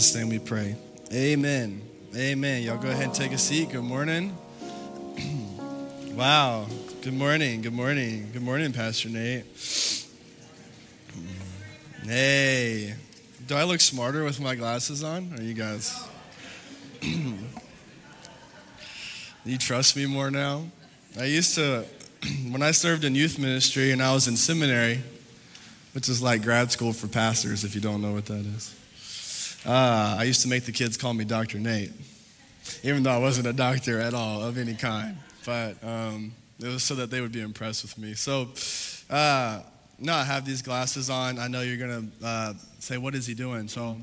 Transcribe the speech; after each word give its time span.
Jesus' 0.00 0.16
name 0.16 0.30
we 0.30 0.38
pray. 0.38 0.74
Amen. 1.12 1.82
Amen. 2.16 2.62
Y'all 2.62 2.78
go 2.78 2.88
ahead 2.88 3.04
and 3.04 3.14
take 3.14 3.32
a 3.32 3.38
seat. 3.38 3.68
Good 3.68 3.84
morning. 3.84 4.34
wow. 6.14 6.66
Good 7.02 7.12
morning. 7.12 7.60
Good 7.60 7.74
morning. 7.74 8.30
Good 8.32 8.40
morning, 8.40 8.72
Pastor 8.72 9.10
Nate. 9.10 9.44
Hey. 12.02 12.94
Do 13.46 13.56
I 13.56 13.64
look 13.64 13.82
smarter 13.82 14.24
with 14.24 14.40
my 14.40 14.54
glasses 14.54 15.04
on? 15.04 15.34
Are 15.36 15.42
you 15.42 15.52
guys? 15.52 16.02
you 19.44 19.58
trust 19.58 19.96
me 19.96 20.06
more 20.06 20.30
now? 20.30 20.64
I 21.18 21.26
used 21.26 21.56
to, 21.56 21.84
when 22.50 22.62
I 22.62 22.70
served 22.70 23.04
in 23.04 23.14
youth 23.14 23.38
ministry 23.38 23.92
and 23.92 24.02
I 24.02 24.14
was 24.14 24.28
in 24.28 24.38
seminary, 24.38 25.02
which 25.92 26.08
is 26.08 26.22
like 26.22 26.42
grad 26.42 26.72
school 26.72 26.94
for 26.94 27.06
pastors, 27.06 27.64
if 27.64 27.74
you 27.74 27.82
don't 27.82 28.00
know 28.00 28.14
what 28.14 28.24
that 28.24 28.46
is. 28.46 28.79
Uh, 29.64 30.16
I 30.18 30.24
used 30.24 30.42
to 30.42 30.48
make 30.48 30.64
the 30.64 30.72
kids 30.72 30.96
call 30.96 31.12
me 31.12 31.24
Dr. 31.24 31.58
Nate, 31.58 31.92
even 32.82 33.02
though 33.02 33.10
I 33.10 33.18
wasn't 33.18 33.46
a 33.46 33.52
doctor 33.52 34.00
at 34.00 34.14
all 34.14 34.42
of 34.42 34.56
any 34.56 34.74
kind. 34.74 35.18
But 35.44 35.82
um, 35.84 36.32
it 36.58 36.66
was 36.66 36.82
so 36.82 36.94
that 36.94 37.10
they 37.10 37.20
would 37.20 37.32
be 37.32 37.42
impressed 37.42 37.82
with 37.82 37.98
me. 37.98 38.14
So, 38.14 38.48
uh, 39.10 39.60
no, 39.98 40.14
I 40.14 40.24
have 40.24 40.46
these 40.46 40.62
glasses 40.62 41.10
on. 41.10 41.38
I 41.38 41.48
know 41.48 41.60
you're 41.60 41.76
going 41.76 42.10
to 42.20 42.26
uh, 42.26 42.54
say, 42.78 42.96
What 42.96 43.14
is 43.14 43.26
he 43.26 43.34
doing? 43.34 43.68
So, 43.68 43.98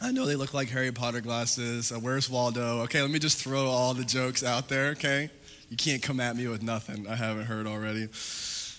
I 0.00 0.12
know 0.12 0.24
they 0.24 0.34
look 0.34 0.54
like 0.54 0.68
Harry 0.70 0.92
Potter 0.92 1.20
glasses. 1.20 1.92
Uh, 1.92 1.96
where's 1.96 2.30
Waldo? 2.30 2.80
Okay, 2.82 3.02
let 3.02 3.10
me 3.10 3.18
just 3.18 3.38
throw 3.38 3.66
all 3.66 3.92
the 3.92 4.04
jokes 4.04 4.42
out 4.42 4.68
there, 4.68 4.90
okay? 4.90 5.30
You 5.68 5.76
can't 5.76 6.02
come 6.02 6.20
at 6.20 6.36
me 6.36 6.48
with 6.48 6.62
nothing 6.62 7.06
I 7.06 7.16
haven't 7.16 7.44
heard 7.44 7.66
already. 7.66 8.08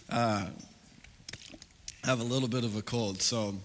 Uh, 0.10 0.48
I 2.04 2.08
have 2.08 2.20
a 2.20 2.24
little 2.24 2.50
bit 2.50 2.64
of 2.64 2.76
a 2.76 2.82
cold, 2.82 3.22
so 3.22 3.56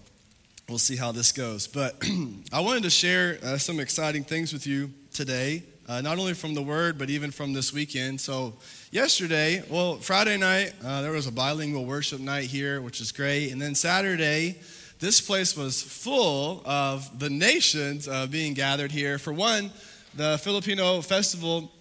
we'll 0.69 0.77
see 0.77 0.95
how 0.95 1.11
this 1.11 1.31
goes. 1.31 1.67
But 1.67 1.95
I 2.53 2.61
wanted 2.61 2.83
to 2.83 2.89
share 2.89 3.39
uh, 3.43 3.57
some 3.57 3.79
exciting 3.79 4.23
things 4.23 4.53
with 4.53 4.67
you 4.67 4.91
today, 5.13 5.63
uh, 5.87 6.01
not 6.01 6.19
only 6.19 6.33
from 6.33 6.53
the 6.53 6.61
Word, 6.61 6.97
but 6.97 7.09
even 7.09 7.31
from 7.31 7.53
this 7.53 7.73
weekend. 7.73 8.21
So, 8.21 8.53
yesterday, 8.91 9.63
well, 9.69 9.97
Friday 9.97 10.37
night, 10.37 10.73
uh, 10.85 11.01
there 11.01 11.11
was 11.11 11.27
a 11.27 11.31
bilingual 11.31 11.85
worship 11.85 12.19
night 12.19 12.45
here, 12.45 12.81
which 12.81 13.01
is 13.01 13.11
great. 13.11 13.51
And 13.51 13.61
then 13.61 13.73
Saturday, 13.73 14.59
this 14.99 15.19
place 15.19 15.57
was 15.57 15.81
full 15.81 16.61
of 16.65 17.19
the 17.19 17.29
nations 17.29 18.07
uh, 18.07 18.27
being 18.27 18.53
gathered 18.53 18.91
here. 18.91 19.17
For 19.17 19.33
one, 19.33 19.71
the 20.15 20.37
Filipino 20.37 21.01
festival 21.01 21.71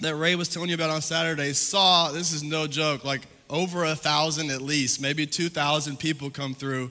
that 0.00 0.16
Ray 0.16 0.34
was 0.34 0.48
telling 0.48 0.70
you 0.70 0.74
about 0.74 0.90
on 0.90 1.02
Saturday 1.02 1.52
saw, 1.52 2.10
this 2.10 2.32
is 2.32 2.42
no 2.42 2.66
joke, 2.66 3.04
like 3.04 3.22
over 3.50 3.84
a 3.84 3.94
thousand 3.94 4.50
at 4.50 4.62
least, 4.62 5.00
maybe 5.00 5.26
2,000 5.26 5.98
people 5.98 6.30
come 6.30 6.54
through 6.54 6.90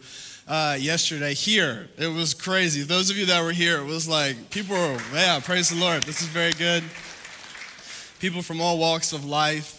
uh, 0.52 0.76
yesterday 0.78 1.34
here. 1.34 1.88
It 1.98 2.14
was 2.14 2.34
crazy. 2.34 2.82
Those 2.82 3.10
of 3.10 3.16
you 3.16 3.26
that 3.28 3.42
were 3.42 3.54
here, 3.54 3.80
it 3.80 3.86
was 3.86 4.06
like 4.10 4.50
people 4.50 4.76
were, 4.76 5.00
yeah, 5.14 5.40
praise 5.40 5.70
the 5.70 5.78
Lord. 5.78 6.04
This 6.04 6.22
is 6.22 6.28
very 6.28 6.52
good. 6.52 6.84
People 8.20 8.42
from 8.42 8.60
all 8.60 8.78
walks 8.78 9.14
of 9.14 9.24
life. 9.24 9.78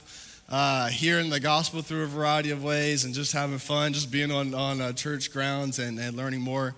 Uh, 0.49 0.89
hearing 0.89 1.31
the 1.31 1.41
gospel 1.41 1.81
through 1.81 2.05
a 2.05 2.07
variety 2.07 2.51
of 2.51 2.63
ways 2.63 3.05
and 3.05 3.15
just 3.15 3.33
having 3.33 3.57
fun, 3.59 3.93
just 3.93 4.11
being 4.11 4.31
on, 4.31 4.55
on 4.55 4.81
uh, 4.83 4.93
church 4.93 5.33
grounds 5.33 5.79
and, 5.79 5.99
and 5.99 6.15
learning 6.15 6.41
more 6.41 6.75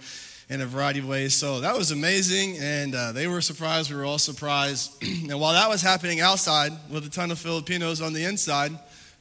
in 0.48 0.60
a 0.60 0.66
variety 0.66 1.00
of 1.00 1.08
ways. 1.08 1.34
So 1.34 1.60
that 1.60 1.76
was 1.76 1.90
amazing, 1.90 2.56
and 2.60 2.94
uh, 2.94 3.10
they 3.10 3.26
were 3.26 3.40
surprised. 3.40 3.90
We 3.90 3.96
were 3.96 4.04
all 4.04 4.18
surprised. 4.18 5.02
and 5.02 5.40
while 5.40 5.54
that 5.54 5.68
was 5.68 5.82
happening 5.82 6.20
outside 6.20 6.72
with 6.88 7.06
a 7.06 7.10
ton 7.10 7.32
of 7.32 7.38
Filipinos 7.38 8.00
on 8.00 8.12
the 8.12 8.24
inside, 8.24 8.72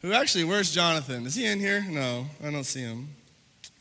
who 0.01 0.13
actually, 0.13 0.43
where's 0.43 0.71
Jonathan? 0.71 1.25
Is 1.25 1.33
he 1.35 1.45
in 1.45 1.59
here? 1.59 1.83
No, 1.87 2.25
I 2.43 2.51
don't 2.51 2.65
see 2.65 2.81
him 2.81 3.09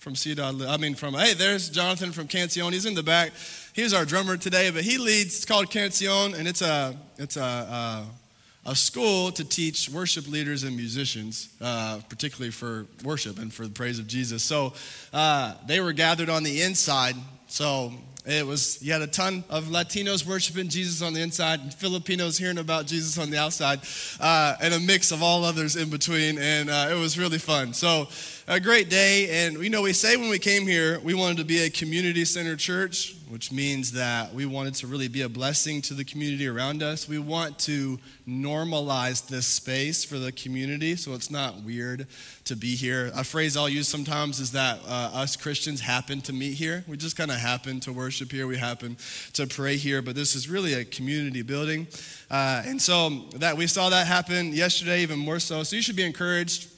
from 0.03 0.17
Ciudad. 0.17 0.61
I 0.63 0.79
mean, 0.79 0.97
from, 0.97 1.15
hey, 1.15 1.33
there's 1.33 1.71
Jonathan 1.71 2.11
from 2.11 2.27
Cancion. 2.27 2.73
He's 2.73 2.87
in 2.87 2.95
the 2.95 3.05
back. 3.05 3.31
He's 3.73 3.95
our 3.95 4.05
drummer 4.05 4.37
today, 4.37 4.69
but 4.71 4.83
he 4.83 4.99
leads, 4.99 5.37
it's 5.37 5.45
called 5.45 5.71
Cancion, 5.71 6.37
and 6.37 6.49
it's 6.49 6.61
a, 6.61 6.97
it's 7.19 7.37
a, 7.37 7.41
a, 7.41 8.71
a 8.71 8.75
school 8.75 9.31
to 9.31 9.45
teach 9.45 9.89
worship 9.89 10.27
leaders 10.27 10.65
and 10.65 10.75
musicians, 10.75 11.51
uh, 11.61 12.01
particularly 12.09 12.51
for 12.51 12.87
worship 13.05 13.39
and 13.39 13.55
for 13.55 13.63
the 13.63 13.73
praise 13.73 14.01
of 14.01 14.09
Jesus. 14.09 14.43
So 14.43 14.73
uh, 15.13 15.55
they 15.69 15.79
were 15.79 15.93
gathered 15.93 16.29
on 16.29 16.43
the 16.43 16.63
inside. 16.63 17.15
So 17.47 17.93
it 18.25 18.47
was, 18.47 18.83
you 18.83 18.93
had 18.93 19.03
a 19.03 19.07
ton 19.07 19.43
of 19.51 19.65
Latinos 19.65 20.27
worshiping 20.27 20.69
Jesus 20.69 21.03
on 21.03 21.13
the 21.13 21.21
inside, 21.21 21.61
and 21.61 21.75
Filipinos 21.75 22.39
hearing 22.39 22.59
about 22.59 22.87
Jesus 22.87 23.19
on 23.19 23.31
the 23.31 23.39
outside, 23.39 23.81
uh, 24.21 24.55
and 24.61 24.75
a 24.75 24.81
mix 24.81 25.11
of 25.11 25.23
all 25.23 25.45
others 25.45 25.75
in 25.75 25.91
between, 25.91 26.39
and 26.39 26.71
uh, 26.71 26.89
it 26.91 26.95
was 26.95 27.19
really 27.19 27.39
fun. 27.39 27.73
So, 27.73 28.09
a 28.55 28.61
great 28.61 28.91
day, 28.91 29.47
and 29.47 29.65
you 29.65 29.71
know, 29.71 29.81
we 29.81 29.95
say 29.95 30.15
when 30.19 30.29
we 30.29 30.39
came 30.39 30.67
here, 30.67 31.01
we 31.01 31.15
wanted 31.15 31.39
to 31.39 31.45
be 31.45 31.63
a 31.63 31.71
community 31.71 32.23
centered 32.27 32.59
church, 32.59 33.17
which 33.31 33.51
means 33.51 33.93
that 33.93 34.35
we 34.35 34.45
wanted 34.45 34.75
to 34.75 34.87
really 34.87 35.09
be 35.09 35.23
a 35.23 35.29
blessing 35.29 35.81
to 35.81 35.95
the 35.95 36.05
community 36.05 36.47
around 36.47 36.83
us. 36.83 37.09
We 37.09 37.19
want 37.19 37.59
to 37.61 37.99
normalize 38.29 39.27
this 39.27 39.47
space 39.47 40.05
for 40.05 40.19
the 40.19 40.33
community 40.33 40.97
so 40.97 41.15
it's 41.15 41.31
not 41.31 41.63
weird 41.63 42.07
to 42.45 42.55
be 42.55 42.77
here. 42.77 43.11
A 43.15 43.25
phrase 43.25 43.57
I'll 43.57 43.71
use 43.71 43.89
sometimes 43.89 44.39
is 44.39 44.53
that 44.53 44.81
uh, 44.87 45.13
us 45.15 45.35
Christians 45.35 45.81
happen 45.81 46.21
to 46.21 46.35
meet 46.35 46.53
here. 46.53 46.85
We 46.87 46.99
just 46.99 47.17
kind 47.17 47.31
of 47.31 47.39
happen 47.39 47.81
to 47.81 47.93
worship 47.95 48.31
here, 48.31 48.47
we 48.47 48.59
happen 48.59 48.99
to 49.33 49.47
pray 49.47 49.77
here, 49.79 50.03
but 50.03 50.15
this 50.15 50.35
is 50.35 50.51
really 50.51 50.75
a 50.75 50.85
community 50.85 51.41
building. 51.41 51.87
Uh, 52.31 52.65
and 52.67 52.83
so 52.83 53.09
that 53.37 53.57
we 53.57 53.67
saw 53.67 53.89
that 53.89 54.07
happen 54.07 54.53
yesterday, 54.53 55.01
even 55.01 55.19
more 55.19 55.39
so. 55.39 55.63
So 55.63 55.75
you 55.75 55.81
should 55.81 55.97
be 55.97 56.05
encouraged. 56.05 56.69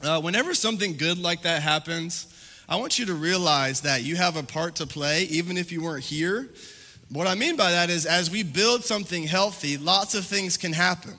Uh, 0.00 0.20
whenever 0.20 0.54
something 0.54 0.96
good 0.96 1.18
like 1.18 1.42
that 1.42 1.60
happens, 1.60 2.32
I 2.68 2.76
want 2.76 2.98
you 2.98 3.06
to 3.06 3.14
realize 3.14 3.80
that 3.80 4.04
you 4.04 4.14
have 4.14 4.36
a 4.36 4.42
part 4.42 4.76
to 4.76 4.86
play, 4.86 5.24
even 5.24 5.56
if 5.56 5.72
you 5.72 5.82
weren't 5.82 6.04
here. 6.04 6.48
What 7.10 7.26
I 7.26 7.34
mean 7.34 7.56
by 7.56 7.72
that 7.72 7.90
is, 7.90 8.06
as 8.06 8.30
we 8.30 8.42
build 8.42 8.84
something 8.84 9.24
healthy, 9.24 9.76
lots 9.76 10.14
of 10.14 10.24
things 10.24 10.56
can 10.56 10.72
happen, 10.72 11.16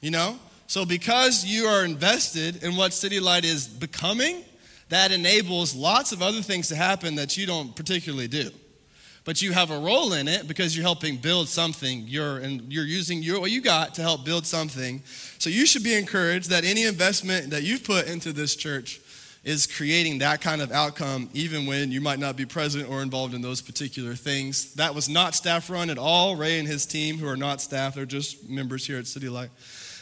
you 0.00 0.10
know? 0.10 0.38
So, 0.66 0.84
because 0.84 1.44
you 1.44 1.66
are 1.66 1.84
invested 1.84 2.64
in 2.64 2.74
what 2.74 2.92
City 2.92 3.20
Light 3.20 3.44
is 3.44 3.68
becoming, 3.68 4.42
that 4.88 5.12
enables 5.12 5.76
lots 5.76 6.10
of 6.10 6.22
other 6.22 6.42
things 6.42 6.68
to 6.68 6.76
happen 6.76 7.14
that 7.16 7.36
you 7.36 7.46
don't 7.46 7.76
particularly 7.76 8.28
do. 8.28 8.50
But 9.26 9.42
you 9.42 9.52
have 9.52 9.72
a 9.72 9.78
role 9.78 10.12
in 10.12 10.28
it 10.28 10.46
because 10.46 10.76
you're 10.76 10.84
helping 10.84 11.16
build 11.16 11.48
something. 11.48 12.04
You're, 12.06 12.38
and 12.38 12.72
you're 12.72 12.84
using 12.84 13.22
your, 13.22 13.40
what 13.40 13.50
you 13.50 13.60
got 13.60 13.92
to 13.94 14.02
help 14.02 14.24
build 14.24 14.46
something. 14.46 15.02
So, 15.38 15.50
you 15.50 15.66
should 15.66 15.82
be 15.82 15.94
encouraged 15.94 16.48
that 16.50 16.64
any 16.64 16.84
investment 16.84 17.50
that 17.50 17.64
you've 17.64 17.84
put 17.84 18.06
into 18.06 18.32
this 18.32 18.54
church 18.54 19.00
is 19.46 19.66
creating 19.66 20.18
that 20.18 20.40
kind 20.40 20.60
of 20.60 20.72
outcome 20.72 21.30
even 21.32 21.66
when 21.66 21.92
you 21.92 22.00
might 22.00 22.18
not 22.18 22.36
be 22.36 22.44
present 22.44 22.88
or 22.88 23.00
involved 23.00 23.32
in 23.32 23.40
those 23.40 23.60
particular 23.62 24.14
things. 24.14 24.74
That 24.74 24.94
was 24.94 25.08
not 25.08 25.36
staff 25.36 25.70
run 25.70 25.88
at 25.88 25.98
all. 25.98 26.34
Ray 26.34 26.58
and 26.58 26.66
his 26.66 26.84
team, 26.84 27.18
who 27.18 27.28
are 27.28 27.36
not 27.36 27.60
staff, 27.60 27.94
they're 27.94 28.06
just 28.06 28.48
members 28.48 28.84
here 28.84 28.98
at 28.98 29.06
City 29.06 29.28
Light, 29.28 29.50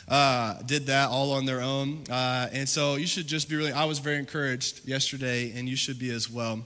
uh, 0.08 0.62
did 0.62 0.86
that 0.86 1.10
all 1.10 1.32
on 1.32 1.44
their 1.44 1.60
own. 1.60 2.04
Uh, 2.10 2.48
and 2.52 2.66
so 2.66 2.96
you 2.96 3.06
should 3.06 3.26
just 3.26 3.50
be 3.50 3.56
really, 3.56 3.72
I 3.72 3.84
was 3.84 3.98
very 3.98 4.16
encouraged 4.16 4.86
yesterday, 4.86 5.52
and 5.54 5.68
you 5.68 5.76
should 5.76 5.98
be 5.98 6.10
as 6.10 6.30
well. 6.30 6.64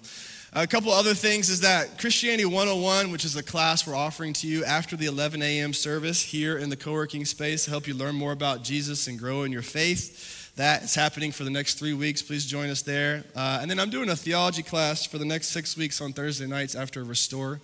A 0.55 0.67
couple 0.67 0.91
other 0.91 1.13
things 1.13 1.51
is 1.51 1.61
that 1.61 1.99
Christianity 1.99 2.47
101, 2.47 3.13
which 3.13 3.27
is 3.27 3.37
a 3.37 3.43
class 3.43 3.87
we're 3.87 3.95
offering 3.95 4.33
to 4.35 4.47
you 4.47 4.65
after 4.65 4.97
the 4.97 5.05
11 5.05 5.43
a.m. 5.43 5.75
service 5.75 6.23
here 6.23 6.57
in 6.57 6.71
the 6.71 6.77
co 6.77 6.95
working 6.95 7.27
space 7.27 7.67
to 7.67 7.71
help 7.71 7.87
you 7.87 7.93
learn 7.93 8.15
more 8.15 8.33
about 8.33 8.65
Jesus 8.65 9.09
and 9.09 9.19
grow 9.19 9.43
in 9.43 9.53
your 9.53 9.61
faith. 9.61 10.55
That 10.57 10.83
is 10.83 10.95
happening 10.95 11.33
for 11.33 11.45
the 11.45 11.51
next 11.51 11.75
three 11.75 11.93
weeks. 11.93 12.23
Please 12.23 12.47
join 12.47 12.71
us 12.71 12.81
there. 12.81 13.25
Uh, 13.37 13.59
and 13.61 13.71
then 13.71 13.79
I'm 13.79 13.91
doing 13.91 14.09
a 14.09 14.17
theology 14.17 14.63
class 14.63 15.05
for 15.05 15.19
the 15.19 15.25
next 15.27 15.49
six 15.49 15.77
weeks 15.77 16.01
on 16.01 16.15
Thursday 16.15 16.47
nights 16.47 16.75
after 16.75 17.05
Restore. 17.05 17.61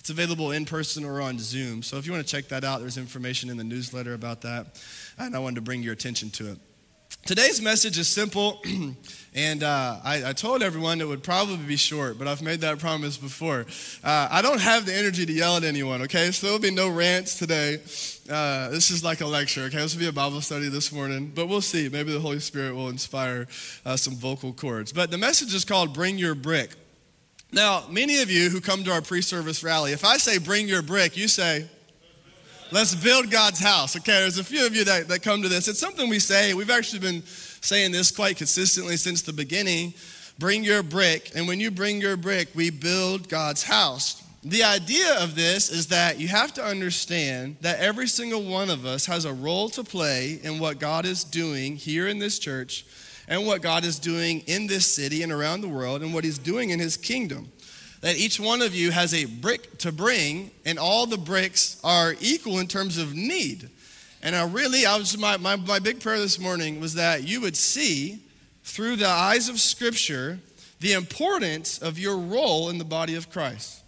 It's 0.00 0.08
available 0.08 0.52
in 0.52 0.64
person 0.64 1.04
or 1.04 1.20
on 1.20 1.38
Zoom. 1.38 1.82
So 1.82 1.98
if 1.98 2.06
you 2.06 2.12
want 2.12 2.26
to 2.26 2.30
check 2.36 2.48
that 2.48 2.64
out, 2.64 2.80
there's 2.80 2.96
information 2.96 3.50
in 3.50 3.58
the 3.58 3.64
newsletter 3.64 4.14
about 4.14 4.40
that. 4.40 4.82
And 5.18 5.36
I 5.36 5.38
wanted 5.38 5.56
to 5.56 5.60
bring 5.60 5.82
your 5.82 5.92
attention 5.92 6.30
to 6.30 6.52
it. 6.52 6.58
Today's 7.24 7.62
message 7.62 8.00
is 8.00 8.08
simple, 8.08 8.60
and 9.34 9.62
uh, 9.62 10.00
I, 10.02 10.30
I, 10.30 10.32
told 10.32 10.60
everyone 10.60 11.00
it 11.00 11.06
would 11.06 11.22
probably 11.22 11.56
be 11.56 11.76
short, 11.76 12.18
but 12.18 12.26
I've 12.26 12.42
made 12.42 12.62
that 12.62 12.80
promise 12.80 13.16
before. 13.16 13.64
Uh, 14.02 14.26
I 14.28 14.42
don't 14.42 14.60
have 14.60 14.86
the 14.86 14.94
energy 14.94 15.24
to 15.24 15.32
yell 15.32 15.56
at 15.56 15.62
anyone, 15.62 16.02
okay? 16.02 16.32
So 16.32 16.48
there 16.48 16.52
will 16.52 16.60
be 16.60 16.72
no 16.72 16.88
rants 16.88 17.38
today. 17.38 17.74
Uh, 18.28 18.70
this 18.70 18.90
is 18.90 19.04
like 19.04 19.20
a 19.20 19.26
lecture, 19.26 19.62
okay? 19.62 19.76
This 19.76 19.94
will 19.94 20.00
be 20.00 20.08
a 20.08 20.12
Bible 20.12 20.40
study 20.40 20.68
this 20.68 20.90
morning, 20.90 21.30
but 21.32 21.46
we'll 21.46 21.60
see. 21.60 21.88
Maybe 21.88 22.12
the 22.12 22.18
Holy 22.18 22.40
Spirit 22.40 22.74
will 22.74 22.88
inspire 22.88 23.46
uh, 23.86 23.96
some 23.96 24.16
vocal 24.16 24.52
cords. 24.52 24.92
But 24.92 25.12
the 25.12 25.18
message 25.18 25.54
is 25.54 25.64
called 25.64 25.94
Bring 25.94 26.18
Your 26.18 26.34
Brick. 26.34 26.70
Now, 27.52 27.84
many 27.88 28.20
of 28.20 28.32
you 28.32 28.50
who 28.50 28.60
come 28.60 28.82
to 28.82 28.90
our 28.90 29.00
pre 29.00 29.22
service 29.22 29.62
rally, 29.62 29.92
if 29.92 30.04
I 30.04 30.16
say 30.16 30.38
bring 30.38 30.66
your 30.66 30.82
brick, 30.82 31.16
you 31.16 31.28
say, 31.28 31.68
Let's 32.72 32.94
build 32.94 33.30
God's 33.30 33.60
house. 33.60 33.96
Okay, 33.96 34.20
there's 34.20 34.38
a 34.38 34.44
few 34.44 34.64
of 34.64 34.74
you 34.74 34.82
that, 34.86 35.06
that 35.08 35.22
come 35.22 35.42
to 35.42 35.48
this. 35.50 35.68
It's 35.68 35.78
something 35.78 36.08
we 36.08 36.18
say. 36.18 36.54
We've 36.54 36.70
actually 36.70 37.00
been 37.00 37.22
saying 37.26 37.92
this 37.92 38.10
quite 38.10 38.38
consistently 38.38 38.96
since 38.96 39.20
the 39.20 39.34
beginning. 39.34 39.92
Bring 40.38 40.64
your 40.64 40.82
brick. 40.82 41.32
And 41.36 41.46
when 41.46 41.60
you 41.60 41.70
bring 41.70 42.00
your 42.00 42.16
brick, 42.16 42.48
we 42.54 42.70
build 42.70 43.28
God's 43.28 43.62
house. 43.62 44.22
The 44.42 44.64
idea 44.64 45.22
of 45.22 45.34
this 45.34 45.70
is 45.70 45.88
that 45.88 46.18
you 46.18 46.28
have 46.28 46.54
to 46.54 46.64
understand 46.64 47.58
that 47.60 47.78
every 47.78 48.08
single 48.08 48.42
one 48.42 48.70
of 48.70 48.86
us 48.86 49.04
has 49.04 49.26
a 49.26 49.34
role 49.34 49.68
to 49.68 49.84
play 49.84 50.40
in 50.42 50.58
what 50.58 50.78
God 50.78 51.04
is 51.04 51.24
doing 51.24 51.76
here 51.76 52.08
in 52.08 52.20
this 52.20 52.38
church 52.38 52.86
and 53.28 53.46
what 53.46 53.60
God 53.60 53.84
is 53.84 53.98
doing 53.98 54.40
in 54.46 54.66
this 54.66 54.86
city 54.86 55.22
and 55.22 55.30
around 55.30 55.60
the 55.60 55.68
world 55.68 56.00
and 56.00 56.14
what 56.14 56.24
He's 56.24 56.38
doing 56.38 56.70
in 56.70 56.80
His 56.80 56.96
kingdom. 56.96 57.52
That 58.02 58.16
each 58.16 58.38
one 58.38 58.62
of 58.62 58.74
you 58.74 58.90
has 58.90 59.14
a 59.14 59.24
brick 59.24 59.78
to 59.78 59.90
bring, 59.90 60.50
and 60.66 60.78
all 60.78 61.06
the 61.06 61.16
bricks 61.16 61.80
are 61.82 62.14
equal 62.20 62.58
in 62.58 62.66
terms 62.66 62.98
of 62.98 63.14
need. 63.14 63.70
And 64.22 64.36
I 64.36 64.44
really, 64.46 64.84
I 64.84 64.96
was 64.96 65.16
my, 65.16 65.36
my, 65.36 65.56
my 65.56 65.78
big 65.78 66.00
prayer 66.00 66.18
this 66.18 66.38
morning 66.38 66.80
was 66.80 66.94
that 66.94 67.26
you 67.26 67.40
would 67.40 67.56
see 67.56 68.20
through 68.64 68.96
the 68.96 69.08
eyes 69.08 69.48
of 69.48 69.58
Scripture 69.60 70.40
the 70.80 70.92
importance 70.92 71.78
of 71.78 71.98
your 71.98 72.18
role 72.18 72.70
in 72.70 72.78
the 72.78 72.84
body 72.84 73.14
of 73.14 73.30
Christ. 73.30 73.81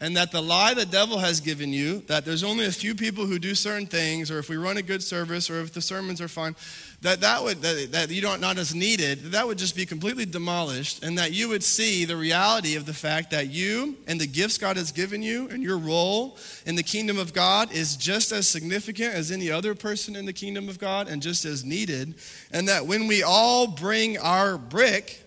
And 0.00 0.16
that 0.16 0.30
the 0.30 0.40
lie 0.40 0.74
the 0.74 0.86
devil 0.86 1.18
has 1.18 1.40
given 1.40 1.72
you, 1.72 2.00
that 2.06 2.24
there's 2.24 2.44
only 2.44 2.66
a 2.66 2.70
few 2.70 2.94
people 2.94 3.26
who 3.26 3.38
do 3.38 3.54
certain 3.54 3.86
things, 3.86 4.30
or 4.30 4.38
if 4.38 4.48
we 4.48 4.56
run 4.56 4.76
a 4.76 4.82
good 4.82 5.02
service, 5.02 5.50
or 5.50 5.60
if 5.60 5.72
the 5.72 5.80
sermons 5.80 6.20
are 6.20 6.28
fine, 6.28 6.54
that 7.00 7.20
that 7.20 7.42
would 7.44 7.62
that, 7.62 7.92
that 7.92 8.10
you 8.10 8.20
don't 8.20 8.40
not 8.40 8.58
as 8.58 8.74
needed 8.74 9.30
that 9.32 9.46
would 9.46 9.58
just 9.58 9.76
be 9.76 9.86
completely 9.86 10.24
demolished 10.24 11.04
and 11.04 11.16
that 11.16 11.32
you 11.32 11.48
would 11.48 11.62
see 11.62 12.04
the 12.04 12.16
reality 12.16 12.74
of 12.74 12.86
the 12.86 12.94
fact 12.94 13.30
that 13.30 13.48
you 13.50 13.96
and 14.08 14.20
the 14.20 14.26
gifts 14.26 14.58
god 14.58 14.76
has 14.76 14.90
given 14.90 15.22
you 15.22 15.48
and 15.50 15.62
your 15.62 15.78
role 15.78 16.36
in 16.66 16.74
the 16.74 16.82
kingdom 16.82 17.18
of 17.18 17.32
god 17.32 17.70
is 17.72 17.96
just 17.96 18.32
as 18.32 18.48
significant 18.48 19.14
as 19.14 19.30
any 19.30 19.50
other 19.50 19.74
person 19.74 20.16
in 20.16 20.26
the 20.26 20.32
kingdom 20.32 20.68
of 20.68 20.78
god 20.78 21.08
and 21.08 21.22
just 21.22 21.44
as 21.44 21.64
needed 21.64 22.14
and 22.52 22.68
that 22.68 22.86
when 22.86 23.06
we 23.06 23.22
all 23.22 23.66
bring 23.68 24.18
our 24.18 24.58
brick 24.58 25.22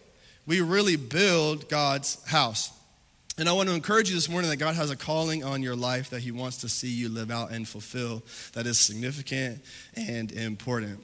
we 0.46 0.60
really 0.60 0.98
build 0.98 1.70
god's 1.70 2.22
house 2.26 2.72
and 3.38 3.48
I 3.48 3.54
want 3.54 3.70
to 3.70 3.76
encourage 3.76 4.10
you 4.10 4.16
this 4.16 4.30
morning 4.30 4.50
that 4.50 4.58
God 4.58 4.76
has 4.76 4.90
a 4.90 4.96
calling 4.96 5.44
on 5.44 5.64
your 5.64 5.76
life 5.76 6.10
that 6.10 6.22
He 6.22 6.32
wants 6.32 6.58
to 6.58 6.70
see 6.70 6.90
you 6.90 7.10
live 7.10 7.32
out 7.32 7.52
and 7.52 7.68
fulfill 7.68 8.24
that 8.54 8.68
is 8.68 8.80
significant 8.80 9.62
and 9.96 10.32
important. 10.32 11.00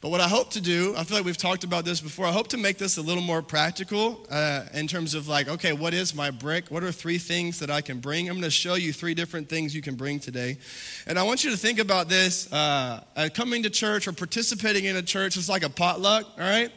But 0.00 0.10
what 0.10 0.20
I 0.20 0.28
hope 0.28 0.50
to 0.52 0.60
do, 0.60 0.94
I 0.96 1.04
feel 1.04 1.16
like 1.16 1.26
we've 1.26 1.36
talked 1.36 1.64
about 1.64 1.84
this 1.84 2.00
before, 2.00 2.26
I 2.26 2.32
hope 2.32 2.48
to 2.48 2.56
make 2.56 2.78
this 2.78 2.96
a 2.96 3.02
little 3.02 3.22
more 3.22 3.42
practical 3.42 4.26
uh, 4.30 4.64
in 4.74 4.86
terms 4.86 5.14
of 5.14 5.26
like, 5.26 5.48
okay, 5.48 5.72
what 5.72 5.94
is 5.94 6.14
my 6.14 6.30
brick? 6.30 6.68
What 6.68 6.84
are 6.84 6.92
three 6.92 7.18
things 7.18 7.58
that 7.60 7.70
I 7.70 7.80
can 7.80 8.00
bring? 8.00 8.28
I'm 8.28 8.34
going 8.34 8.44
to 8.44 8.50
show 8.50 8.74
you 8.74 8.92
three 8.92 9.14
different 9.14 9.48
things 9.48 9.74
you 9.74 9.82
can 9.82 9.96
bring 9.96 10.20
today. 10.20 10.58
And 11.06 11.18
I 11.18 11.22
want 11.22 11.44
you 11.44 11.50
to 11.50 11.56
think 11.56 11.78
about 11.78 12.08
this 12.08 12.52
uh, 12.52 13.02
uh, 13.16 13.28
coming 13.32 13.62
to 13.62 13.70
church 13.70 14.06
or 14.06 14.12
participating 14.12 14.84
in 14.84 14.96
a 14.96 15.02
church 15.02 15.36
is 15.36 15.48
like 15.48 15.62
a 15.62 15.70
potluck, 15.70 16.26
all 16.38 16.44
right? 16.44 16.70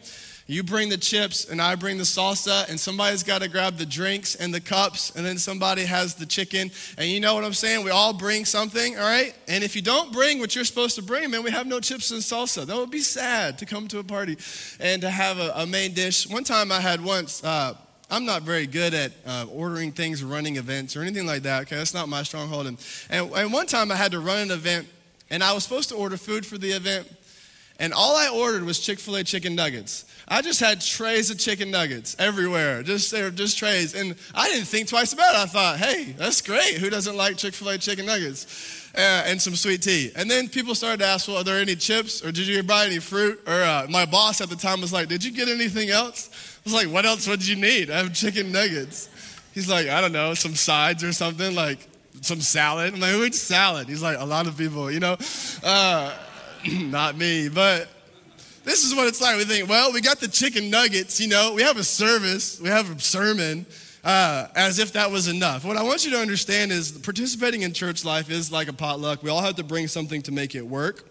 You 0.50 0.64
bring 0.64 0.90
the 0.90 0.98
chips 0.98 1.46
and 1.46 1.62
I 1.62 1.76
bring 1.76 2.00
the 2.00 2.04
salsa, 2.04 2.68
and 2.68 2.80
somebody's 2.80 3.22
got 3.22 3.44
to 3.44 3.48
grab 3.48 3.78
the 3.78 3.86
drinks 3.86 4.34
and 4.34 4.52
the 4.52 4.60
cups, 4.60 5.16
and 5.16 5.24
then 5.24 5.38
somebody 5.38 5.86
has 5.86 6.16
the 6.16 6.26
chicken. 6.26 6.72
And 6.98 7.08
you 7.08 7.20
know 7.20 7.36
what 7.36 7.44
I'm 7.44 7.54
saying? 7.54 7.86
We 7.86 7.92
all 7.92 8.14
bring 8.14 8.46
something, 8.46 8.98
all 8.98 9.04
right? 9.04 9.36
And 9.48 9.64
if 9.64 9.76
you 9.76 9.84
don't 9.84 10.12
bring 10.12 10.40
what 10.40 10.56
you're 10.56 10.66
supposed 10.66 10.96
to 10.96 11.04
bring, 11.04 11.30
man, 11.30 11.44
we 11.44 11.52
have 11.52 11.68
no 11.68 11.80
chips 11.80 12.10
and 12.10 12.20
salsa. 12.20 12.66
That 12.66 12.76
would 12.76 12.90
be 12.90 13.02
sad 13.02 13.60
to 13.60 13.68
come 13.68 13.88
to 13.90 14.00
a 14.00 14.04
party 14.04 14.40
and 14.80 15.04
to 15.04 15.12
have 15.12 15.38
a, 15.38 15.52
a 15.56 15.68
main 15.68 15.94
dish. 15.94 16.28
One 16.28 16.44
time 16.44 16.72
I 16.72 16.80
had 16.80 17.00
once, 17.00 17.44
uh, 17.44 17.76
I'm 18.10 18.26
not 18.26 18.42
very 18.42 18.66
good 18.66 18.96
at 18.96 19.12
uh, 19.28 19.46
ordering 19.54 19.92
things, 19.92 20.24
running 20.24 20.56
events, 20.56 20.96
or 20.96 21.04
anything 21.04 21.28
like 21.28 21.44
that. 21.44 21.62
Okay, 21.62 21.76
that's 21.76 21.94
not 21.94 22.10
my 22.10 22.24
stronghold. 22.24 22.66
And, 22.66 22.84
and, 23.12 23.32
and 23.34 23.54
one 23.54 23.68
time 23.68 23.92
I 23.92 23.96
had 23.96 24.14
to 24.14 24.20
run 24.20 24.40
an 24.40 24.50
event, 24.50 24.88
and 25.30 25.44
I 25.44 25.54
was 25.54 25.64
supposed 25.64 25.90
to 25.90 25.96
order 25.96 26.18
food 26.18 26.44
for 26.44 26.58
the 26.58 26.72
event, 26.72 27.08
and 27.80 27.94
all 27.94 28.16
I 28.18 28.28
ordered 28.28 28.64
was 28.64 28.80
Chick 28.80 29.00
fil 29.00 29.16
A 29.16 29.24
chicken 29.24 29.56
nuggets. 29.56 30.06
I 30.28 30.42
just 30.42 30.60
had 30.60 30.80
trays 30.82 31.32
of 31.32 31.40
chicken 31.40 31.72
nuggets 31.72 32.16
everywhere, 32.20 32.84
just, 32.84 33.16
just 33.34 33.58
trays. 33.58 33.96
And 33.96 34.16
I 34.36 34.48
didn't 34.50 34.68
think 34.68 34.88
twice 34.88 35.14
about 35.14 35.34
it. 35.34 35.40
I 35.40 35.46
thought, 35.46 35.80
hey, 35.80 36.14
that's 36.18 36.42
great. 36.42 36.76
Who 36.76 36.90
doesn't 36.90 37.16
like 37.16 37.38
Chick 37.38 37.54
fil 37.54 37.70
A 37.70 37.78
chicken 37.78 38.06
nuggets? 38.06 38.92
Uh, 38.96 39.24
and 39.26 39.42
some 39.42 39.56
sweet 39.56 39.82
tea. 39.82 40.12
And 40.16 40.30
then 40.30 40.50
people 40.50 40.76
started 40.76 41.00
to 41.00 41.06
ask, 41.06 41.28
well, 41.28 41.38
are 41.38 41.44
there 41.44 41.60
any 41.60 41.76
chips? 41.76 42.24
Or 42.24 42.32
did 42.32 42.48
you 42.48 42.62
buy 42.64 42.86
any 42.86 43.00
fruit? 43.00 43.42
Or 43.48 43.54
uh, 43.54 43.88
my 43.90 44.06
boss 44.06 44.42
at 44.42 44.50
the 44.50 44.56
time 44.56 44.82
was 44.82 44.92
like, 44.92 45.08
did 45.08 45.24
you 45.24 45.32
get 45.32 45.48
anything 45.48 45.90
else? 45.90 46.30
I 46.58 46.62
was 46.66 46.74
like, 46.74 46.94
what 46.94 47.06
else 47.06 47.28
would 47.28 47.48
you 47.48 47.56
need? 47.56 47.90
I 47.90 47.98
have 47.98 48.14
chicken 48.14 48.52
nuggets. 48.52 49.10
He's 49.54 49.70
like, 49.70 49.88
I 49.88 50.02
don't 50.02 50.12
know, 50.12 50.34
some 50.34 50.54
sides 50.54 51.04
or 51.04 51.14
something, 51.14 51.56
like 51.56 51.88
some 52.22 52.42
salad. 52.42 52.94
I'm 52.94 53.00
like, 53.00 53.16
eats 53.16 53.40
salad? 53.40 53.88
He's 53.88 54.02
like, 54.02 54.20
a 54.20 54.26
lot 54.26 54.48
of 54.48 54.58
people, 54.58 54.92
you 54.92 55.00
know? 55.00 55.18
Uh, 55.64 56.14
not 56.72 57.18
me, 57.18 57.50
but 57.50 57.88
this 58.64 58.84
is 58.84 58.94
what 58.94 59.08
it's 59.08 59.22
like. 59.22 59.38
We 59.38 59.46
think, 59.46 59.70
well, 59.70 59.94
we 59.94 60.02
got 60.02 60.20
the 60.20 60.28
chicken 60.28 60.70
nuggets, 60.70 61.20
you 61.20 61.28
know, 61.28 61.54
we 61.54 61.62
have 61.62 61.78
a 61.78 61.84
service, 61.84 62.60
we 62.60 62.70
have 62.70 62.96
a 62.96 63.00
sermon, 63.00 63.66
uh, 64.04 64.48
as 64.56 64.80
if 64.80 64.94
that 64.94 65.12
was 65.12 65.28
enough. 65.28 65.64
What 65.64 65.78
I 65.78 65.84
want 65.84 66.06
you 66.06 66.12
to 66.12 66.18
understand 66.18 66.72
is 66.72 66.92
participating 66.92 67.62
in 67.62 67.74
church 67.74 68.04
life 68.04 68.30
is 68.30 68.52
like 68.52 68.68
a 68.68 68.74
potluck. 68.74 69.24
We 69.24 69.30
all 69.30 69.42
have 69.42 69.56
to 69.56 69.64
bring 69.64 69.88
something 69.88 70.22
to 70.24 70.32
make 70.32 70.56
it 70.56 70.66
work 70.66 71.10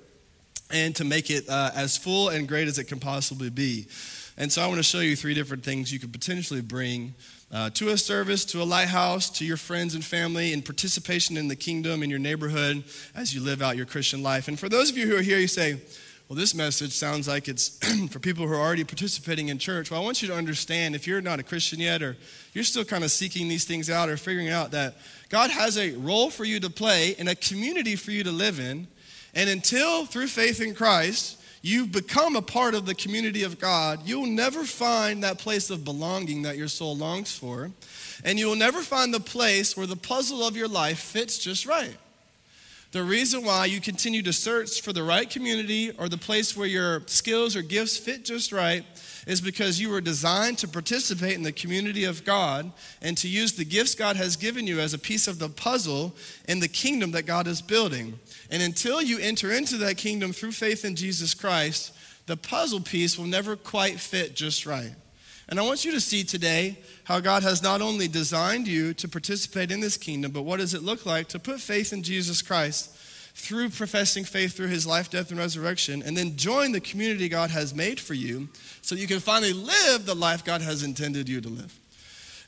and 0.71 0.95
to 0.97 1.05
make 1.05 1.31
it 1.31 1.49
uh, 1.49 1.71
as 1.75 1.97
full 1.97 2.29
and 2.29 2.47
great 2.47 2.69
as 2.69 2.79
it 2.79 2.85
can 2.85 3.01
possibly 3.01 3.51
be. 3.51 3.87
And 4.37 4.53
so 4.53 4.63
I 4.63 4.67
want 4.67 4.79
to 4.79 4.85
show 4.85 5.01
you 5.01 5.17
three 5.17 5.35
different 5.35 5.65
things 5.65 5.93
you 5.93 5.99
could 5.99 6.13
potentially 6.13 6.61
bring 6.61 7.15
uh, 7.51 7.71
to 7.71 7.89
a 7.89 7.97
service, 7.97 8.45
to 8.47 8.63
a 8.63 8.65
lighthouse, 8.65 9.31
to 9.31 9.45
your 9.45 9.57
friends 9.57 9.95
and 9.95 10.05
family, 10.05 10.53
in 10.53 10.63
participation 10.63 11.37
in 11.37 11.49
the 11.49 11.57
kingdom 11.57 12.03
in 12.03 12.11
your 12.11 12.19
neighborhood 12.19 12.85
as 13.15 13.35
you 13.35 13.41
live 13.41 13.63
out 13.63 13.77
your 13.77 13.87
Christian 13.87 14.23
life. 14.23 14.49
And 14.49 14.59
for 14.59 14.69
those 14.69 14.91
of 14.91 14.99
you 14.99 15.07
who 15.07 15.17
are 15.17 15.23
here, 15.23 15.39
you 15.39 15.49
say, 15.49 15.81
well, 16.29 16.37
this 16.37 16.55
message 16.55 16.93
sounds 16.93 17.27
like 17.27 17.49
it's 17.49 17.79
for 18.11 18.19
people 18.19 18.47
who 18.47 18.53
are 18.53 18.61
already 18.61 18.85
participating 18.85 19.49
in 19.49 19.59
church. 19.59 19.91
Well, 19.91 19.99
I 19.99 20.05
want 20.05 20.21
you 20.21 20.29
to 20.29 20.35
understand 20.35 20.95
if 20.95 21.07
you're 21.07 21.23
not 21.23 21.41
a 21.41 21.43
Christian 21.43 21.81
yet, 21.81 22.03
or 22.03 22.19
you're 22.53 22.65
still 22.65 22.85
kind 22.85 23.03
of 23.03 23.11
seeking 23.11 23.49
these 23.49 23.65
things 23.65 23.89
out, 23.89 24.11
or 24.11 24.19
figuring 24.19 24.51
out 24.51 24.71
that 24.73 24.97
God 25.31 25.51
has 25.51 25.79
a 25.79 25.93
role 25.93 26.29
for 26.29 26.45
you 26.45 26.61
to 26.61 26.69
play 26.69 27.17
and 27.19 27.31
a 27.31 27.35
community 27.35 27.97
for 27.97 28.11
you 28.11 28.25
to 28.25 28.31
live 28.31 28.61
in. 28.61 28.89
And 29.35 29.49
until 29.49 30.05
through 30.05 30.27
faith 30.27 30.61
in 30.61 30.75
Christ, 30.75 31.38
you've 31.69 31.93
become 31.93 32.35
a 32.35 32.43
part 32.43 32.75
of 32.75 32.87
the 32.87 32.95
community 32.95 33.43
of 33.43 33.59
God, 33.59 34.01
you'll 34.05 34.27
never 34.27 34.65
find 34.65 35.23
that 35.23 35.39
place 35.39 35.71
of 35.71 35.85
belonging 35.85 36.43
that 36.43 36.57
your 36.57 36.69
soul 36.69 36.97
longs 36.97 37.37
for. 37.37 37.71
And 38.25 38.39
you 38.39 38.47
will 38.47 38.57
never 38.57 38.81
find 38.83 39.13
the 39.13 39.21
place 39.21 39.77
where 39.77 39.87
the 39.87 39.97
puzzle 39.97 40.43
of 40.43 40.57
your 40.57 40.69
life 40.69 40.99
fits 40.99 41.39
just 41.39 41.67
right. 41.67 41.97
The 42.91 43.03
reason 43.03 43.45
why 43.45 43.67
you 43.67 43.83
continue 43.83 44.23
to 44.23 44.33
search 44.33 44.81
for 44.81 44.95
the 44.95 45.03
right 45.03 45.29
community 45.29 45.91
or 45.99 46.09
the 46.09 46.17
place 46.17 46.57
where 46.57 46.67
your 46.67 47.03
skills 47.07 47.55
or 47.55 47.61
gifts 47.61 47.99
fit 47.99 48.25
just 48.25 48.51
right 48.51 48.83
is 49.27 49.43
because 49.43 49.79
you 49.79 49.91
were 49.91 50.01
designed 50.01 50.57
to 50.59 50.69
participate 50.69 51.35
in 51.35 51.43
the 51.43 51.53
community 51.53 52.05
of 52.05 52.25
God 52.25 52.73
and 53.03 53.15
to 53.19 53.29
use 53.29 53.53
the 53.53 53.67
gifts 53.67 53.95
God 53.95 54.17
has 54.17 54.37
given 54.37 54.67
you 54.67 54.81
as 54.81 54.95
a 54.95 54.99
piece 54.99 55.29
of 55.29 55.39
the 55.39 55.51
puzzle 55.51 56.17
in 56.49 56.61
the 56.61 56.69
kingdom 56.69 57.11
that 57.11 57.27
God 57.27 57.47
is 57.47 57.61
building. 57.61 58.19
And 58.51 58.63
until 58.63 59.03
you 59.03 59.19
enter 59.19 59.53
into 59.53 59.77
that 59.79 59.99
kingdom 59.99 60.33
through 60.33 60.53
faith 60.53 60.87
in 60.87 60.97
Jesus 60.97 61.35
Christ, 61.35 61.93
the 62.25 62.39
puzzle 62.39 62.81
piece 62.81 63.19
will 63.19 63.27
never 63.27 63.55
quite 63.55 64.01
fit 64.01 64.35
just 64.35 64.65
right. 64.65 64.95
And 65.49 65.59
I 65.59 65.63
want 65.63 65.85
you 65.85 65.93
to 65.93 66.01
see 66.01 66.25
today 66.25 66.79
how 67.05 67.21
God 67.21 67.43
has 67.43 67.63
not 67.63 67.81
only 67.81 68.07
designed 68.07 68.69
you 68.69 68.93
to 68.95 69.09
participate 69.09 69.71
in 69.71 69.81
this 69.81 69.97
kingdom, 69.97 70.31
but 70.31 70.43
what 70.43 70.59
does 70.59 70.75
it 70.75 70.83
look 70.83 71.07
like 71.07 71.29
to 71.29 71.39
put 71.39 71.61
faith 71.61 71.93
in 71.93 72.03
Jesus 72.03 72.43
Christ 72.43 72.95
through 73.35 73.71
professing 73.71 74.25
faith 74.25 74.57
through 74.57 74.67
his 74.67 74.87
life, 74.87 75.11
death, 75.11 75.31
and 75.31 75.39
resurrection, 75.39 76.03
and 76.03 76.17
then 76.17 76.37
join 76.37 76.73
the 76.73 76.81
community 76.81 77.29
God 77.29 77.51
has 77.51 77.73
made 77.73 78.01
for 78.01 78.15
you 78.15 78.49
so 78.83 78.95
you 78.95 79.07
can 79.07 79.21
finally 79.21 79.53
live 79.53 80.05
the 80.05 80.15
life 80.15 80.45
God 80.45 80.61
has 80.61 80.83
intended 80.83 81.29
you 81.29 81.41
to 81.41 81.49
live. 81.49 81.79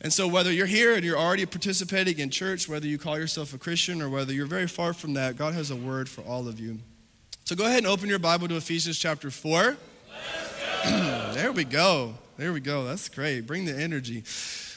And 0.02 0.12
so, 0.12 0.26
whether 0.26 0.50
you're 0.50 0.66
here 0.66 0.95
and 0.95 1.04
you're 1.04 1.19
already 1.19 1.47
participating 1.47 2.19
in 2.19 2.28
church, 2.28 2.69
whether 2.69 2.87
you 2.87 2.99
call 2.99 3.19
yourself 3.19 3.54
a 3.54 3.59
Christian 3.59 4.02
or 4.02 4.09
whether 4.09 4.33
you're 4.33 4.47
very 4.47 4.66
far 4.66 4.92
from 4.92 5.14
that, 5.14 5.37
God 5.37 5.54
has 5.54 5.71
a 5.71 5.76
word 5.76 6.09
for 6.09 6.23
all 6.23 6.49
of 6.49 6.59
you. 6.59 6.78
So, 7.45 7.54
go 7.54 7.66
ahead 7.66 7.78
and 7.78 7.87
open 7.87 8.09
your 8.09 8.19
Bible 8.19 8.49
to 8.49 8.57
Ephesians 8.57 8.99
chapter 8.99 9.30
4. 9.30 9.76
there 10.85 11.52
we 11.52 11.64
go. 11.64 12.14
There 12.40 12.54
we 12.54 12.61
go. 12.61 12.85
That's 12.85 13.11
great. 13.11 13.47
Bring 13.47 13.66
the 13.66 13.78
energy. 13.78 14.25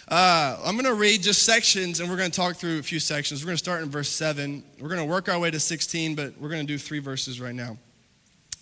Uh, 0.09 0.57
I'm 0.65 0.75
going 0.75 0.83
to 0.83 0.95
read 0.95 1.23
just 1.23 1.43
sections 1.43 2.01
and 2.01 2.09
we're 2.09 2.17
going 2.17 2.29
to 2.29 2.35
talk 2.35 2.57
through 2.57 2.79
a 2.79 2.83
few 2.83 2.99
sections. 2.99 3.41
We're 3.41 3.45
going 3.45 3.55
to 3.55 3.63
start 3.63 3.83
in 3.83 3.89
verse 3.89 4.09
7. 4.09 4.61
We're 4.81 4.89
going 4.89 4.99
to 4.99 5.05
work 5.05 5.29
our 5.29 5.39
way 5.39 5.49
to 5.49 5.61
16, 5.61 6.13
but 6.13 6.33
we're 6.37 6.49
going 6.49 6.59
to 6.59 6.67
do 6.67 6.77
three 6.77 6.99
verses 6.99 7.39
right 7.39 7.55
now. 7.55 7.77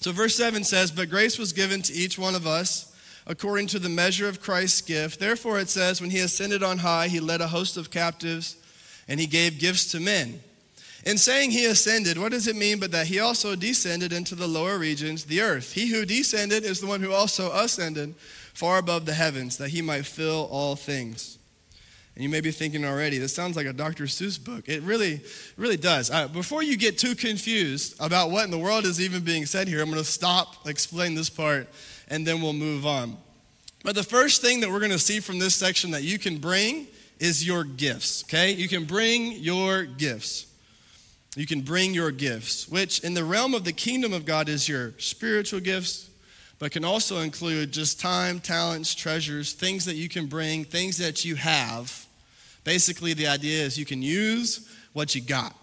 So, 0.02 0.12
verse 0.12 0.36
7 0.36 0.64
says, 0.64 0.92
But 0.92 1.10
grace 1.10 1.40
was 1.40 1.52
given 1.52 1.82
to 1.82 1.94
each 1.94 2.20
one 2.20 2.36
of 2.36 2.46
us 2.46 2.96
according 3.26 3.66
to 3.70 3.80
the 3.80 3.90
measure 3.90 4.30
of 4.30 4.40
Christ's 4.40 4.82
gift. 4.82 5.20
Therefore, 5.20 5.60
it 5.60 5.70
says, 5.70 6.00
when 6.00 6.12
he 6.12 6.20
ascended 6.20 6.62
on 6.62 6.78
high, 6.78 7.08
he 7.08 7.20
led 7.20 7.42
a 7.42 7.48
host 7.48 7.78
of 7.78 7.90
captives 7.90 8.56
and 9.08 9.20
he 9.20 9.26
gave 9.26 9.58
gifts 9.58 9.92
to 9.94 10.00
men. 10.00 10.42
In 11.08 11.18
saying 11.18 11.50
he 11.50 11.66
ascended, 11.66 12.20
what 12.20 12.32
does 12.32 12.48
it 12.48 12.56
mean 12.56 12.80
but 12.80 12.92
that 12.92 13.08
he 13.08 13.20
also 13.20 13.56
descended 13.56 14.14
into 14.14 14.36
the 14.36 14.46
lower 14.46 14.78
regions, 14.78 15.26
the 15.26 15.42
earth? 15.42 15.74
He 15.74 15.88
who 15.88 16.06
descended 16.06 16.64
is 16.64 16.80
the 16.80 16.86
one 16.86 17.02
who 17.02 17.12
also 17.12 17.52
ascended 17.52 18.14
far 18.54 18.78
above 18.78 19.06
the 19.06 19.14
heavens, 19.14 19.58
that 19.58 19.70
he 19.70 19.82
might 19.82 20.06
fill 20.06 20.48
all 20.52 20.76
things. 20.76 21.38
And 22.16 22.24
you 22.24 22.30
may 22.30 22.42
be 22.42 22.52
thinking 22.52 22.86
already, 22.86 23.18
this 23.18 23.34
sounds 23.34 23.56
like 23.56 23.66
a 23.66 23.74
Dr. 23.74 24.04
Seuss 24.04 24.44
book. 24.44 24.68
It 24.68 24.84
really, 24.84 25.22
really 25.56 25.78
does. 25.78 26.12
Uh, 26.12 26.28
before 26.28 26.62
you 26.62 26.78
get 26.78 26.98
too 26.98 27.16
confused 27.16 27.96
about 28.00 28.32
what 28.32 28.44
in 28.44 28.52
the 28.52 28.58
world 28.58 28.86
is 28.86 29.00
even 29.00 29.24
being 29.24 29.46
said 29.46 29.68
here, 29.68 29.82
I'm 29.82 29.90
going 29.90 29.98
to 29.98 30.04
stop, 30.04 30.68
explain 30.68 31.16
this 31.16 31.30
part, 31.30 31.70
and 32.10 32.28
then 32.28 32.42
we'll 32.42 32.54
move 32.54 32.86
on. 32.86 33.18
But 33.84 33.96
the 33.96 34.04
first 34.04 34.42
thing 34.42 34.60
that 34.60 34.70
we're 34.70 34.80
going 34.80 34.92
to 34.92 35.00
see 35.00 35.20
from 35.20 35.40
this 35.40 35.56
section 35.56 35.92
that 35.92 36.04
you 36.04 36.20
can 36.20 36.38
bring 36.38 36.88
is 37.20 37.46
your 37.46 37.64
gifts, 37.64 38.24
okay? 38.26 38.52
You 38.52 38.68
can 38.68 38.84
bring 38.84 39.32
your 39.34 39.84
gifts. 39.84 40.48
You 41.36 41.48
can 41.48 41.62
bring 41.62 41.94
your 41.94 42.12
gifts, 42.12 42.68
which 42.68 43.00
in 43.00 43.14
the 43.14 43.24
realm 43.24 43.54
of 43.54 43.64
the 43.64 43.72
kingdom 43.72 44.12
of 44.12 44.26
God 44.26 44.50
is 44.50 44.68
your 44.68 44.94
spiritual 44.98 45.62
gifts, 45.62 46.10
but 46.62 46.72
can 46.72 46.86
also 46.86 47.20
include 47.20 47.74
just 47.74 48.00
time, 48.00 48.40
talents, 48.40 48.96
treasures, 48.96 49.52
things 49.52 49.84
that 49.84 49.96
you 49.96 50.08
can 50.08 50.28
bring, 50.28 50.64
things 50.64 50.98
that 51.00 51.26
you 51.26 51.36
have, 51.36 52.06
Basically, 52.64 53.14
the 53.14 53.28
idea 53.28 53.64
is 53.64 53.78
you 53.78 53.86
can 53.86 54.02
use 54.02 54.70
what 54.94 55.16
you 55.16 55.22
got. 55.22 55.56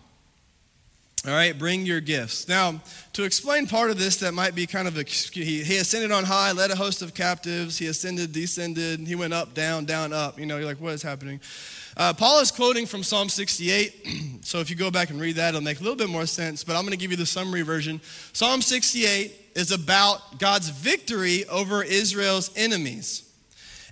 All 1.26 1.32
right, 1.32 1.56
bring 1.56 1.84
your 1.84 2.00
gifts. 2.00 2.48
Now, 2.48 2.80
to 3.12 3.24
explain 3.24 3.66
part 3.66 3.90
of 3.90 3.98
this 3.98 4.16
that 4.18 4.32
might 4.32 4.54
be 4.54 4.66
kind 4.66 4.86
of 4.88 4.96
a, 4.96 5.02
he, 5.02 5.62
he 5.62 5.76
ascended 5.78 6.12
on 6.12 6.24
high, 6.24 6.52
led 6.52 6.70
a 6.70 6.76
host 6.76 7.02
of 7.02 7.12
captives. 7.12 7.76
He 7.76 7.86
ascended, 7.86 8.32
descended. 8.32 9.00
He 9.00 9.14
went 9.14 9.32
up, 9.32 9.52
down, 9.52 9.84
down, 9.84 10.12
up. 10.12 10.38
You 10.38 10.46
know, 10.46 10.56
you're 10.56 10.66
like, 10.66 10.80
what 10.80 10.94
is 10.94 11.02
happening? 11.02 11.40
Uh, 11.96 12.12
Paul 12.14 12.40
is 12.40 12.52
quoting 12.52 12.86
from 12.86 13.02
Psalm 13.02 13.28
68. 13.28 14.06
so 14.44 14.60
if 14.60 14.70
you 14.70 14.76
go 14.76 14.90
back 14.90 15.10
and 15.10 15.20
read 15.20 15.36
that, 15.36 15.50
it'll 15.50 15.60
make 15.60 15.80
a 15.80 15.82
little 15.82 15.98
bit 15.98 16.08
more 16.08 16.26
sense. 16.26 16.62
But 16.62 16.76
I'm 16.76 16.82
going 16.82 16.92
to 16.92 16.98
give 16.98 17.10
you 17.10 17.16
the 17.16 17.26
summary 17.26 17.62
version. 17.62 18.00
Psalm 18.32 18.62
68 18.62 19.47
is 19.58 19.72
about 19.72 20.38
God's 20.38 20.68
victory 20.68 21.44
over 21.46 21.82
Israel's 21.82 22.56
enemies. 22.56 23.28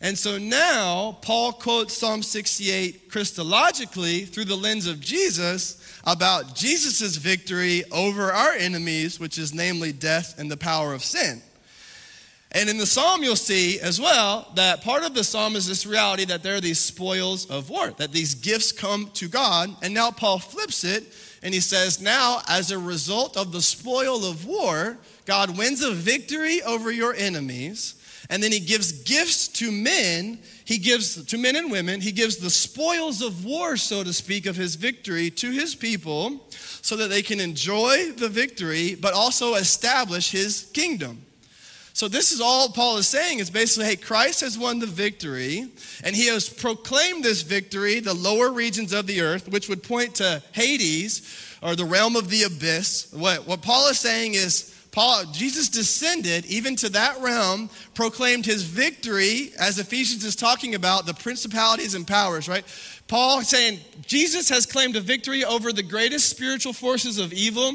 And 0.00 0.16
so 0.16 0.38
now 0.38 1.18
Paul 1.22 1.52
quotes 1.52 1.98
Psalm 1.98 2.22
68 2.22 3.10
Christologically 3.10 4.28
through 4.28 4.44
the 4.44 4.54
lens 4.54 4.86
of 4.86 5.00
Jesus 5.00 5.82
about 6.04 6.54
Jesus' 6.54 7.16
victory 7.16 7.82
over 7.90 8.30
our 8.30 8.52
enemies, 8.52 9.18
which 9.18 9.38
is 9.38 9.52
namely 9.52 9.90
death 9.90 10.38
and 10.38 10.48
the 10.48 10.56
power 10.56 10.94
of 10.94 11.02
sin. 11.02 11.42
And 12.52 12.70
in 12.70 12.78
the 12.78 12.86
psalm, 12.86 13.24
you'll 13.24 13.34
see 13.34 13.80
as 13.80 14.00
well 14.00 14.48
that 14.54 14.84
part 14.84 15.02
of 15.02 15.14
the 15.14 15.24
psalm 15.24 15.56
is 15.56 15.66
this 15.66 15.84
reality 15.84 16.26
that 16.26 16.44
there 16.44 16.54
are 16.54 16.60
these 16.60 16.78
spoils 16.78 17.50
of 17.50 17.70
war, 17.70 17.90
that 17.96 18.12
these 18.12 18.36
gifts 18.36 18.70
come 18.70 19.10
to 19.14 19.26
God. 19.26 19.74
And 19.82 19.92
now 19.92 20.12
Paul 20.12 20.38
flips 20.38 20.84
it 20.84 21.12
and 21.42 21.52
he 21.52 21.60
says, 21.60 22.00
Now, 22.00 22.40
as 22.48 22.70
a 22.70 22.78
result 22.78 23.36
of 23.36 23.50
the 23.50 23.60
spoil 23.60 24.24
of 24.24 24.46
war, 24.46 24.96
God 25.26 25.58
wins 25.58 25.82
a 25.82 25.90
victory 25.92 26.62
over 26.62 26.90
your 26.90 27.14
enemies. 27.14 27.94
And 28.30 28.42
then 28.42 28.50
he 28.50 28.60
gives 28.60 28.92
gifts 29.02 29.48
to 29.48 29.70
men. 29.70 30.38
He 30.64 30.78
gives 30.78 31.24
to 31.26 31.38
men 31.38 31.54
and 31.54 31.70
women, 31.70 32.00
he 32.00 32.10
gives 32.10 32.38
the 32.38 32.50
spoils 32.50 33.22
of 33.22 33.44
war, 33.44 33.76
so 33.76 34.02
to 34.02 34.12
speak, 34.12 34.46
of 34.46 34.56
his 34.56 34.74
victory 34.74 35.30
to 35.30 35.50
his 35.52 35.76
people 35.76 36.44
so 36.82 36.96
that 36.96 37.08
they 37.08 37.22
can 37.22 37.40
enjoy 37.40 38.12
the 38.12 38.28
victory, 38.28 38.94
but 38.94 39.14
also 39.14 39.54
establish 39.54 40.30
his 40.30 40.70
kingdom. 40.72 41.24
So, 41.92 42.08
this 42.08 42.30
is 42.30 42.40
all 42.42 42.68
Paul 42.68 42.98
is 42.98 43.08
saying 43.08 43.38
is 43.38 43.48
basically, 43.48 43.86
hey, 43.86 43.96
Christ 43.96 44.42
has 44.42 44.58
won 44.58 44.80
the 44.80 44.86
victory, 44.86 45.70
and 46.04 46.14
he 46.14 46.26
has 46.26 46.46
proclaimed 46.46 47.24
this 47.24 47.40
victory, 47.40 48.00
the 48.00 48.12
lower 48.12 48.52
regions 48.52 48.92
of 48.92 49.06
the 49.06 49.22
earth, 49.22 49.48
which 49.48 49.68
would 49.68 49.82
point 49.82 50.16
to 50.16 50.42
Hades 50.52 51.56
or 51.62 51.74
the 51.74 51.86
realm 51.86 52.14
of 52.14 52.28
the 52.28 52.42
abyss. 52.42 53.10
What, 53.12 53.46
what 53.46 53.62
Paul 53.62 53.88
is 53.88 53.98
saying 53.98 54.34
is, 54.34 54.75
Paul, 54.96 55.26
Jesus 55.26 55.68
descended 55.68 56.46
even 56.46 56.74
to 56.76 56.88
that 56.88 57.20
realm, 57.20 57.68
proclaimed 57.92 58.46
his 58.46 58.62
victory, 58.62 59.52
as 59.58 59.78
Ephesians 59.78 60.24
is 60.24 60.34
talking 60.34 60.74
about, 60.74 61.04
the 61.04 61.12
principalities 61.12 61.94
and 61.94 62.06
powers, 62.06 62.48
right? 62.48 62.64
Paul 63.06 63.42
saying 63.42 63.80
Jesus 64.06 64.48
has 64.48 64.64
claimed 64.64 64.96
a 64.96 65.02
victory 65.02 65.44
over 65.44 65.70
the 65.70 65.82
greatest 65.82 66.30
spiritual 66.30 66.72
forces 66.72 67.18
of 67.18 67.34
evil 67.34 67.72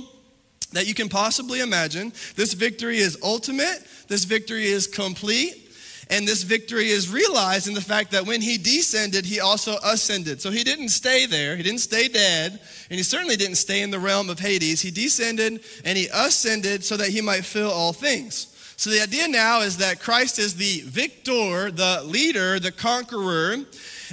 that 0.73 0.87
you 0.87 0.95
can 0.95 1.09
possibly 1.09 1.59
imagine. 1.59 2.11
This 2.35 2.53
victory 2.53 2.97
is 2.97 3.19
ultimate, 3.21 3.85
this 4.07 4.23
victory 4.23 4.65
is 4.65 4.87
complete. 4.87 5.70
And 6.11 6.27
this 6.27 6.43
victory 6.43 6.89
is 6.89 7.09
realized 7.09 7.69
in 7.69 7.73
the 7.73 7.81
fact 7.81 8.11
that 8.11 8.27
when 8.27 8.41
he 8.41 8.57
descended, 8.57 9.25
he 9.25 9.39
also 9.39 9.77
ascended. 9.83 10.41
So 10.41 10.51
he 10.51 10.63
didn't 10.63 10.89
stay 10.89 11.25
there, 11.25 11.55
he 11.55 11.63
didn't 11.63 11.79
stay 11.79 12.09
dead, 12.09 12.59
and 12.89 12.97
he 12.97 13.03
certainly 13.03 13.37
didn't 13.37 13.55
stay 13.55 13.81
in 13.81 13.91
the 13.91 13.99
realm 13.99 14.29
of 14.29 14.37
Hades. 14.37 14.81
He 14.81 14.91
descended 14.91 15.63
and 15.85 15.97
he 15.97 16.09
ascended 16.13 16.83
so 16.83 16.97
that 16.97 17.07
he 17.07 17.21
might 17.21 17.45
fill 17.45 17.71
all 17.71 17.93
things. 17.93 18.47
So 18.75 18.89
the 18.89 19.01
idea 19.01 19.27
now 19.27 19.61
is 19.61 19.77
that 19.77 20.01
Christ 20.01 20.39
is 20.39 20.55
the 20.55 20.81
victor, 20.81 21.69
the 21.69 22.01
leader, 22.03 22.59
the 22.59 22.71
conqueror, 22.71 23.57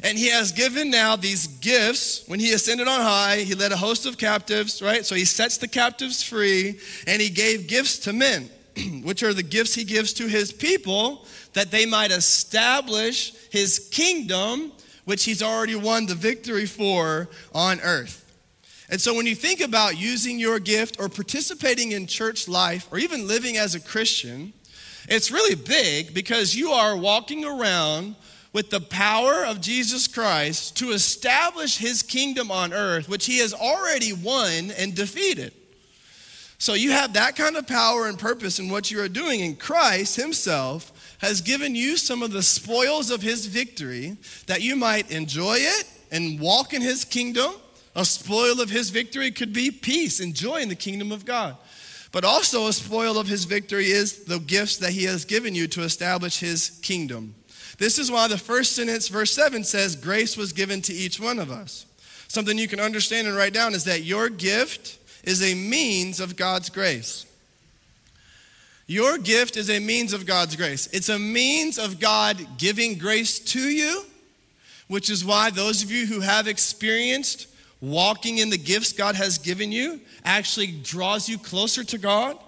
and 0.03 0.19
he 0.19 0.29
has 0.29 0.53
given 0.53 0.91
now 0.91 1.17
these 1.17 1.47
gifts. 1.47 2.23
When 2.29 2.39
he 2.39 2.53
ascended 2.53 2.87
on 2.87 3.01
high, 3.01 3.39
he 3.39 3.55
led 3.55 3.73
a 3.73 3.79
host 3.79 4.05
of 4.05 4.19
captives, 4.19 4.83
right? 4.83 5.07
So 5.07 5.15
he 5.15 5.25
sets 5.25 5.57
the 5.57 5.69
captives 5.69 6.23
free, 6.23 6.79
and 7.07 7.23
he 7.23 7.31
gave 7.31 7.67
gifts 7.67 7.99
to 8.01 8.13
men, 8.13 8.51
which 9.03 9.23
are 9.23 9.35
the 9.35 9.43
gifts 9.43 9.75
he 9.75 9.85
gives 9.85 10.13
to 10.15 10.27
his 10.27 10.53
people 10.53 11.27
that 11.53 11.71
they 11.71 11.87
might 11.87 12.11
establish 12.11 13.33
his 13.51 13.89
kingdom, 13.91 14.73
which 15.05 15.25
he's 15.25 15.43
already 15.43 15.77
won 15.77 16.07
the 16.07 16.15
victory 16.15 16.67
for 16.67 17.29
on 17.55 17.81
earth. 17.81 18.25
And 18.91 19.01
so 19.01 19.15
when 19.15 19.27
you 19.27 19.35
think 19.35 19.61
about 19.61 19.99
using 19.99 20.39
your 20.39 20.59
gift 20.59 20.99
or 20.99 21.09
participating 21.09 21.93
in 21.93 22.07
church 22.07 22.49
life 22.49 22.89
or 22.91 22.99
even 22.99 23.29
living 23.29 23.57
as 23.57 23.75
a 23.75 23.81
Christian, 23.81 24.53
it's 25.09 25.31
really 25.31 25.55
big 25.55 26.15
because 26.15 26.55
you 26.55 26.71
are 26.71 26.97
walking 26.97 27.45
around 27.45 28.15
with 28.53 28.71
the 28.71 28.81
power 28.81 29.45
of 29.45 29.61
Jesus 29.61 30.07
Christ 30.07 30.77
to 30.79 30.91
establish 30.91 31.77
his 31.77 32.03
kingdom 32.03 32.51
on 32.51 32.73
earth, 32.73 33.09
which 33.09 33.27
he 33.27 33.39
has 33.39 33.53
already 33.53 34.13
won 34.13 34.71
and 34.71 34.95
defeated. 34.95 35.53
So 36.59 36.75
you 36.75 36.91
have 36.91 37.13
that 37.13 37.37
kind 37.37 37.57
of 37.57 37.69
power 37.69 38.09
and 38.09 38.19
purpose 38.19 38.59
in 38.59 38.69
what 38.69 38.91
you 38.91 39.01
are 39.01 39.09
doing, 39.09 39.43
and 39.43 39.59
Christ 39.59 40.17
himself 40.17 41.17
has 41.19 41.41
given 41.41 41.77
you 41.77 41.97
some 41.97 42.23
of 42.23 42.33
the 42.33 42.43
spoils 42.43 43.11
of 43.11 43.23
his 43.23 43.47
victory 43.47 44.17
that 44.47 44.61
you 44.61 44.75
might 44.75 45.11
enjoy 45.11 45.57
it 45.59 45.85
and 46.11 46.41
walk 46.41 46.75
in 46.75 46.83
his 46.83 47.05
kingdom. 47.05 47.53
A 47.95 48.05
spoil 48.05 48.61
of 48.61 48.71
his 48.71 48.91
victory 48.91 49.31
could 49.31 49.53
be 49.53 49.71
peace 49.71 50.21
and 50.21 50.35
joy 50.35 50.61
in 50.61 50.69
the 50.69 50.75
kingdom 50.75 51.13
of 51.13 51.25
God. 51.25 51.57
But 52.11 52.25
also, 52.25 52.67
a 52.67 52.73
spoil 52.73 53.19
of 53.19 53.29
his 53.29 53.45
victory 53.45 53.87
is 53.87 54.25
the 54.25 54.39
gifts 54.39 54.79
that 54.79 54.93
he 54.93 55.05
has 55.05 55.25
given 55.25 55.55
you 55.55 55.69
to 55.69 55.83
establish 55.83 56.41
his 56.41 56.79
kingdom. 56.83 57.35
This 57.79 57.99
is 57.99 58.11
why 58.11 58.27
the 58.27 58.39
first 58.39 58.75
sentence, 58.75 59.09
verse 59.09 59.33
7, 59.33 59.63
says, 59.63 59.95
Grace 59.95 60.37
was 60.37 60.53
given 60.53 60.83
to 60.83 60.93
each 60.93 61.21
one 61.21 61.39
of 61.39 61.51
us. 61.51 61.87
Something 62.27 62.59
you 62.59 62.67
can 62.67 62.81
understand 62.81 63.29
and 63.29 63.37
write 63.37 63.53
down 63.53 63.75
is 63.75 63.85
that 63.85 64.03
your 64.03 64.29
gift 64.29 64.98
is 65.29 65.43
a 65.43 65.55
means 65.55 66.21
of 66.21 66.37
God's 66.37 66.71
grace. 66.71 67.27
Your 68.87 69.19
gift 69.19 69.59
is 69.59 69.69
a 69.69 69.79
means 69.79 70.15
of 70.15 70.25
God's 70.25 70.57
grace. 70.57 70.89
It's 70.91 71.11
a 71.11 71.19
means 71.19 71.79
of 71.79 72.01
God 72.01 72.39
giving 72.57 72.97
grace 72.97 73.39
to 73.39 73.61
you, 73.61 74.07
which 74.89 75.11
is 75.11 75.27
why 75.27 75.51
those 75.51 75.83
of 75.83 75.91
you 75.91 76.07
who 76.07 76.21
have 76.21 76.49
experienced 76.49 77.47
walking 77.83 78.39
in 78.39 78.49
the 78.49 78.57
gifts 78.57 78.95
God 78.95 79.17
has 79.17 79.37
given 79.37 79.71
you 79.71 80.01
actually 80.25 80.69
draws 80.69 81.29
you 81.29 81.37
closer 81.37 81.85
to 81.85 81.99
God. 81.99 82.39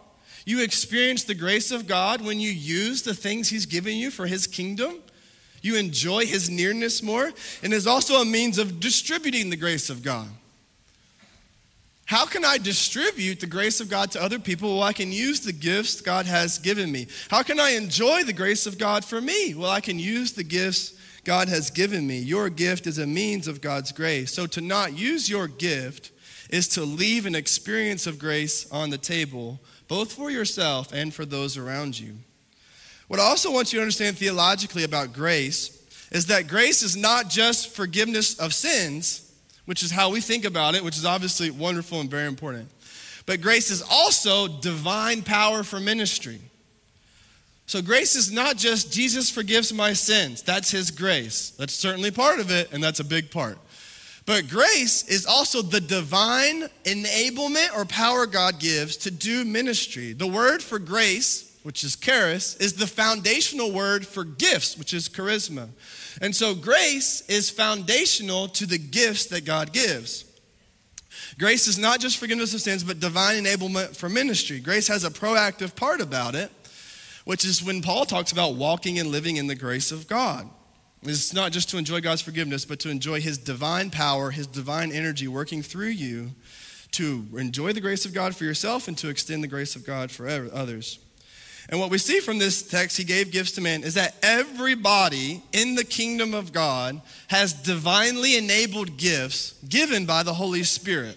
You 0.47 0.63
experience 0.63 1.25
the 1.25 1.35
grace 1.35 1.71
of 1.71 1.87
God 1.87 2.23
when 2.23 2.41
you 2.41 2.51
use 2.51 3.03
the 3.03 3.15
things 3.15 3.51
He's 3.51 3.67
given 3.67 3.97
you 3.97 4.11
for 4.11 4.27
His 4.27 4.47
kingdom. 4.47 5.01
You 5.61 5.77
enjoy 5.77 6.25
His 6.25 6.49
nearness 6.49 7.03
more, 7.03 7.31
and 7.63 7.75
is 7.75 7.87
also 7.87 8.23
a 8.23 8.25
means 8.25 8.57
of 8.57 8.81
distributing 8.81 9.51
the 9.51 9.59
grace 9.59 9.91
of 9.91 10.03
God. 10.03 10.29
How 12.11 12.27
can 12.27 12.45
I 12.45 12.59
distribute 12.59 13.39
the 13.39 13.47
grace 13.47 13.81
of 13.81 13.89
God 13.89 14.11
to 14.11 14.21
other 14.21 14.41
people? 14.41 14.71
Well, 14.71 14.83
I 14.83 14.93
can 14.93 15.13
use 15.13 15.43
the 15.43 15.53
gifts 15.53 16.01
God 16.01 16.27
has 16.27 16.59
given 16.59 16.91
me. 16.91 17.07
How 17.31 17.45
can 17.45 17.61
I 17.61 17.75
enjoy 17.75 18.25
the 18.25 18.33
grace 18.33 18.67
of 18.67 18.79
God 18.79 19.05
for 19.05 19.21
me? 19.21 19.55
Well, 19.55 19.71
I 19.71 19.81
can 19.81 19.97
use 19.97 20.33
the 20.33 20.43
gifts 20.43 20.95
God 21.23 21.49
has 21.49 21.71
given 21.71 22.09
me. 22.09 22.19
Your 22.19 22.51
gift 22.51 22.89
is 22.89 22.99
a 22.99 23.07
means 23.07 23.47
of 23.47 23.61
God's 23.61 23.93
grace. 23.93 24.33
So 24.33 24.49
to 24.49 24.61
not 24.61 24.99
use 24.99 25.31
your 25.31 25.47
gift 25.47 26.11
is 26.51 26.67
to 26.71 26.83
leave 26.83 27.27
an 27.27 27.37
experience 27.37 28.09
of 28.09 28.19
grace 28.19 28.69
on 28.73 28.91
the 28.91 28.99
table, 28.99 29.61
both 29.87 30.13
for 30.13 30.33
yourself 30.33 30.93
and 30.93 31.15
for 31.15 31.25
those 31.25 31.57
around 31.57 31.97
you. 31.97 32.15
What 33.07 33.21
I 33.21 33.23
also 33.23 33.53
want 33.53 33.73
you 33.73 33.79
to 33.79 33.85
understand 33.85 34.19
theologically 34.19 34.83
about 34.83 35.13
grace 35.13 35.81
is 36.11 36.27
that 36.27 36.49
grace 36.49 36.83
is 36.83 36.97
not 36.97 37.29
just 37.29 37.69
forgiveness 37.69 38.37
of 38.41 38.53
sins 38.53 39.30
which 39.71 39.85
is 39.85 39.93
how 39.93 40.11
we 40.11 40.21
think 40.21 40.45
about 40.45 40.75
it, 40.75 40.83
which 40.83 40.97
is 40.97 41.07
obviously 41.07 41.49
wonderful 41.49 42.01
and 42.01 42.11
very 42.11 42.27
important. 42.27 42.69
But 43.25 43.41
grace 43.41 43.71
is 43.71 43.85
also 43.89 44.49
divine 44.49 45.23
power 45.23 45.63
for 45.63 45.79
ministry. 45.79 46.41
So 47.67 47.81
grace 47.81 48.17
is 48.17 48.33
not 48.33 48.57
just 48.57 48.93
Jesus 48.93 49.31
forgives 49.31 49.73
my 49.73 49.93
sins. 49.93 50.43
That's 50.43 50.73
his 50.73 50.91
grace. 50.91 51.51
That's 51.51 51.73
certainly 51.73 52.11
part 52.11 52.41
of 52.41 52.51
it, 52.51 52.73
and 52.73 52.83
that's 52.83 52.99
a 52.99 53.05
big 53.05 53.31
part. 53.31 53.59
But 54.27 54.49
grace 54.49 55.07
is 55.07 55.25
also 55.25 55.63
the 55.63 55.81
divine 55.81 56.63
enablement 56.83 57.73
or 57.73 57.85
power 57.85 58.27
God 58.27 58.59
gives 58.59 58.97
to 58.97 59.13
do 59.13 59.45
ministry. 59.45 60.15
The 60.15 60.27
word 60.27 60.65
for 60.65 60.81
grace, 60.81 61.57
which 61.63 61.85
is 61.85 61.95
charis, 61.95 62.57
is 62.57 62.73
the 62.73 62.89
foundational 62.89 63.71
word 63.71 64.05
for 64.05 64.25
gifts, 64.25 64.77
which 64.77 64.93
is 64.93 65.09
charisma. 65.09 65.69
And 66.21 66.37
so 66.37 66.55
grace 66.55 67.23
is 67.29 67.51
foundational 67.51 68.49
to 68.49 68.67
the 68.67 68.79
gifts 68.79 69.27
that 69.27 69.45
God 69.45 69.73
gives. 69.73 70.25
Grace 71.39 71.67
is 71.67 71.79
not 71.79 72.01
just 72.01 72.19
forgiveness 72.19 72.53
of 72.55 72.61
sins, 72.61 72.85
but 72.85 73.01
divine 73.01 73.43
enablement 73.43 73.97
for 73.97 74.09
ministry. 74.09 74.61
Grace 74.61 74.89
has 74.89 75.05
a 75.05 75.11
proactive 75.11 75.75
part 75.75 76.01
about 76.01 76.35
it, 76.35 76.51
which 77.25 77.45
is 77.45 77.63
when 77.63 77.81
Paul 77.81 78.05
talks 78.05 78.33
about 78.33 78.55
walking 78.55 78.99
and 78.99 79.11
living 79.11 79.37
in 79.37 79.47
the 79.47 79.55
grace 79.55 79.93
of 79.93 80.07
God. 80.07 80.49
It's 81.03 81.33
not 81.33 81.53
just 81.53 81.71
to 81.71 81.79
enjoy 81.79 82.03
God's 82.03 82.21
forgiveness, 82.21 82.67
but 82.67 82.81
to 82.81 82.91
enjoy 82.91 83.23
His 83.23 83.39
divine 83.39 83.91
power, 83.91 84.31
His 84.31 84.47
divine 84.47 84.93
energy 84.93 85.29
working 85.29 85.63
through 85.63 85.89
you 85.89 86.33
to 86.93 87.27
enjoy 87.39 87.73
the 87.73 87.81
grace 87.81 88.05
of 88.05 88.13
God 88.13 88.35
for 88.35 88.45
yourself 88.45 88.89
and 88.89 88.99
to 88.99 89.09
extend 89.09 89.43
the 89.43 89.49
grace 89.49 89.77
of 89.77 89.87
God 89.87 90.11
for 90.11 90.29
others. 90.29 90.99
And 91.71 91.79
what 91.79 91.91
we 91.91 91.99
see 91.99 92.19
from 92.19 92.39
this 92.39 92.63
text, 92.63 92.97
he 92.97 93.05
gave 93.05 93.31
gifts 93.31 93.53
to 93.53 93.61
men, 93.61 93.85
is 93.85 93.95
that 93.95 94.17
everybody 94.23 95.41
in 95.53 95.77
the 95.77 95.85
kingdom 95.85 96.35
of 96.35 96.53
God 96.53 97.01
has 97.29 97.53
divinely 97.53 98.37
enabled 98.37 98.97
gifts 98.97 99.55
given 99.69 100.05
by 100.05 100.25
the 100.25 100.35
Holy 100.35 100.65
Spirit. 100.65 101.17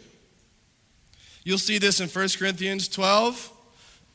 You'll 1.44 1.58
see 1.58 1.80
this 1.80 2.00
in 2.00 2.08
1 2.08 2.30
Corinthians 2.38 2.88
12 2.88 3.52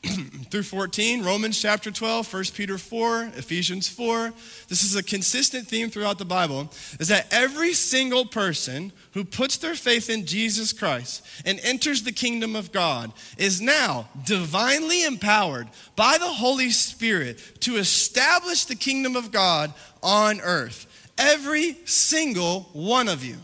through 0.49 0.63
14, 0.63 1.23
Romans 1.23 1.61
chapter 1.61 1.91
12, 1.91 2.33
1 2.33 2.43
Peter 2.55 2.77
4, 2.77 3.31
Ephesians 3.35 3.89
4. 3.89 4.33
This 4.69 4.83
is 4.83 4.95
a 4.95 5.03
consistent 5.03 5.67
theme 5.67 5.89
throughout 5.89 6.17
the 6.17 6.25
Bible 6.25 6.71
is 6.99 7.09
that 7.09 7.27
every 7.31 7.73
single 7.73 8.25
person 8.25 8.93
who 9.13 9.25
puts 9.25 9.57
their 9.57 9.75
faith 9.75 10.09
in 10.09 10.25
Jesus 10.25 10.71
Christ 10.71 11.25
and 11.45 11.59
enters 11.63 12.03
the 12.03 12.13
kingdom 12.13 12.55
of 12.55 12.71
God 12.71 13.11
is 13.37 13.59
now 13.59 14.07
divinely 14.25 15.03
empowered 15.03 15.67
by 15.97 16.17
the 16.17 16.25
Holy 16.27 16.69
Spirit 16.69 17.41
to 17.61 17.75
establish 17.75 18.65
the 18.65 18.75
kingdom 18.75 19.17
of 19.17 19.33
God 19.33 19.73
on 20.01 20.39
earth. 20.39 21.11
Every 21.17 21.77
single 21.83 22.69
one 22.71 23.09
of 23.09 23.25
you. 23.25 23.35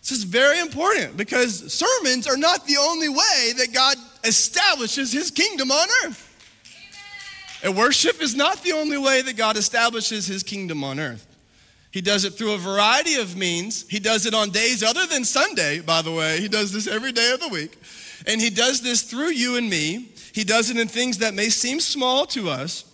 This 0.00 0.18
is 0.18 0.24
very 0.24 0.58
important 0.58 1.18
because 1.18 1.72
sermons 1.72 2.26
are 2.26 2.38
not 2.38 2.66
the 2.66 2.78
only 2.78 3.10
way 3.10 3.52
that 3.58 3.74
God 3.74 3.96
establishes 4.24 5.12
his 5.12 5.30
kingdom 5.30 5.70
on 5.70 5.88
earth. 6.04 6.24
And 7.62 7.76
worship 7.76 8.22
is 8.22 8.34
not 8.34 8.62
the 8.62 8.72
only 8.72 8.98
way 8.98 9.22
that 9.22 9.36
God 9.36 9.56
establishes 9.56 10.26
his 10.26 10.42
kingdom 10.42 10.84
on 10.84 11.00
earth. 11.00 11.26
He 11.90 12.00
does 12.00 12.24
it 12.24 12.34
through 12.34 12.52
a 12.52 12.58
variety 12.58 13.16
of 13.16 13.36
means. 13.36 13.88
He 13.88 13.98
does 13.98 14.26
it 14.26 14.34
on 14.34 14.50
days 14.50 14.82
other 14.82 15.06
than 15.06 15.24
Sunday, 15.24 15.80
by 15.80 16.02
the 16.02 16.12
way. 16.12 16.40
He 16.40 16.48
does 16.48 16.72
this 16.72 16.86
every 16.86 17.12
day 17.12 17.32
of 17.32 17.40
the 17.40 17.48
week. 17.48 17.76
And 18.26 18.40
he 18.40 18.50
does 18.50 18.82
this 18.82 19.02
through 19.02 19.30
you 19.30 19.56
and 19.56 19.68
me. 19.68 20.10
He 20.32 20.44
does 20.44 20.70
it 20.70 20.76
in 20.76 20.86
things 20.86 21.18
that 21.18 21.34
may 21.34 21.48
seem 21.48 21.80
small 21.80 22.26
to 22.26 22.50
us, 22.50 22.84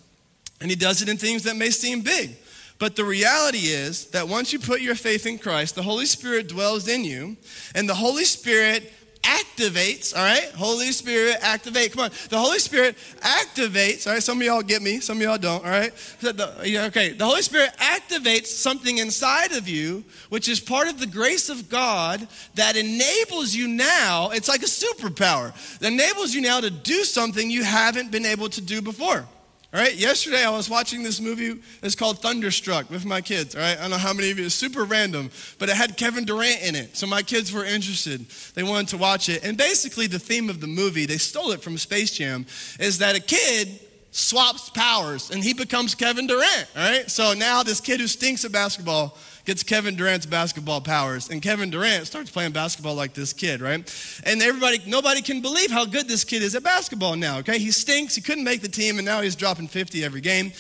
and 0.61 0.71
he 0.71 0.76
does 0.76 1.02
it 1.02 1.09
in 1.09 1.16
things 1.16 1.43
that 1.43 1.57
may 1.57 1.71
seem 1.71 2.00
big. 2.00 2.37
But 2.78 2.97
the 2.97 3.04
reality 3.04 3.66
is 3.66 4.07
that 4.07 4.28
once 4.28 4.52
you 4.52 4.59
put 4.59 4.81
your 4.81 4.95
faith 4.95 5.26
in 5.26 5.38
Christ, 5.38 5.75
the 5.75 5.83
Holy 5.83 6.07
Spirit 6.07 6.49
dwells 6.49 6.88
in 6.88 7.04
you, 7.04 7.37
and 7.75 7.88
the 7.88 7.95
Holy 7.95 8.25
Spirit 8.25 8.93
activates, 9.25 10.16
all 10.16 10.23
right? 10.23 10.50
Holy 10.57 10.93
Spirit 10.93 11.37
activate. 11.40 11.93
Come 11.93 12.04
on. 12.04 12.11
The 12.28 12.38
Holy 12.38 12.59
Spirit 12.59 12.97
activates, 13.21 14.07
all 14.07 14.12
right? 14.12 14.23
Some 14.23 14.38
of 14.38 14.47
y'all 14.47 14.62
get 14.62 14.83
me, 14.83 15.00
some 15.00 15.16
of 15.16 15.23
y'all 15.23 15.38
don't, 15.38 15.64
all 15.64 15.71
right? 15.71 15.93
Okay, 16.23 17.11
the 17.11 17.25
Holy 17.25 17.43
Spirit 17.43 17.71
activates 17.78 18.47
something 18.47 18.99
inside 18.99 19.52
of 19.52 19.69
you, 19.69 20.04
which 20.28 20.49
is 20.49 20.61
part 20.61 20.88
of 20.88 21.00
the 21.00 21.07
grace 21.07 21.49
of 21.49 21.69
God 21.69 22.26
that 22.54 22.76
enables 22.76 23.54
you 23.54 23.69
now, 23.69 24.31
it's 24.31 24.49
like 24.49 24.62
a 24.62 24.66
superpower, 24.66 25.52
that 25.78 25.93
enables 25.93 26.35
you 26.35 26.40
now 26.40 26.61
to 26.61 26.71
do 26.71 27.04
something 27.04 27.50
you 27.50 27.64
haven't 27.64 28.11
been 28.11 28.26
able 28.26 28.49
to 28.50 28.61
do 28.61 28.83
before. 28.83 29.26
All 29.75 29.81
right, 29.81 29.97
yesterday 29.97 30.45
I 30.45 30.50
was 30.50 30.71
watching 30.71 31.02
this 31.02 31.21
movie. 31.21 31.61
It's 31.83 31.97
called 31.97 32.21
Thunderstruck 32.21 32.90
with 32.90 33.04
my 33.04 33.21
kids. 33.21 33.57
All 33.57 33.61
right, 33.61 33.76
I 33.76 33.81
don't 33.81 33.90
know 33.90 33.97
how 33.97 34.12
many 34.12 34.31
of 34.31 34.38
you, 34.38 34.47
it's 34.47 34.54
super 34.54 34.85
random, 34.85 35.33
but 35.59 35.69
it 35.69 35.75
had 35.75 35.97
Kevin 35.97 36.25
Durant 36.25 36.62
in 36.62 36.76
it. 36.76 36.97
So 36.97 37.09
my 37.09 37.23
kids 37.23 37.52
were 37.52 37.64
interested. 37.64 38.25
They 38.54 38.62
wanted 38.62 38.87
to 38.90 38.99
watch 38.99 39.28
it. 39.28 39.45
And 39.45 39.59
basically, 39.59 40.07
the 40.07 40.21
theme 40.21 40.49
of 40.49 40.61
the 40.61 40.69
movie, 40.69 41.07
they 41.07 41.16
stole 41.16 41.50
it 41.50 41.61
from 41.61 41.76
Space 41.76 42.12
Jam, 42.12 42.47
is 42.78 42.99
that 42.99 43.16
a 43.16 43.21
kid 43.21 43.81
swaps 44.12 44.71
powers 44.71 45.33
and 45.33 45.43
he 45.43 45.52
becomes 45.52 45.97
Kevin 45.97 46.28
Durant. 46.28 46.69
All 46.76 46.88
right, 46.88 47.11
so 47.11 47.35
now 47.35 47.64
this 47.64 47.81
kid 47.81 47.99
who 47.99 48.07
stinks 48.07 48.45
at 48.45 48.52
basketball 48.52 49.19
gets 49.44 49.62
Kevin 49.62 49.94
Durant's 49.94 50.26
basketball 50.26 50.80
powers, 50.80 51.28
and 51.28 51.42
Kevin 51.42 51.70
Durant 51.70 52.06
starts 52.06 52.30
playing 52.30 52.52
basketball 52.52 52.94
like 52.94 53.14
this 53.14 53.32
kid, 53.32 53.60
right? 53.60 53.78
And 54.24 54.42
everybody, 54.42 54.80
nobody 54.86 55.20
can 55.20 55.40
believe 55.40 55.70
how 55.70 55.84
good 55.84 56.08
this 56.08 56.24
kid 56.24 56.42
is 56.42 56.54
at 56.54 56.62
basketball 56.62 57.16
now, 57.16 57.38
okay? 57.38 57.58
He 57.58 57.70
stinks, 57.70 58.14
he 58.14 58.22
couldn't 58.22 58.44
make 58.44 58.62
the 58.62 58.68
team, 58.68 58.98
and 58.98 59.04
now 59.04 59.20
he's 59.20 59.36
dropping 59.36 59.68
50 59.68 60.04
every 60.04 60.20
game. 60.20 60.52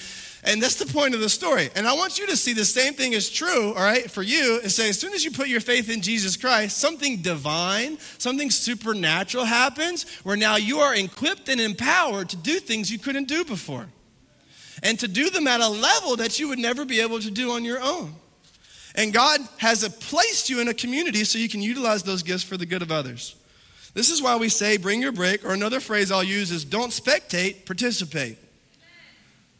And 0.46 0.62
that's 0.62 0.74
the 0.74 0.92
point 0.92 1.14
of 1.14 1.20
the 1.20 1.28
story. 1.30 1.70
And 1.74 1.86
I 1.88 1.94
want 1.94 2.18
you 2.18 2.26
to 2.26 2.36
see 2.36 2.52
the 2.52 2.66
same 2.66 2.92
thing 2.92 3.14
is 3.14 3.30
true, 3.30 3.72
all 3.72 3.82
right, 3.82 4.10
for 4.10 4.22
you, 4.22 4.60
and 4.62 4.70
say 4.70 4.90
as 4.90 5.00
soon 5.00 5.14
as 5.14 5.24
you 5.24 5.30
put 5.30 5.48
your 5.48 5.60
faith 5.60 5.88
in 5.88 6.02
Jesus 6.02 6.36
Christ, 6.36 6.76
something 6.76 7.22
divine, 7.22 7.96
something 8.18 8.50
supernatural 8.50 9.46
happens 9.46 10.04
where 10.22 10.36
now 10.36 10.56
you 10.56 10.80
are 10.80 10.94
equipped 10.94 11.48
and 11.48 11.60
empowered 11.60 12.28
to 12.28 12.36
do 12.36 12.60
things 12.60 12.92
you 12.92 12.98
couldn't 12.98 13.26
do 13.26 13.46
before. 13.46 13.86
And 14.82 14.98
to 15.00 15.08
do 15.08 15.30
them 15.30 15.46
at 15.46 15.62
a 15.62 15.68
level 15.68 16.16
that 16.16 16.38
you 16.38 16.48
would 16.48 16.58
never 16.58 16.84
be 16.84 17.00
able 17.00 17.20
to 17.20 17.30
do 17.30 17.52
on 17.52 17.64
your 17.64 17.80
own. 17.80 18.14
And 18.94 19.12
God 19.12 19.40
has 19.58 19.86
placed 20.00 20.48
you 20.48 20.60
in 20.60 20.68
a 20.68 20.74
community 20.74 21.24
so 21.24 21.38
you 21.38 21.48
can 21.48 21.62
utilize 21.62 22.02
those 22.02 22.22
gifts 22.22 22.44
for 22.44 22.56
the 22.56 22.66
good 22.66 22.82
of 22.82 22.92
others. 22.92 23.34
This 23.92 24.10
is 24.10 24.22
why 24.22 24.36
we 24.36 24.48
say, 24.48 24.76
bring 24.76 25.02
your 25.02 25.12
brick, 25.12 25.44
or 25.44 25.52
another 25.52 25.80
phrase 25.80 26.10
I'll 26.10 26.24
use 26.24 26.50
is, 26.50 26.64
don't 26.64 26.90
spectate, 26.90 27.64
participate. 27.66 28.38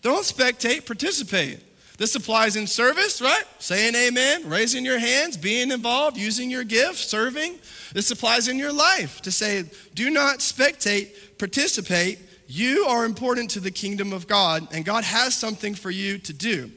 Don't 0.02 0.24
spectate, 0.24 0.86
participate. 0.86 1.60
This 1.96 2.16
applies 2.16 2.56
in 2.56 2.66
service, 2.66 3.22
right? 3.22 3.44
Saying 3.60 3.94
amen, 3.94 4.48
raising 4.48 4.84
your 4.84 4.98
hands, 4.98 5.36
being 5.36 5.70
involved, 5.70 6.16
using 6.16 6.50
your 6.50 6.64
gift, 6.64 6.98
serving. 6.98 7.58
This 7.92 8.10
applies 8.10 8.48
in 8.48 8.58
your 8.58 8.72
life 8.72 9.22
to 9.22 9.30
say, 9.30 9.64
do 9.94 10.10
not 10.10 10.40
spectate, 10.40 11.38
participate. 11.38 12.18
You 12.48 12.86
are 12.86 13.04
important 13.04 13.50
to 13.52 13.60
the 13.60 13.70
kingdom 13.70 14.12
of 14.12 14.26
God, 14.26 14.66
and 14.72 14.84
God 14.84 15.04
has 15.04 15.36
something 15.36 15.74
for 15.74 15.90
you 15.90 16.18
to 16.18 16.32
do. 16.32 16.70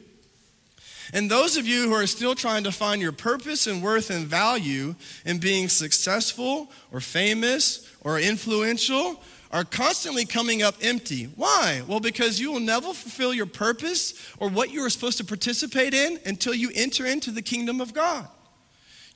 And 1.13 1.31
those 1.31 1.57
of 1.57 1.67
you 1.67 1.83
who 1.83 1.93
are 1.93 2.07
still 2.07 2.35
trying 2.35 2.63
to 2.65 2.71
find 2.71 3.01
your 3.01 3.11
purpose 3.11 3.67
and 3.67 3.81
worth 3.81 4.09
and 4.09 4.27
value 4.27 4.95
in 5.25 5.39
being 5.39 5.69
successful 5.69 6.71
or 6.91 6.99
famous 6.99 7.89
or 8.01 8.19
influential 8.19 9.21
are 9.51 9.63
constantly 9.63 10.25
coming 10.25 10.61
up 10.61 10.75
empty. 10.81 11.25
Why? 11.35 11.81
Well, 11.87 11.99
because 11.99 12.39
you 12.39 12.51
will 12.51 12.59
never 12.59 12.87
fulfill 12.87 13.33
your 13.33 13.45
purpose 13.45 14.13
or 14.39 14.49
what 14.49 14.71
you 14.71 14.83
are 14.85 14.89
supposed 14.89 15.17
to 15.19 15.25
participate 15.25 15.93
in 15.93 16.19
until 16.25 16.53
you 16.53 16.71
enter 16.75 17.05
into 17.05 17.31
the 17.31 17.41
kingdom 17.41 17.79
of 17.79 17.93
God. 17.93 18.27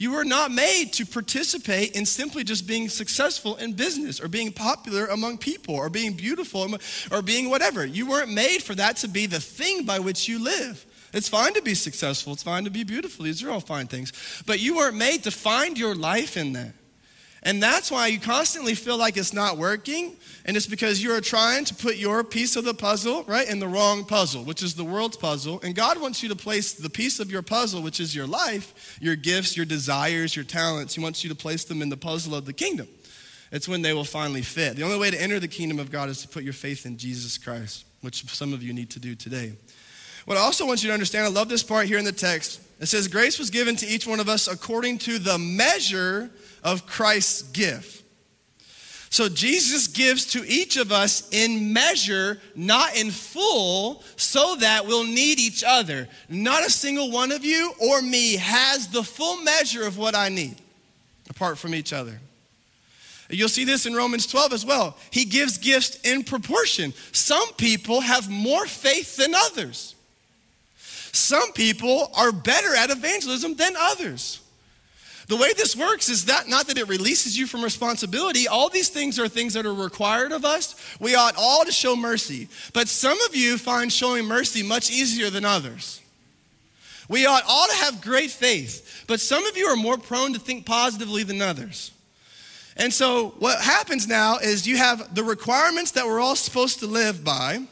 You 0.01 0.13
were 0.13 0.25
not 0.25 0.51
made 0.51 0.93
to 0.93 1.05
participate 1.05 1.95
in 1.95 2.07
simply 2.07 2.43
just 2.43 2.65
being 2.65 2.89
successful 2.89 3.57
in 3.57 3.73
business 3.73 4.19
or 4.19 4.27
being 4.27 4.51
popular 4.51 5.05
among 5.05 5.37
people 5.37 5.75
or 5.75 5.91
being 5.91 6.13
beautiful 6.13 6.75
or 7.11 7.21
being 7.21 7.51
whatever. 7.51 7.85
You 7.85 8.09
weren't 8.09 8.31
made 8.31 8.63
for 8.63 8.73
that 8.73 8.97
to 8.97 9.07
be 9.07 9.27
the 9.27 9.39
thing 9.39 9.85
by 9.85 9.99
which 9.99 10.27
you 10.27 10.43
live. 10.43 10.83
It's 11.13 11.29
fine 11.29 11.53
to 11.53 11.61
be 11.61 11.75
successful. 11.75 12.33
It's 12.33 12.43
fine 12.43 12.63
to 12.63 12.69
be 12.69 12.83
beautiful. 12.83 13.25
These 13.25 13.43
are 13.43 13.51
all 13.51 13.59
fine 13.59 13.87
things. 13.87 14.13
But 14.45 14.59
you 14.59 14.77
weren't 14.77 14.95
made 14.95 15.23
to 15.23 15.31
find 15.31 15.77
your 15.77 15.95
life 15.95 16.37
in 16.37 16.53
that. 16.53 16.73
And 17.43 17.61
that's 17.61 17.89
why 17.89 18.07
you 18.07 18.19
constantly 18.19 18.75
feel 18.75 18.97
like 18.97 19.17
it's 19.17 19.33
not 19.33 19.57
working. 19.57 20.15
And 20.45 20.55
it's 20.55 20.67
because 20.67 21.03
you're 21.03 21.21
trying 21.21 21.65
to 21.65 21.75
put 21.75 21.95
your 21.95 22.23
piece 22.23 22.55
of 22.55 22.65
the 22.65 22.73
puzzle, 22.73 23.23
right, 23.23 23.49
in 23.49 23.59
the 23.59 23.67
wrong 23.67 24.05
puzzle, 24.05 24.43
which 24.43 24.61
is 24.61 24.75
the 24.75 24.83
world's 24.83 25.17
puzzle. 25.17 25.59
And 25.63 25.73
God 25.73 25.99
wants 25.99 26.21
you 26.21 26.29
to 26.29 26.35
place 26.35 26.73
the 26.73 26.89
piece 26.89 27.19
of 27.19 27.31
your 27.31 27.41
puzzle, 27.41 27.81
which 27.81 27.99
is 27.99 28.15
your 28.15 28.27
life, 28.27 28.97
your 29.01 29.15
gifts, 29.15 29.57
your 29.57 29.65
desires, 29.65 30.35
your 30.35 30.45
talents. 30.45 30.93
He 30.93 31.01
wants 31.01 31.23
you 31.23 31.29
to 31.29 31.35
place 31.35 31.63
them 31.63 31.81
in 31.81 31.89
the 31.89 31.97
puzzle 31.97 32.35
of 32.35 32.45
the 32.45 32.53
kingdom. 32.53 32.87
It's 33.51 33.67
when 33.67 33.81
they 33.81 33.93
will 33.93 34.05
finally 34.05 34.43
fit. 34.43 34.75
The 34.75 34.83
only 34.83 34.99
way 34.99 35.09
to 35.09 35.21
enter 35.21 35.39
the 35.39 35.47
kingdom 35.47 35.79
of 35.79 35.91
God 35.91 36.09
is 36.09 36.21
to 36.21 36.27
put 36.27 36.43
your 36.43 36.53
faith 36.53 36.85
in 36.85 36.97
Jesus 36.97 37.39
Christ, 37.39 37.85
which 38.01 38.23
some 38.29 38.53
of 38.53 38.61
you 38.61 38.71
need 38.71 38.91
to 38.91 38.99
do 38.99 39.15
today. 39.15 39.53
What 40.25 40.37
I 40.37 40.41
also 40.41 40.65
want 40.65 40.83
you 40.83 40.87
to 40.89 40.93
understand, 40.93 41.25
I 41.25 41.29
love 41.29 41.49
this 41.49 41.63
part 41.63 41.87
here 41.87 41.97
in 41.97 42.05
the 42.05 42.11
text. 42.11 42.61
It 42.79 42.87
says, 42.87 43.07
Grace 43.07 43.37
was 43.39 43.49
given 43.49 43.75
to 43.77 43.87
each 43.87 44.07
one 44.07 44.19
of 44.19 44.29
us 44.29 44.47
according 44.47 44.99
to 44.99 45.19
the 45.19 45.37
measure 45.37 46.29
of 46.63 46.85
Christ's 46.85 47.43
gift. 47.43 48.01
So 49.11 49.27
Jesus 49.27 49.87
gives 49.87 50.25
to 50.27 50.43
each 50.47 50.77
of 50.77 50.93
us 50.93 51.27
in 51.33 51.73
measure, 51.73 52.39
not 52.55 52.95
in 52.95 53.11
full, 53.11 54.03
so 54.15 54.55
that 54.55 54.87
we'll 54.87 55.03
need 55.03 55.37
each 55.37 55.65
other. 55.67 56.07
Not 56.29 56.65
a 56.65 56.69
single 56.69 57.11
one 57.11 57.33
of 57.33 57.43
you 57.43 57.73
or 57.77 58.01
me 58.01 58.37
has 58.37 58.87
the 58.87 59.03
full 59.03 59.41
measure 59.43 59.85
of 59.85 59.97
what 59.97 60.15
I 60.15 60.29
need 60.29 60.55
apart 61.29 61.57
from 61.57 61.75
each 61.75 61.91
other. 61.91 62.21
You'll 63.29 63.49
see 63.49 63.65
this 63.65 63.85
in 63.85 63.93
Romans 63.93 64.27
12 64.27 64.53
as 64.53 64.65
well. 64.65 64.97
He 65.09 65.25
gives 65.25 65.57
gifts 65.57 65.99
in 66.01 66.23
proportion. 66.23 66.93
Some 67.11 67.51
people 67.53 67.99
have 68.01 68.29
more 68.29 68.65
faith 68.65 69.17
than 69.17 69.33
others. 69.35 69.95
Some 71.11 71.51
people 71.53 72.09
are 72.15 72.31
better 72.31 72.75
at 72.75 72.89
evangelism 72.89 73.55
than 73.55 73.73
others. 73.77 74.39
The 75.27 75.37
way 75.37 75.53
this 75.53 75.75
works 75.75 76.09
is 76.09 76.25
that 76.25 76.49
not 76.49 76.67
that 76.67 76.77
it 76.77 76.89
releases 76.89 77.37
you 77.37 77.47
from 77.47 77.63
responsibility. 77.63 78.47
All 78.47 78.69
these 78.69 78.89
things 78.89 79.17
are 79.17 79.29
things 79.29 79.53
that 79.53 79.65
are 79.65 79.73
required 79.73 80.31
of 80.31 80.43
us. 80.43 80.75
We 80.99 81.15
ought 81.15 81.35
all 81.37 81.63
to 81.63 81.71
show 81.71 81.95
mercy. 81.95 82.49
But 82.73 82.89
some 82.89 83.17
of 83.21 83.35
you 83.35 83.57
find 83.57 83.91
showing 83.93 84.25
mercy 84.25 84.61
much 84.61 84.91
easier 84.91 85.29
than 85.29 85.45
others. 85.45 86.01
We 87.07 87.25
ought 87.25 87.43
all 87.47 87.67
to 87.67 87.75
have 87.75 88.01
great 88.01 88.31
faith, 88.31 89.03
but 89.07 89.19
some 89.19 89.45
of 89.45 89.57
you 89.57 89.67
are 89.67 89.75
more 89.75 89.97
prone 89.97 90.33
to 90.33 90.39
think 90.39 90.65
positively 90.65 91.23
than 91.23 91.41
others. 91.41 91.91
And 92.77 92.93
so 92.93 93.35
what 93.39 93.59
happens 93.59 94.07
now 94.07 94.37
is 94.37 94.65
you 94.65 94.77
have 94.77 95.13
the 95.13 95.23
requirements 95.23 95.91
that 95.91 96.05
we're 96.05 96.21
all 96.21 96.37
supposed 96.37 96.79
to 96.79 96.87
live 96.87 97.23
by, 97.23 97.67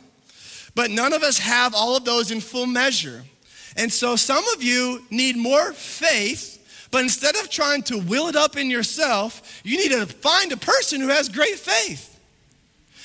but 0.75 0.91
none 0.91 1.13
of 1.13 1.23
us 1.23 1.39
have 1.39 1.73
all 1.73 1.95
of 1.95 2.05
those 2.05 2.32
in 2.32 2.41
full 2.41 2.65
measure. 2.65 3.23
And 3.75 3.91
so 3.91 4.15
some 4.15 4.43
of 4.49 4.63
you 4.63 5.03
need 5.10 5.38
more 5.38 5.73
faith, 5.73 6.88
but 6.91 7.03
instead 7.03 7.36
of 7.36 7.49
trying 7.49 7.84
to 7.84 7.97
will 7.97 8.27
it 8.27 8.36
up 8.36 8.58
in 8.58 8.69
yourself, 8.69 9.62
you 9.63 9.77
need 9.77 9.91
to 9.91 10.05
find 10.05 10.51
a 10.51 10.58
person 10.58 11.01
who 11.01 11.08
has 11.08 11.29
great 11.29 11.55
faith 11.55 12.19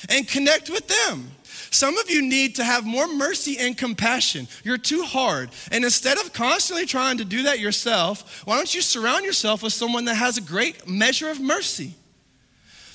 and 0.09 0.27
connect 0.27 0.70
with 0.70 0.88
them. 0.88 1.31
Some 1.70 1.98
of 1.98 2.09
you 2.09 2.22
need 2.22 2.57
to 2.57 2.64
have 2.64 2.87
more 2.87 3.09
mercy 3.09 3.59
and 3.59 3.77
compassion. 3.77 4.46
You're 4.62 4.79
too 4.79 5.03
hard. 5.03 5.50
And 5.72 5.85
instead 5.85 6.18
of 6.18 6.33
constantly 6.33 6.87
trying 6.87 7.18
to 7.18 7.24
do 7.24 7.42
that 7.44 7.59
yourself, 7.59 8.42
why 8.44 8.57
don't 8.57 8.72
you 8.72 8.81
surround 8.81 9.24
yourself 9.24 9.62
with 9.62 9.72
someone 9.72 10.05
that 10.05 10.14
has 10.14 10.38
a 10.38 10.40
great 10.40 10.88
measure 10.88 11.31
of 11.31 11.40
mercy? 11.40 11.94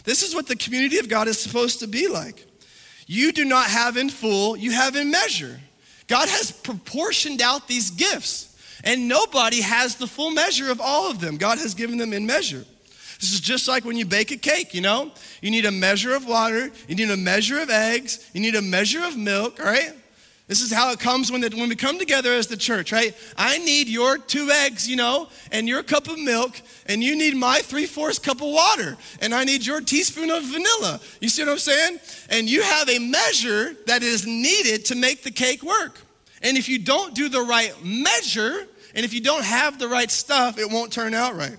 This 0.06 0.24
is 0.24 0.34
what 0.34 0.48
the 0.48 0.56
community 0.56 0.98
of 0.98 1.10
God 1.10 1.28
is 1.28 1.38
supposed 1.38 1.80
to 1.80 1.88
be 1.88 2.08
like. 2.08 2.46
You 3.12 3.32
do 3.32 3.44
not 3.44 3.66
have 3.66 3.98
in 3.98 4.12
full, 4.12 4.56
you 4.56 4.70
have 4.70 4.96
in 4.96 5.10
measure. 5.10 5.60
God 6.06 6.30
has 6.30 6.52
proportioned 6.52 7.42
out 7.42 7.68
these 7.68 7.90
gifts, 7.90 8.56
and 8.84 9.08
nobody 9.08 9.62
has 9.62 9.96
the 9.96 10.06
full 10.06 10.30
measure 10.30 10.70
of 10.70 10.80
all 10.80 11.10
of 11.10 11.20
them. 11.20 11.38
God 11.38 11.58
has 11.58 11.74
given 11.74 11.98
them 11.98 12.14
in 12.14 12.28
measure. 12.28 12.64
This 13.20 13.34
is 13.34 13.40
just 13.40 13.68
like 13.68 13.84
when 13.84 13.98
you 13.98 14.06
bake 14.06 14.30
a 14.30 14.38
cake, 14.38 14.76
you 14.76 14.82
know? 14.82 15.12
You 15.42 15.50
need 15.50 15.66
a 15.66 15.72
measure 15.72 16.14
of 16.14 16.28
water, 16.28 16.70
you 16.88 16.94
need 16.94 17.10
a 17.10 17.18
measure 17.18 17.60
of 17.60 17.72
eggs, 17.72 18.30
you 18.32 18.42
need 18.42 18.54
a 18.54 18.62
measure 18.62 19.04
of 19.04 19.18
milk, 19.18 19.60
all 19.60 19.66
right? 19.66 19.94
This 20.50 20.62
is 20.62 20.74
how 20.74 20.92
it 20.92 21.00
comes 21.00 21.32
when, 21.32 21.42
the, 21.42 21.50
when 21.56 21.70
we 21.70 21.76
come 21.76 22.00
together 22.00 22.34
as 22.34 22.48
the 22.48 22.58
church, 22.58 22.92
right? 22.92 23.16
I 23.38 23.60
need 23.60 23.88
your 23.88 24.18
two 24.18 24.50
eggs, 24.50 24.90
you 24.90 24.96
know, 24.96 25.30
and 25.52 25.70
your 25.70 25.84
cup 25.84 26.08
of 26.08 26.18
milk, 26.18 26.60
and 26.88 27.04
you 27.04 27.16
need 27.16 27.38
my 27.38 27.60
three 27.60 27.86
fourths 27.86 28.18
cup 28.18 28.42
of 28.42 28.48
water, 28.48 28.98
and 29.22 29.36
I 29.36 29.44
need 29.44 29.64
your 29.64 29.80
teaspoon 29.80 30.32
of 30.32 30.44
vanilla. 30.44 31.02
You 31.22 31.30
see 31.30 31.44
what 31.44 31.52
I'm 31.52 31.60
saying? 31.60 32.00
And 32.32 32.50
you 32.50 32.64
have 32.64 32.90
a 32.90 32.98
measure 32.98 33.76
that 33.86 34.02
is 34.02 34.26
needed 34.26 34.86
to 34.86 34.96
make 34.96 35.22
the 35.22 35.30
cake 35.30 35.62
work. 35.62 36.02
And 36.42 36.58
if 36.58 36.68
you 36.68 36.80
don't 36.80 37.14
do 37.14 37.30
the 37.30 37.42
right 37.42 37.72
measure, 37.84 38.66
and 38.96 39.06
if 39.06 39.14
you 39.14 39.22
don't 39.22 39.44
have 39.44 39.78
the 39.78 39.88
right 39.88 40.10
stuff, 40.10 40.58
it 40.58 40.68
won't 40.68 40.92
turn 40.92 41.14
out 41.14 41.36
right. 41.36 41.58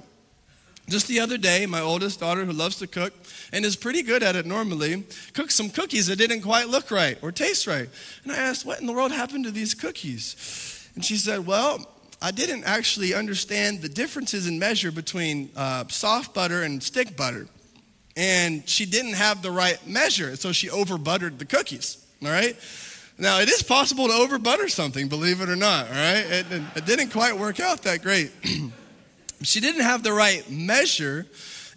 Just 0.90 1.06
the 1.06 1.20
other 1.20 1.38
day, 1.38 1.66
my 1.66 1.80
oldest 1.80 2.18
daughter, 2.18 2.44
who 2.44 2.52
loves 2.52 2.76
to 2.80 2.88
cook 2.88 3.14
and 3.52 3.64
is 3.64 3.76
pretty 3.76 4.02
good 4.02 4.24
at 4.24 4.34
it 4.34 4.44
normally, 4.44 5.04
cooked 5.34 5.52
some 5.52 5.70
cookies 5.70 6.08
that 6.08 6.16
didn't 6.16 6.42
quite 6.42 6.68
look 6.68 6.90
right 6.90 7.16
or 7.22 7.30
taste 7.30 7.68
right. 7.68 7.88
And 8.24 8.32
I 8.32 8.36
asked, 8.36 8.66
What 8.66 8.80
in 8.80 8.86
the 8.86 8.92
world 8.92 9.12
happened 9.12 9.44
to 9.44 9.52
these 9.52 9.72
cookies? 9.72 10.90
And 10.96 11.04
she 11.04 11.16
said, 11.16 11.46
Well, 11.46 11.86
I 12.20 12.32
didn't 12.32 12.64
actually 12.64 13.14
understand 13.14 13.82
the 13.82 13.88
differences 13.88 14.48
in 14.48 14.58
measure 14.58 14.90
between 14.90 15.50
uh, 15.56 15.84
soft 15.86 16.34
butter 16.34 16.62
and 16.62 16.82
stick 16.82 17.16
butter. 17.16 17.46
And 18.16 18.68
she 18.68 18.84
didn't 18.84 19.14
have 19.14 19.42
the 19.42 19.52
right 19.52 19.78
measure, 19.86 20.34
so 20.34 20.50
she 20.50 20.68
over 20.68 20.98
buttered 20.98 21.38
the 21.38 21.44
cookies. 21.44 22.04
All 22.20 22.30
right? 22.30 22.56
Now, 23.16 23.38
it 23.38 23.48
is 23.48 23.62
possible 23.62 24.08
to 24.08 24.14
over 24.14 24.38
butter 24.38 24.68
something, 24.68 25.08
believe 25.08 25.40
it 25.40 25.48
or 25.48 25.56
not, 25.56 25.86
all 25.86 25.94
right? 25.94 26.24
It, 26.26 26.46
it 26.74 26.86
didn't 26.86 27.10
quite 27.10 27.38
work 27.38 27.60
out 27.60 27.82
that 27.82 28.02
great. 28.02 28.32
She 29.42 29.60
didn't 29.60 29.82
have 29.82 30.02
the 30.02 30.12
right 30.12 30.48
measure, 30.50 31.26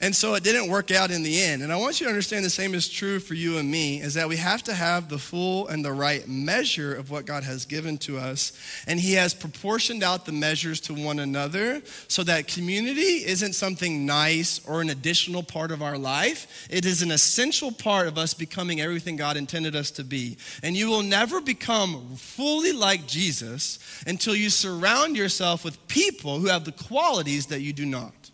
and 0.03 0.13
so 0.13 0.35
it 0.35 0.43
didn't 0.43 0.67
work 0.67 0.91
out 0.91 1.11
in 1.11 1.23
the 1.23 1.41
end. 1.41 1.61
And 1.61 1.71
I 1.71 1.77
want 1.77 2.01
you 2.01 2.07
to 2.07 2.09
understand 2.09 2.43
the 2.43 2.49
same 2.49 2.75
is 2.75 2.89
true 2.89 3.21
for 3.21 3.35
you 3.35 3.57
and 3.57 3.71
me 3.71 4.01
is 4.01 4.15
that 4.15 4.27
we 4.27 4.35
have 4.35 4.61
to 4.63 4.73
have 4.73 5.07
the 5.07 5.17
full 5.17 5.69
and 5.69 5.83
the 5.83 5.93
right 5.93 6.27
measure 6.27 6.93
of 6.93 7.09
what 7.09 7.25
God 7.25 7.45
has 7.45 7.65
given 7.65 7.97
to 7.99 8.17
us. 8.17 8.51
And 8.85 8.99
He 8.99 9.13
has 9.13 9.33
proportioned 9.33 10.03
out 10.03 10.25
the 10.25 10.33
measures 10.33 10.81
to 10.81 10.93
one 10.93 11.19
another 11.19 11.81
so 12.09 12.21
that 12.23 12.49
community 12.49 13.25
isn't 13.25 13.53
something 13.53 14.05
nice 14.05 14.59
or 14.67 14.81
an 14.81 14.89
additional 14.89 15.41
part 15.41 15.71
of 15.71 15.81
our 15.81 15.97
life. 15.97 16.67
It 16.69 16.85
is 16.85 17.01
an 17.01 17.11
essential 17.11 17.71
part 17.71 18.09
of 18.09 18.17
us 18.17 18.33
becoming 18.33 18.81
everything 18.81 19.15
God 19.15 19.37
intended 19.37 19.73
us 19.73 19.89
to 19.91 20.03
be. 20.03 20.35
And 20.61 20.75
you 20.75 20.89
will 20.89 21.03
never 21.03 21.39
become 21.39 22.17
fully 22.17 22.73
like 22.73 23.07
Jesus 23.07 23.79
until 24.05 24.35
you 24.35 24.49
surround 24.49 25.15
yourself 25.15 25.63
with 25.63 25.87
people 25.87 26.39
who 26.39 26.47
have 26.47 26.65
the 26.65 26.73
qualities 26.73 27.45
that 27.45 27.61
you 27.61 27.71
do 27.71 27.85
not. 27.85 28.31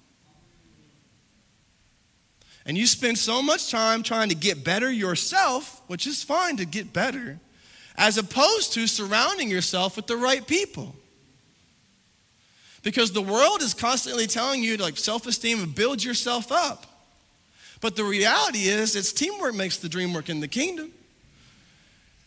And 2.69 2.77
you 2.77 2.85
spend 2.85 3.17
so 3.17 3.41
much 3.41 3.71
time 3.71 4.03
trying 4.03 4.29
to 4.29 4.35
get 4.35 4.63
better 4.63 4.91
yourself, 4.91 5.81
which 5.87 6.05
is 6.05 6.21
fine 6.21 6.57
to 6.57 6.65
get 6.65 6.93
better, 6.93 7.39
as 7.97 8.19
opposed 8.19 8.73
to 8.73 8.85
surrounding 8.85 9.49
yourself 9.49 9.95
with 9.95 10.05
the 10.05 10.15
right 10.15 10.45
people. 10.45 10.95
Because 12.83 13.11
the 13.11 13.23
world 13.23 13.63
is 13.63 13.73
constantly 13.73 14.27
telling 14.27 14.61
you 14.61 14.77
to 14.77 14.83
like 14.83 14.97
self-esteem 14.97 15.63
and 15.63 15.73
build 15.73 16.03
yourself 16.03 16.51
up. 16.51 16.85
But 17.81 17.95
the 17.95 18.03
reality 18.03 18.67
is 18.67 18.95
it's 18.95 19.13
teamwork 19.13 19.55
makes 19.55 19.77
the 19.77 19.89
dream 19.89 20.13
work 20.13 20.29
in 20.29 20.39
the 20.39 20.47
kingdom. 20.47 20.91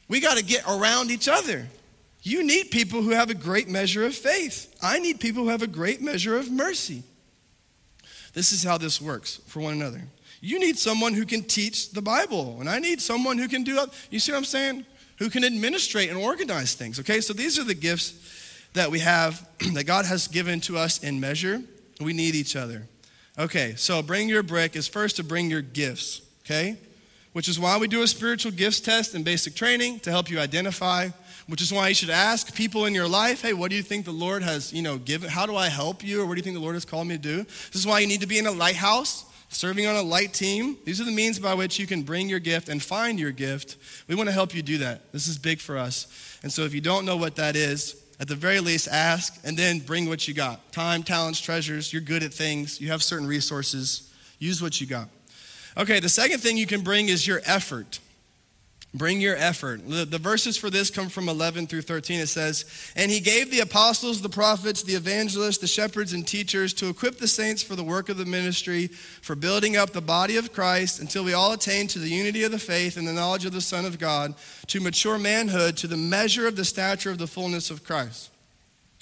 We 0.08 0.18
got 0.18 0.38
to 0.38 0.44
get 0.44 0.64
around 0.68 1.12
each 1.12 1.28
other. 1.28 1.68
You 2.24 2.44
need 2.44 2.72
people 2.72 3.00
who 3.00 3.10
have 3.10 3.30
a 3.30 3.34
great 3.34 3.68
measure 3.68 4.04
of 4.04 4.16
faith. 4.16 4.74
I 4.82 4.98
need 4.98 5.20
people 5.20 5.44
who 5.44 5.50
have 5.50 5.62
a 5.62 5.68
great 5.68 6.02
measure 6.02 6.36
of 6.36 6.50
mercy. 6.50 7.04
This 8.34 8.50
is 8.50 8.64
how 8.64 8.76
this 8.76 9.00
works 9.00 9.40
for 9.46 9.60
one 9.60 9.74
another. 9.74 10.02
You 10.42 10.58
need 10.58 10.76
someone 10.76 11.14
who 11.14 11.24
can 11.24 11.44
teach 11.44 11.92
the 11.92 12.02
Bible, 12.02 12.58
and 12.60 12.68
I 12.68 12.80
need 12.80 13.00
someone 13.00 13.38
who 13.38 13.46
can 13.48 13.62
do 13.62 13.76
that. 13.76 13.88
You 14.10 14.18
see 14.18 14.32
what 14.32 14.38
I'm 14.38 14.44
saying? 14.44 14.84
Who 15.18 15.30
can 15.30 15.44
administrate 15.44 16.10
and 16.10 16.18
organize 16.18 16.74
things, 16.74 16.98
okay? 17.00 17.20
So 17.20 17.32
these 17.32 17.58
are 17.60 17.64
the 17.64 17.74
gifts 17.74 18.12
that 18.74 18.90
we 18.90 18.98
have, 18.98 19.48
that 19.74 19.84
God 19.84 20.04
has 20.04 20.26
given 20.26 20.60
to 20.62 20.76
us 20.76 21.02
in 21.02 21.20
measure. 21.20 21.62
We 22.00 22.12
need 22.12 22.34
each 22.34 22.56
other. 22.56 22.88
Okay, 23.38 23.74
so 23.76 24.02
bring 24.02 24.28
your 24.28 24.42
brick 24.42 24.76
is 24.76 24.88
first 24.88 25.16
to 25.16 25.24
bring 25.24 25.48
your 25.48 25.62
gifts, 25.62 26.20
okay? 26.44 26.76
Which 27.32 27.48
is 27.48 27.58
why 27.58 27.78
we 27.78 27.88
do 27.88 28.02
a 28.02 28.06
spiritual 28.08 28.52
gifts 28.52 28.80
test 28.80 29.14
and 29.14 29.24
basic 29.24 29.54
training 29.54 30.00
to 30.00 30.10
help 30.10 30.28
you 30.28 30.38
identify 30.38 31.08
which 31.48 31.60
is 31.60 31.72
why 31.72 31.88
you 31.88 31.94
should 31.94 32.10
ask 32.10 32.54
people 32.54 32.86
in 32.86 32.94
your 32.94 33.08
life, 33.08 33.42
hey, 33.42 33.52
what 33.52 33.70
do 33.70 33.76
you 33.76 33.82
think 33.82 34.04
the 34.04 34.12
Lord 34.12 34.42
has, 34.42 34.72
you 34.72 34.82
know, 34.82 34.96
given? 34.96 35.28
How 35.28 35.46
do 35.46 35.56
I 35.56 35.68
help 35.68 36.04
you? 36.04 36.22
Or 36.22 36.26
what 36.26 36.34
do 36.34 36.38
you 36.38 36.42
think 36.42 36.54
the 36.54 36.62
Lord 36.62 36.74
has 36.74 36.84
called 36.84 37.08
me 37.08 37.16
to 37.16 37.20
do? 37.20 37.42
This 37.42 37.74
is 37.74 37.86
why 37.86 37.98
you 38.00 38.06
need 38.06 38.20
to 38.20 38.26
be 38.26 38.38
in 38.38 38.46
a 38.46 38.52
lighthouse, 38.52 39.24
serving 39.52 39.86
on 39.86 39.96
a 39.96 40.02
light 40.02 40.32
team. 40.32 40.76
These 40.84 41.00
are 41.00 41.04
the 41.04 41.12
means 41.12 41.38
by 41.38 41.54
which 41.54 41.78
you 41.78 41.86
can 41.86 42.02
bring 42.02 42.28
your 42.28 42.40
gift 42.40 42.68
and 42.68 42.82
find 42.82 43.20
your 43.20 43.32
gift. 43.32 43.76
We 44.08 44.14
want 44.14 44.28
to 44.28 44.32
help 44.32 44.54
you 44.54 44.62
do 44.62 44.78
that. 44.78 45.12
This 45.12 45.28
is 45.28 45.38
big 45.38 45.60
for 45.60 45.76
us. 45.78 46.38
And 46.42 46.52
so 46.52 46.62
if 46.62 46.74
you 46.74 46.80
don't 46.80 47.04
know 47.04 47.16
what 47.16 47.36
that 47.36 47.54
is, 47.54 48.02
at 48.18 48.28
the 48.28 48.36
very 48.36 48.60
least, 48.60 48.88
ask 48.88 49.40
and 49.44 49.56
then 49.56 49.80
bring 49.80 50.08
what 50.08 50.28
you 50.28 50.34
got 50.34 50.72
time, 50.72 51.02
talents, 51.02 51.40
treasures. 51.40 51.92
You're 51.92 52.02
good 52.02 52.22
at 52.22 52.32
things, 52.32 52.80
you 52.80 52.88
have 52.88 53.02
certain 53.02 53.26
resources. 53.26 54.12
Use 54.38 54.62
what 54.62 54.80
you 54.80 54.86
got. 54.86 55.08
Okay, 55.76 56.00
the 56.00 56.08
second 56.08 56.40
thing 56.40 56.56
you 56.56 56.66
can 56.66 56.82
bring 56.82 57.08
is 57.08 57.26
your 57.26 57.40
effort. 57.44 58.00
Bring 58.94 59.22
your 59.22 59.36
effort. 59.36 59.88
The, 59.88 60.04
the, 60.04 60.18
verses 60.18 60.58
for 60.58 60.68
this 60.68 60.90
come 60.90 61.08
from 61.08 61.30
11 61.30 61.66
through 61.66 61.80
13. 61.80 62.20
It 62.20 62.26
says, 62.26 62.66
And 62.94 63.10
he 63.10 63.20
gave 63.20 63.50
the 63.50 63.60
apostles, 63.60 64.20
the 64.20 64.28
prophets, 64.28 64.82
the 64.82 64.94
evangelists, 64.94 65.58
the 65.58 65.66
shepherds, 65.66 66.12
and 66.12 66.26
teachers 66.28 66.74
to 66.74 66.90
equip 66.90 67.16
the 67.18 67.26
saints 67.26 67.62
for 67.62 67.74
the 67.74 67.82
work 67.82 68.10
of 68.10 68.18
the 68.18 68.26
ministry, 68.26 68.88
for 68.88 69.34
building 69.34 69.78
up 69.78 69.90
the 69.90 70.02
body 70.02 70.36
of 70.36 70.52
Christ 70.52 71.00
until 71.00 71.24
we 71.24 71.32
all 71.32 71.52
attain 71.52 71.86
to 71.88 71.98
the 71.98 72.10
unity 72.10 72.42
of 72.42 72.52
the 72.52 72.58
faith 72.58 72.98
and 72.98 73.08
the 73.08 73.14
knowledge 73.14 73.46
of 73.46 73.54
the 73.54 73.62
Son 73.62 73.86
of 73.86 73.98
God, 73.98 74.34
to 74.66 74.78
mature 74.78 75.18
manhood, 75.18 75.78
to 75.78 75.86
the 75.86 75.96
measure 75.96 76.46
of 76.46 76.56
the 76.56 76.64
stature 76.64 77.10
of 77.10 77.16
the 77.16 77.26
fullness 77.26 77.70
of 77.70 77.84
Christ. 77.84 78.28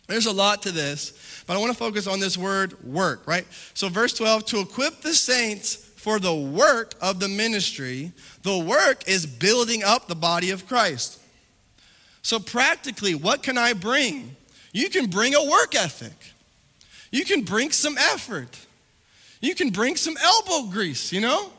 There's 0.07 0.27
a 0.27 0.33
lot 0.33 0.63
to 0.63 0.73
this, 0.73 1.45
but 1.49 1.57
I 1.57 1.61
want 1.61 1.73
to 1.73 1.79
focus 1.79 2.07
on 2.07 2.21
this 2.21 2.39
word 2.39 2.81
work, 2.85 3.27
right? 3.27 3.47
So, 3.75 3.89
verse 3.89 4.13
12, 4.13 4.45
to 4.47 4.61
equip 4.61 5.01
the 5.01 5.15
saints 5.15 5.90
for 6.01 6.19
the 6.19 6.35
work 6.35 6.95
of 7.03 7.21
the 7.21 7.29
ministry. 7.29 8.11
The 8.43 8.57
work 8.57 9.07
is 9.07 9.27
building 9.27 9.85
up 9.85 10.09
the 10.09 10.15
body 10.15 10.51
of 10.51 10.67
Christ. 10.67 11.21
So, 12.23 12.39
practically, 12.39 13.15
what 13.15 13.43
can 13.43 13.59
I 13.59 13.75
bring? 13.75 14.35
You 14.73 14.89
can 14.89 15.11
bring 15.11 15.35
a 15.35 15.45
work 15.45 15.75
ethic, 15.75 16.17
you 17.11 17.27
can 17.27 17.43
bring 17.43 17.71
some 17.71 17.99
effort, 17.99 18.59
you 19.43 19.55
can 19.55 19.69
bring 19.69 19.97
some 19.97 20.17
elbow 20.23 20.71
grease, 20.71 21.13
you 21.13 21.21
know? 21.21 21.51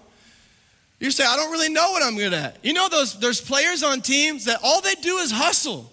You 1.00 1.12
say, 1.12 1.24
I 1.24 1.36
don't 1.36 1.52
really 1.52 1.70
know 1.70 1.92
what 1.92 2.04
I'm 2.04 2.16
good 2.16 2.34
at. 2.34 2.58
You 2.64 2.74
know, 2.74 2.88
those, 2.90 3.20
there's 3.20 3.42
players 3.42 3.84
on 3.84 4.02
teams 4.02 4.46
that 4.46 4.60
all 4.64 4.82
they 4.82 4.96
do 4.96 5.18
is 5.18 5.32
hustle. 5.32 5.92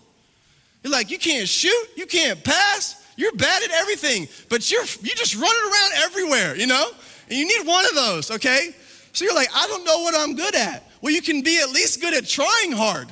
You're 0.82 0.92
like, 0.92 1.10
you 1.10 1.18
can't 1.18 1.48
shoot, 1.48 1.88
you 1.96 2.06
can't 2.06 2.42
pass, 2.44 3.06
you're 3.16 3.32
bad 3.32 3.62
at 3.62 3.70
everything, 3.72 4.28
but 4.48 4.70
you're 4.70 4.84
you 5.02 5.14
just 5.14 5.34
running 5.34 5.62
around 5.62 5.92
everywhere, 6.04 6.56
you 6.56 6.66
know? 6.66 6.90
And 7.28 7.38
you 7.38 7.46
need 7.46 7.66
one 7.66 7.84
of 7.84 7.94
those, 7.94 8.30
okay? 8.30 8.70
So 9.12 9.24
you're 9.24 9.34
like, 9.34 9.48
I 9.54 9.66
don't 9.66 9.84
know 9.84 10.00
what 10.00 10.14
I'm 10.16 10.34
good 10.34 10.54
at. 10.54 10.84
Well, 11.00 11.12
you 11.12 11.22
can 11.22 11.42
be 11.42 11.60
at 11.60 11.70
least 11.70 12.00
good 12.00 12.14
at 12.14 12.26
trying 12.26 12.72
hard. 12.72 13.08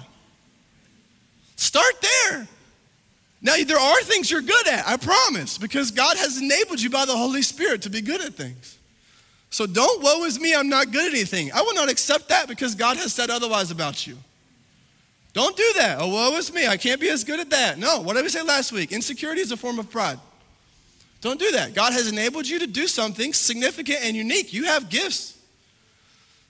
Start 1.56 1.94
there. 2.00 2.48
Now, 3.42 3.56
there 3.64 3.78
are 3.78 4.02
things 4.02 4.30
you're 4.30 4.40
good 4.40 4.68
at, 4.68 4.86
I 4.88 4.96
promise, 4.96 5.58
because 5.58 5.90
God 5.90 6.16
has 6.16 6.40
enabled 6.40 6.80
you 6.80 6.90
by 6.90 7.04
the 7.04 7.16
Holy 7.16 7.42
Spirit 7.42 7.82
to 7.82 7.90
be 7.90 8.00
good 8.00 8.20
at 8.20 8.34
things. 8.34 8.78
So 9.50 9.66
don't 9.66 10.02
woe 10.02 10.24
is 10.24 10.40
me, 10.40 10.54
I'm 10.54 10.68
not 10.68 10.90
good 10.90 11.06
at 11.06 11.12
anything. 11.12 11.52
I 11.52 11.62
will 11.62 11.74
not 11.74 11.88
accept 11.88 12.28
that 12.30 12.48
because 12.48 12.74
God 12.74 12.96
has 12.96 13.12
said 13.12 13.30
otherwise 13.30 13.70
about 13.70 14.06
you. 14.06 14.16
Don't 15.32 15.56
do 15.56 15.72
that. 15.76 15.98
Oh, 16.00 16.08
woe 16.08 16.36
is 16.36 16.52
me, 16.52 16.66
I 16.66 16.76
can't 16.76 17.00
be 17.00 17.08
as 17.10 17.22
good 17.24 17.40
at 17.40 17.50
that. 17.50 17.78
No, 17.78 18.00
what 18.00 18.14
did 18.14 18.22
we 18.22 18.30
say 18.30 18.42
last 18.42 18.72
week? 18.72 18.90
Insecurity 18.90 19.42
is 19.42 19.52
a 19.52 19.56
form 19.56 19.78
of 19.78 19.90
pride. 19.90 20.18
Don't 21.26 21.40
do 21.40 21.50
that. 21.50 21.74
God 21.74 21.92
has 21.92 22.06
enabled 22.06 22.46
you 22.46 22.60
to 22.60 22.68
do 22.68 22.86
something 22.86 23.32
significant 23.32 23.98
and 24.04 24.14
unique. 24.14 24.52
You 24.52 24.66
have 24.66 24.88
gifts. 24.88 25.36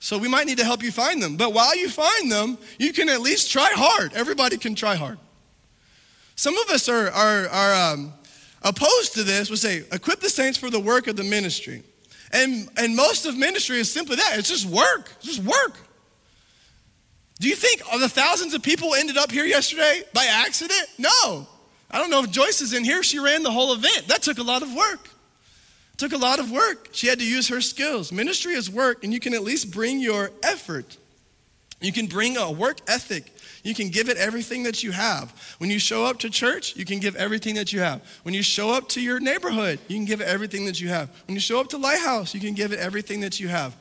So 0.01 0.19
we 0.19 0.29
might 0.29 0.47
need 0.47 0.59
to 0.59 0.67
help 0.67 0.83
you 0.83 0.93
find 0.93 1.23
them. 1.23 1.39
But 1.39 1.55
while 1.55 1.75
you 1.75 1.89
find 1.89 2.31
them, 2.31 2.59
you 2.79 2.93
can 2.93 3.09
at 3.09 3.23
least 3.23 3.51
try 3.51 3.71
hard. 3.75 4.13
Everybody 4.13 4.59
can 4.59 4.75
try 4.75 4.95
hard. 4.95 5.19
Some 6.35 6.59
of 6.59 6.69
us 6.69 6.91
are, 6.91 7.09
are, 7.09 7.49
are 7.49 7.93
um, 7.95 8.13
opposed 8.61 9.15
to 9.15 9.23
this, 9.23 9.49
We 9.49 9.57
say, 9.57 9.79
equip 9.93 10.21
the 10.21 10.29
saints 10.29 10.59
for 10.59 10.69
the 10.69 10.79
work 10.79 11.07
of 11.07 11.17
the 11.17 11.25
ministry. 11.25 11.83
And, 12.33 12.69
and 12.77 12.95
most 12.95 13.25
of 13.25 13.35
ministry 13.35 13.79
is 13.79 13.91
simply 13.91 14.17
that 14.17 14.35
it's 14.37 14.51
just 14.51 14.67
work, 14.67 15.11
it's 15.17 15.37
just 15.37 15.43
work. 15.43 15.79
Do 17.41 17.49
you 17.49 17.57
think 17.57 17.81
the 17.99 18.11
thousands 18.11 18.53
of 18.53 18.63
people 18.63 18.95
ended 18.95 19.17
up 19.17 19.33
here 19.33 19.47
yesterday 19.47 20.03
by 20.13 20.27
accident? 20.27 20.87
No. 20.99 21.47
I 21.91 21.99
don't 21.99 22.11
know 22.11 22.23
if 22.23 22.31
Joyce 22.31 22.61
is 22.61 22.73
in 22.73 22.85
here. 22.85 23.03
She 23.03 23.19
ran 23.19 23.43
the 23.43 23.51
whole 23.51 23.73
event. 23.73 24.09
That 24.09 24.23
took 24.23 24.39
a 24.39 24.43
lot 24.43 24.63
of 24.63 24.75
work. 24.75 25.09
It 25.93 25.99
took 25.99 26.13
a 26.13 26.19
lot 26.19 26.39
of 26.39 26.51
work. 26.51 26.89
She 26.93 27.07
had 27.07 27.19
to 27.21 27.27
use 27.27 27.49
her 27.49 27.61
skills. 27.61 28.13
Ministry 28.13 28.55
is 28.55 28.71
work, 28.71 29.05
and 29.05 29.13
you 29.13 29.21
can 29.21 29.35
at 29.35 29.43
least 29.43 29.71
bring 29.71 30.01
your 30.01 30.31
effort. 30.43 30.97
You 31.81 31.93
can 31.93 32.07
bring 32.07 32.37
a 32.37 32.51
work 32.51 32.79
ethic. 32.89 33.33
You 33.63 33.75
can 33.75 33.89
give 33.89 34.09
it 34.09 34.17
everything 34.17 34.63
that 34.63 34.83
you 34.83 34.93
have. 34.93 35.33
When 35.59 35.71
you 35.71 35.79
show 35.79 36.05
up 36.05 36.21
to 36.21 36.31
church, 36.31 36.77
you 36.77 36.85
can 36.85 37.01
give 37.01 37.17
everything 37.17 37.57
that 37.57 37.73
you 37.73 37.81
have. 37.81 38.01
When 38.23 38.35
you 38.35 38.43
show 38.43 38.71
up 38.71 38.89
to 38.91 39.01
your 39.01 39.21
neighborhood, 39.21 39.81
you 39.89 39.97
can 39.97 40.05
give 40.05 40.21
it 40.21 40.29
everything 40.29 40.67
that 40.67 40.81
you 40.81 40.89
have. 40.89 41.11
When 41.27 41.35
you 41.35 41.41
show 41.41 41.61
up 41.61 41.69
to 41.71 41.79
Lighthouse, 41.79 42.33
you 42.35 42.41
can 42.41 42.55
give 42.55 42.73
it 42.73 42.79
everything 42.79 43.21
that 43.21 43.41
you 43.41 43.49
have. 43.49 43.77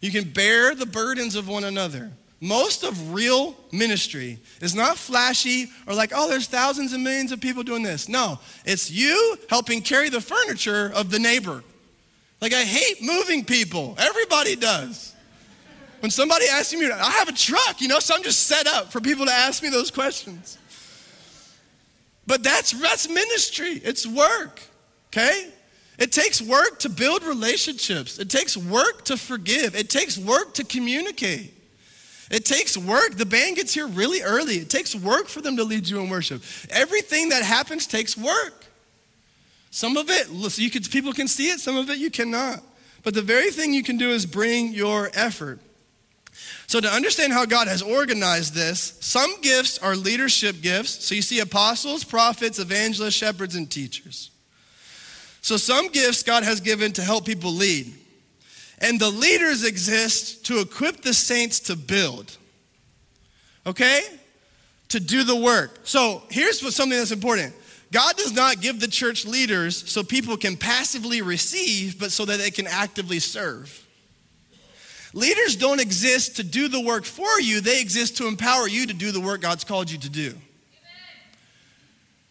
You 0.00 0.10
can 0.10 0.30
bear 0.30 0.74
the 0.74 0.86
burdens 0.86 1.34
of 1.34 1.48
one 1.48 1.64
another. 1.64 2.12
Most 2.40 2.84
of 2.84 3.14
real 3.14 3.56
ministry 3.72 4.38
is 4.60 4.74
not 4.74 4.98
flashy 4.98 5.68
or 5.86 5.94
like, 5.94 6.12
oh, 6.14 6.28
there's 6.28 6.46
thousands 6.46 6.92
and 6.92 7.02
millions 7.02 7.32
of 7.32 7.40
people 7.40 7.62
doing 7.62 7.82
this. 7.82 8.08
No, 8.08 8.38
it's 8.64 8.90
you 8.90 9.38
helping 9.48 9.80
carry 9.80 10.08
the 10.10 10.20
furniture 10.20 10.92
of 10.94 11.10
the 11.10 11.18
neighbor. 11.18 11.62
Like, 12.40 12.52
I 12.52 12.62
hate 12.62 13.02
moving 13.02 13.44
people. 13.44 13.94
Everybody 13.98 14.56
does. 14.56 15.14
When 16.00 16.10
somebody 16.10 16.44
asks 16.50 16.74
me, 16.74 16.90
I 16.90 17.10
have 17.12 17.28
a 17.28 17.32
truck, 17.32 17.80
you 17.80 17.88
know, 17.88 17.98
so 17.98 18.14
I'm 18.14 18.22
just 18.22 18.46
set 18.46 18.66
up 18.66 18.92
for 18.92 19.00
people 19.00 19.24
to 19.24 19.32
ask 19.32 19.62
me 19.62 19.70
those 19.70 19.90
questions. 19.90 20.58
But 22.26 22.42
that's, 22.42 22.72
that's 22.72 23.08
ministry, 23.08 23.80
it's 23.82 24.06
work, 24.06 24.60
okay? 25.08 25.50
It 25.98 26.12
takes 26.12 26.42
work 26.42 26.80
to 26.80 26.90
build 26.90 27.22
relationships, 27.22 28.18
it 28.18 28.28
takes 28.28 28.54
work 28.56 29.06
to 29.06 29.16
forgive, 29.16 29.74
it 29.74 29.88
takes 29.88 30.18
work 30.18 30.52
to 30.54 30.64
communicate. 30.64 31.54
It 32.30 32.44
takes 32.44 32.76
work. 32.76 33.16
The 33.16 33.26
band 33.26 33.56
gets 33.56 33.74
here 33.74 33.86
really 33.86 34.22
early. 34.22 34.54
It 34.54 34.70
takes 34.70 34.94
work 34.94 35.28
for 35.28 35.40
them 35.40 35.56
to 35.56 35.64
lead 35.64 35.88
you 35.88 36.00
in 36.00 36.08
worship. 36.08 36.42
Everything 36.70 37.28
that 37.30 37.42
happens 37.42 37.86
takes 37.86 38.16
work. 38.16 38.64
Some 39.70 39.96
of 39.96 40.08
it, 40.08 40.28
you 40.58 40.70
people 40.88 41.12
can 41.12 41.26
see 41.28 41.50
it, 41.50 41.58
some 41.58 41.76
of 41.76 41.90
it 41.90 41.98
you 41.98 42.10
cannot. 42.10 42.62
But 43.02 43.14
the 43.14 43.22
very 43.22 43.50
thing 43.50 43.74
you 43.74 43.82
can 43.82 43.98
do 43.98 44.10
is 44.10 44.24
bring 44.24 44.72
your 44.72 45.10
effort. 45.14 45.60
So, 46.66 46.80
to 46.80 46.88
understand 46.88 47.32
how 47.32 47.44
God 47.44 47.68
has 47.68 47.82
organized 47.82 48.54
this, 48.54 48.96
some 49.00 49.40
gifts 49.40 49.78
are 49.78 49.94
leadership 49.94 50.60
gifts. 50.62 51.04
So, 51.04 51.14
you 51.14 51.22
see 51.22 51.40
apostles, 51.40 52.02
prophets, 52.02 52.58
evangelists, 52.58 53.14
shepherds, 53.14 53.54
and 53.54 53.70
teachers. 53.70 54.30
So, 55.42 55.56
some 55.56 55.88
gifts 55.88 56.22
God 56.22 56.42
has 56.42 56.60
given 56.60 56.92
to 56.92 57.02
help 57.02 57.26
people 57.26 57.52
lead. 57.52 57.92
And 58.84 59.00
the 59.00 59.08
leaders 59.08 59.64
exist 59.64 60.44
to 60.44 60.60
equip 60.60 61.00
the 61.00 61.14
saints 61.14 61.58
to 61.60 61.74
build. 61.74 62.36
Okay? 63.66 64.02
To 64.90 65.00
do 65.00 65.24
the 65.24 65.34
work. 65.34 65.80
So 65.84 66.22
here's 66.30 66.60
something 66.76 66.98
that's 66.98 67.10
important 67.10 67.54
God 67.90 68.14
does 68.16 68.32
not 68.32 68.60
give 68.60 68.80
the 68.80 68.86
church 68.86 69.24
leaders 69.24 69.90
so 69.90 70.02
people 70.02 70.36
can 70.36 70.58
passively 70.58 71.22
receive, 71.22 71.98
but 71.98 72.12
so 72.12 72.26
that 72.26 72.38
they 72.38 72.50
can 72.50 72.66
actively 72.66 73.20
serve. 73.20 73.80
Leaders 75.14 75.56
don't 75.56 75.80
exist 75.80 76.36
to 76.36 76.42
do 76.42 76.68
the 76.68 76.80
work 76.80 77.06
for 77.06 77.40
you, 77.40 77.62
they 77.62 77.80
exist 77.80 78.18
to 78.18 78.26
empower 78.26 78.68
you 78.68 78.86
to 78.86 78.92
do 78.92 79.12
the 79.12 79.20
work 79.20 79.40
God's 79.40 79.64
called 79.64 79.90
you 79.90 79.96
to 79.96 80.10
do. 80.10 80.34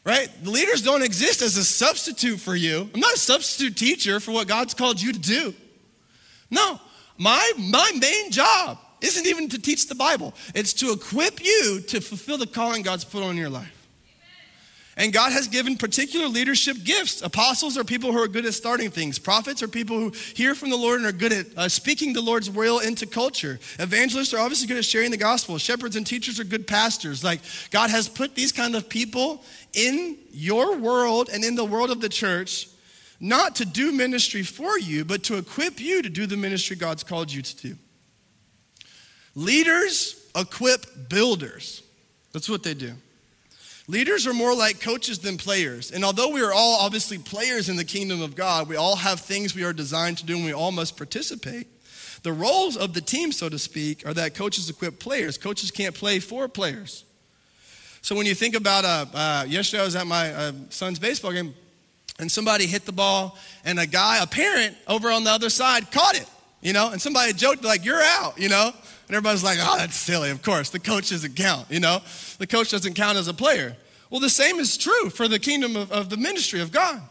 Right? 0.05 0.29
The 0.43 0.51
leaders 0.51 0.83
don't 0.83 1.01
exist 1.01 1.41
as 1.41 1.57
a 1.57 1.63
substitute 1.63 2.39
for 2.39 2.55
you. 2.55 2.89
I'm 2.93 2.99
not 2.99 3.13
a 3.13 3.19
substitute 3.19 3.75
teacher 3.75 4.19
for 4.19 4.33
what 4.33 4.47
God's 4.47 4.75
called 4.75 5.01
you 5.01 5.13
to 5.13 5.19
do. 5.19 5.55
No, 6.53 6.79
my, 7.17 7.51
my 7.57 7.91
main 7.99 8.31
job 8.31 8.77
isn't 9.01 9.25
even 9.25 9.49
to 9.49 9.59
teach 9.59 9.87
the 9.87 9.95
Bible, 9.95 10.33
it's 10.53 10.73
to 10.73 10.91
equip 10.91 11.43
you 11.43 11.81
to 11.87 11.99
fulfill 11.99 12.37
the 12.37 12.47
calling 12.47 12.83
God's 12.83 13.03
put 13.03 13.23
on 13.23 13.35
your 13.35 13.49
life. 13.49 13.79
And 14.95 15.11
God 15.11 15.31
has 15.31 15.47
given 15.47 15.75
particular 15.75 16.27
leadership 16.27 16.77
gifts. 16.83 17.23
Apostles 17.23 17.79
are 17.79 17.83
people 17.83 18.11
who 18.11 18.19
are 18.19 18.27
good 18.27 18.45
at 18.45 18.53
starting 18.53 18.91
things. 18.91 19.17
Prophets 19.17 19.63
are 19.63 19.67
people 19.67 19.97
who 19.97 20.11
hear 20.35 20.53
from 20.53 20.69
the 20.69 20.77
Lord 20.77 20.99
and 20.99 21.07
are 21.07 21.11
good 21.11 21.33
at 21.33 21.47
uh, 21.57 21.67
speaking 21.67 22.13
the 22.13 22.21
Lord's 22.21 22.47
will 22.47 22.77
into 22.77 23.07
culture. 23.07 23.59
Evangelists 23.79 24.35
are 24.35 24.39
obviously 24.39 24.67
good 24.67 24.77
at 24.77 24.85
sharing 24.85 25.09
the 25.09 25.17
gospel. 25.17 25.57
Shepherds 25.57 25.95
and 25.95 26.05
teachers 26.05 26.39
are 26.39 26.43
good 26.43 26.67
pastors. 26.67 27.23
Like 27.23 27.41
God 27.71 27.89
has 27.89 28.07
put 28.07 28.35
these 28.35 28.51
kind 28.51 28.75
of 28.75 28.87
people 28.87 29.43
in 29.73 30.15
your 30.31 30.77
world 30.77 31.29
and 31.33 31.43
in 31.43 31.55
the 31.55 31.65
world 31.65 31.89
of 31.89 31.99
the 31.99 32.09
church 32.09 32.67
not 33.23 33.55
to 33.55 33.65
do 33.65 33.93
ministry 33.93 34.43
for 34.43 34.77
you, 34.77 35.05
but 35.05 35.23
to 35.23 35.37
equip 35.37 35.79
you 35.79 36.01
to 36.01 36.09
do 36.09 36.25
the 36.25 36.35
ministry 36.35 36.75
God's 36.75 37.05
called 37.05 37.31
you 37.31 37.41
to 37.41 37.55
do. 37.69 37.75
Leaders 39.33 40.29
equip 40.35 41.07
builders. 41.07 41.83
That's 42.33 42.49
what 42.49 42.63
they 42.63 42.73
do. 42.73 42.91
Leaders 43.87 44.27
are 44.27 44.33
more 44.33 44.53
like 44.53 44.81
coaches 44.81 45.19
than 45.19 45.37
players. 45.37 45.91
And 45.91 46.03
although 46.03 46.31
we 46.31 46.41
are 46.41 46.51
all 46.51 46.81
obviously 46.81 47.17
players 47.17 47.69
in 47.69 47.77
the 47.77 47.85
kingdom 47.85 48.21
of 48.21 48.35
God, 48.35 48.67
we 48.67 48.75
all 48.75 48.97
have 48.97 49.21
things 49.21 49.55
we 49.55 49.63
are 49.63 49.73
designed 49.73 50.17
to 50.17 50.25
do 50.25 50.35
and 50.35 50.43
we 50.43 50.53
all 50.53 50.73
must 50.73 50.97
participate. 50.97 51.67
The 52.23 52.33
roles 52.33 52.75
of 52.75 52.93
the 52.93 53.01
team, 53.01 53.31
so 53.31 53.47
to 53.47 53.57
speak, 53.57 54.05
are 54.05 54.13
that 54.13 54.35
coaches 54.35 54.69
equip 54.69 54.99
players. 54.99 55.37
Coaches 55.37 55.71
can't 55.71 55.95
play 55.95 56.19
for 56.19 56.49
players. 56.49 57.05
So 58.01 58.15
when 58.17 58.25
you 58.25 58.35
think 58.35 58.55
about, 58.55 58.83
uh, 58.83 59.05
uh, 59.13 59.45
yesterday 59.47 59.81
I 59.81 59.85
was 59.85 59.95
at 59.95 60.07
my 60.07 60.33
uh, 60.33 60.51
son's 60.69 60.99
baseball 60.99 61.31
game, 61.31 61.53
and 62.23 62.31
somebody 62.31 62.65
hit 62.65 62.85
the 62.85 62.91
ball, 62.91 63.37
and 63.65 63.77
a 63.79 63.85
guy, 63.85 64.23
a 64.23 64.25
parent 64.25 64.75
over 64.87 65.11
on 65.11 65.25
the 65.25 65.29
other 65.29 65.49
side, 65.49 65.91
caught 65.91 66.15
it, 66.15 66.25
you 66.61 66.71
know, 66.71 66.91
and 66.91 67.01
somebody 67.01 67.33
joked, 67.33 67.63
like, 67.63 67.83
you're 67.83 68.01
out, 68.01 68.39
you 68.39 68.47
know, 68.49 68.71
and 69.07 69.15
everybody's 69.15 69.43
like, 69.43 69.59
oh, 69.61 69.77
that's 69.77 69.95
silly. 69.95 70.29
Of 70.29 70.41
course, 70.41 70.69
the 70.69 70.79
coach 70.79 71.09
doesn't 71.09 71.35
count, 71.35 71.67
you 71.69 71.81
know, 71.81 71.99
the 72.39 72.47
coach 72.47 72.71
doesn't 72.71 72.93
count 72.93 73.17
as 73.17 73.27
a 73.27 73.33
player. 73.33 73.75
Well, 74.09 74.21
the 74.21 74.29
same 74.29 74.59
is 74.59 74.77
true 74.77 75.09
for 75.09 75.27
the 75.27 75.37
kingdom 75.37 75.75
of, 75.75 75.91
of 75.91 76.09
the 76.09 76.17
ministry 76.17 76.61
of 76.61 76.71
God. 76.71 77.01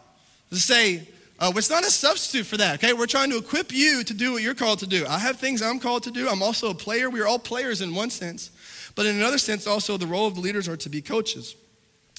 To 0.51 0.57
say, 0.57 1.07
uh, 1.39 1.53
it's 1.55 1.71
not 1.71 1.85
a 1.85 1.91
substitute 1.91 2.47
for 2.47 2.57
that, 2.57 2.83
okay? 2.83 2.95
We're 2.95 3.07
trying 3.07 3.31
to 3.31 3.37
equip 3.37 3.71
you 3.71 4.03
to 4.05 4.15
do 4.15 4.33
what 4.33 4.43
you're 4.43 4.55
called 4.55 4.79
to 4.79 4.87
do. 4.87 5.05
I 5.07 5.19
have 5.19 5.37
things 5.37 5.61
I'm 5.61 5.79
called 5.79 6.05
to 6.05 6.11
do. 6.11 6.29
I'm 6.29 6.43
also 6.43 6.71
a 6.71 6.75
player. 6.75 7.11
We 7.11 7.21
are 7.21 7.27
all 7.27 7.39
players 7.39 7.81
in 7.83 7.95
one 7.95 8.11
sense. 8.11 8.51
But 8.95 9.07
in 9.07 9.17
another 9.17 9.39
sense, 9.39 9.67
also, 9.67 9.97
the 9.97 10.07
role 10.07 10.27
of 10.27 10.37
the 10.37 10.41
leaders 10.41 10.69
are 10.69 10.77
to 10.77 10.89
be 10.89 11.03
coaches 11.03 11.55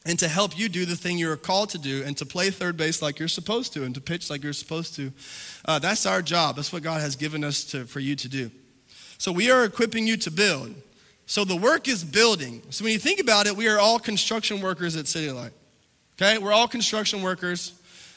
and 0.06 0.20
to 0.20 0.28
help 0.28 0.58
you 0.58 0.68
do 0.68 0.86
the 0.86 0.96
thing 0.96 1.18
you're 1.18 1.38
called 1.38 1.70
to 1.70 1.78
do 1.78 2.04
and 2.04 2.18
to 2.18 2.26
play 2.26 2.50
third 2.50 2.76
base 2.76 3.02
like 3.02 3.20
you're 3.20 3.28
supposed 3.28 3.74
to 3.74 3.84
and 3.84 3.96
to 3.96 4.02
pitch 4.02 4.30
like 4.30 4.44
you're 4.44 4.54
supposed 4.54 4.96
to. 4.96 5.12
Uh, 5.66 5.80
that's 5.80 6.06
our 6.06 6.22
job. 6.22 6.58
That's 6.58 6.74
what 6.74 6.84
God 6.84 7.02
has 7.02 7.16
given 7.16 7.44
us 7.44 7.63
to, 7.66 7.86
for 7.86 8.00
you 8.00 8.16
to 8.16 8.28
do. 8.28 8.52
So 9.18 9.32
we 9.32 9.50
are 9.50 9.63
equipping 9.63 10.06
you 10.06 10.18
to 10.18 10.32
build. 10.32 10.76
So 11.26 11.46
the 11.46 11.56
work 11.56 11.88
is 11.88 12.04
building. 12.04 12.62
So 12.70 12.84
when 12.84 12.92
you 12.92 13.00
think 13.00 13.22
about 13.22 13.48
it, 13.48 13.56
we 13.56 13.70
are 13.70 13.80
all 13.80 13.98
construction 13.98 14.62
workers 14.62 14.98
at 14.98 15.08
City 15.08 15.32
Light. 15.32 15.54
Okay? 16.18 16.38
We're 16.38 16.52
all 16.52 16.68
construction 16.68 17.22
workers. 17.22 17.74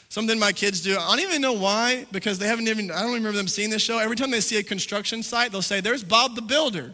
Something 0.09 0.39
my 0.39 0.51
kids 0.51 0.81
do. 0.81 0.97
I 0.97 1.15
don't 1.15 1.19
even 1.21 1.41
know 1.41 1.53
why, 1.53 2.05
because 2.11 2.39
they 2.39 2.47
haven't 2.47 2.67
even, 2.67 2.91
I 2.91 3.01
don't 3.01 3.13
remember 3.13 3.37
them 3.37 3.47
seeing 3.47 3.69
this 3.69 3.81
show. 3.81 3.97
Every 3.97 4.15
time 4.15 4.31
they 4.31 4.39
see 4.39 4.57
a 4.57 4.63
construction 4.63 5.23
site, 5.23 5.51
they'll 5.51 5.61
say, 5.61 5.81
There's 5.81 6.03
Bob 6.03 6.35
the 6.35 6.41
Builder. 6.41 6.93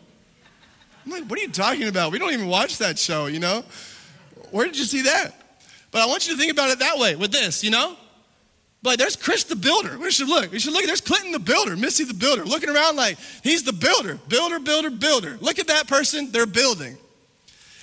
I'm 1.06 1.12
like, 1.12 1.26
What 1.26 1.38
are 1.38 1.42
you 1.42 1.50
talking 1.50 1.88
about? 1.88 2.12
We 2.12 2.20
don't 2.20 2.34
even 2.34 2.48
watch 2.48 2.78
that 2.80 2.98
show, 2.98 3.28
you 3.28 3.40
know? 3.40 3.64
Where 4.54 4.68
did 4.68 4.78
you 4.78 4.86
see 4.86 5.02
that? 5.02 5.32
But 5.90 6.04
I 6.04 6.06
want 6.06 6.28
you 6.28 6.34
to 6.34 6.40
think 6.40 6.52
about 6.52 6.70
it 6.70 6.78
that 6.80 7.00
way 7.00 7.16
with 7.16 7.32
this, 7.32 7.64
you 7.64 7.72
know? 7.72 7.98
Like, 8.84 9.00
there's 9.00 9.16
Chris 9.16 9.46
the 9.46 9.56
builder. 9.56 9.98
We 9.98 10.12
should 10.12 10.28
look. 10.28 10.52
We 10.52 10.60
should 10.60 10.74
look. 10.74 10.86
There's 10.86 11.02
Clinton 11.02 11.32
the 11.32 11.40
builder, 11.40 11.76
Missy 11.76 12.04
the 12.04 12.14
builder, 12.14 12.46
looking 12.46 12.70
around 12.70 12.96
like 12.96 13.18
he's 13.42 13.64
the 13.64 13.74
builder. 13.74 14.20
Builder, 14.28 14.60
builder, 14.60 14.92
builder. 14.92 15.38
Look 15.42 15.58
at 15.58 15.68
that 15.68 15.88
person. 15.88 16.32
They're 16.32 16.46
building. 16.46 16.98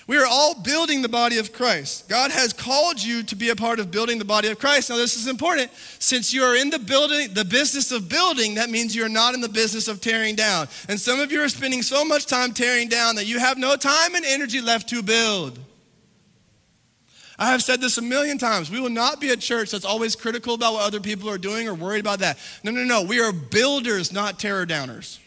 We 0.07 0.17
are 0.19 0.27
all 0.27 0.55
building 0.55 1.03
the 1.03 1.09
body 1.09 1.39
of 1.39 1.53
Christ. 1.53 2.09
God 2.09 2.31
has 2.31 2.53
called 2.53 3.03
you 3.03 3.25
to 3.25 3.35
be 3.35 3.51
a 3.51 3.57
part 3.57 3.81
of 3.81 3.91
building 3.91 4.19
the 4.21 4.25
body 4.25 4.49
of 4.49 4.61
Christ. 4.61 4.91
Now, 4.91 4.97
this 4.97 5.17
is 5.17 5.27
important. 5.27 5.73
Since 5.99 6.33
you 6.33 6.45
are 6.45 6.55
in 6.55 6.71
the 6.71 6.79
building, 6.79 7.35
the 7.35 7.45
business 7.45 7.91
of 7.91 8.09
building, 8.09 8.55
that 8.55 8.71
means 8.71 8.95
you're 8.95 9.09
not 9.09 9.35
in 9.35 9.41
the 9.41 9.49
business 9.49 9.89
of 9.89 10.01
tearing 10.01 10.37
down. 10.37 10.69
And 10.89 11.01
some 11.01 11.19
of 11.19 11.33
you 11.33 11.43
are 11.43 11.49
spending 11.49 11.83
so 11.83 12.05
much 12.05 12.27
time 12.27 12.53
tearing 12.53 12.89
down 12.89 13.17
that 13.17 13.27
you 13.27 13.41
have 13.41 13.59
no 13.59 13.75
time 13.75 14.15
and 14.15 14.25
energy 14.25 14.61
left 14.61 14.89
to 14.91 15.03
build. 15.03 15.59
I 17.41 17.47
have 17.53 17.63
said 17.63 17.81
this 17.81 17.97
a 17.97 18.03
million 18.03 18.37
times. 18.37 18.71
We 18.71 18.81
will 18.81 18.91
not 18.91 19.19
be 19.19 19.31
a 19.31 19.37
church 19.37 19.71
that's 19.71 19.87
always 19.87 20.15
critical 20.15 20.53
about 20.53 20.75
what 20.75 20.87
other 20.87 21.01
people 21.01 21.31
are 21.31 21.39
doing 21.39 21.67
or 21.67 21.75
worried 21.75 22.01
about 22.01 22.19
that. 22.19 22.39
No, 22.63 22.71
no, 22.71 22.85
no. 22.85 23.03
We 23.03 23.19
are 23.21 23.33
builders, 23.33 24.13
not 24.13 24.39
terror 24.39 24.67
downers. 24.67 25.19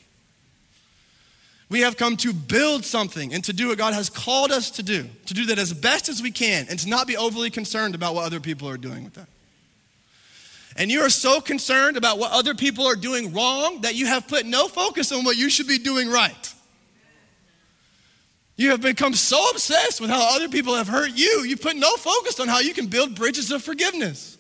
We 1.70 1.82
have 1.82 1.98
come 1.98 2.16
to 2.18 2.32
build 2.32 2.86
something 2.86 3.34
and 3.34 3.44
to 3.46 3.52
do 3.52 3.70
what 3.70 3.80
God 3.80 3.96
has 3.96 4.12
called 4.12 4.52
us 4.52 4.70
to 4.72 4.84
do, 4.84 5.10
to 5.26 5.34
do 5.34 5.48
that 5.48 5.58
as 5.58 5.74
best 5.74 6.08
as 6.08 6.22
we 6.22 6.30
can, 6.30 6.68
and 6.70 6.78
to 6.78 6.88
not 6.88 7.08
be 7.08 7.18
overly 7.18 7.50
concerned 7.50 7.96
about 7.96 8.14
what 8.14 8.26
other 8.26 8.40
people 8.40 8.70
are 8.70 8.78
doing 8.78 9.04
with 9.04 9.16
that. 9.16 9.28
And 10.78 10.92
you 10.92 11.02
are 11.02 11.10
so 11.10 11.42
concerned 11.42 11.98
about 11.98 12.20
what 12.20 12.32
other 12.32 12.54
people 12.54 12.86
are 12.86 12.96
doing 12.96 13.34
wrong 13.34 13.82
that 13.82 13.96
you 13.96 14.06
have 14.06 14.28
put 14.28 14.46
no 14.46 14.68
focus 14.68 15.12
on 15.12 15.24
what 15.24 15.36
you 15.36 15.50
should 15.50 15.68
be 15.68 15.80
doing 15.80 16.12
right. 16.12 16.53
You 18.56 18.70
have 18.70 18.82
become 18.82 19.14
so 19.14 19.50
obsessed 19.50 20.00
with 20.00 20.10
how 20.10 20.36
other 20.36 20.48
people 20.48 20.76
have 20.76 20.88
hurt 20.88 21.12
you, 21.16 21.44
you 21.44 21.58
put 21.58 21.76
no 21.76 21.96
focus 21.96 22.40
on 22.40 22.48
how 22.48 22.60
you 22.60 22.74
can 22.74 22.88
build 22.88 23.16
bridges 23.16 23.52
of 23.52 23.64
forgiveness. 23.64 24.38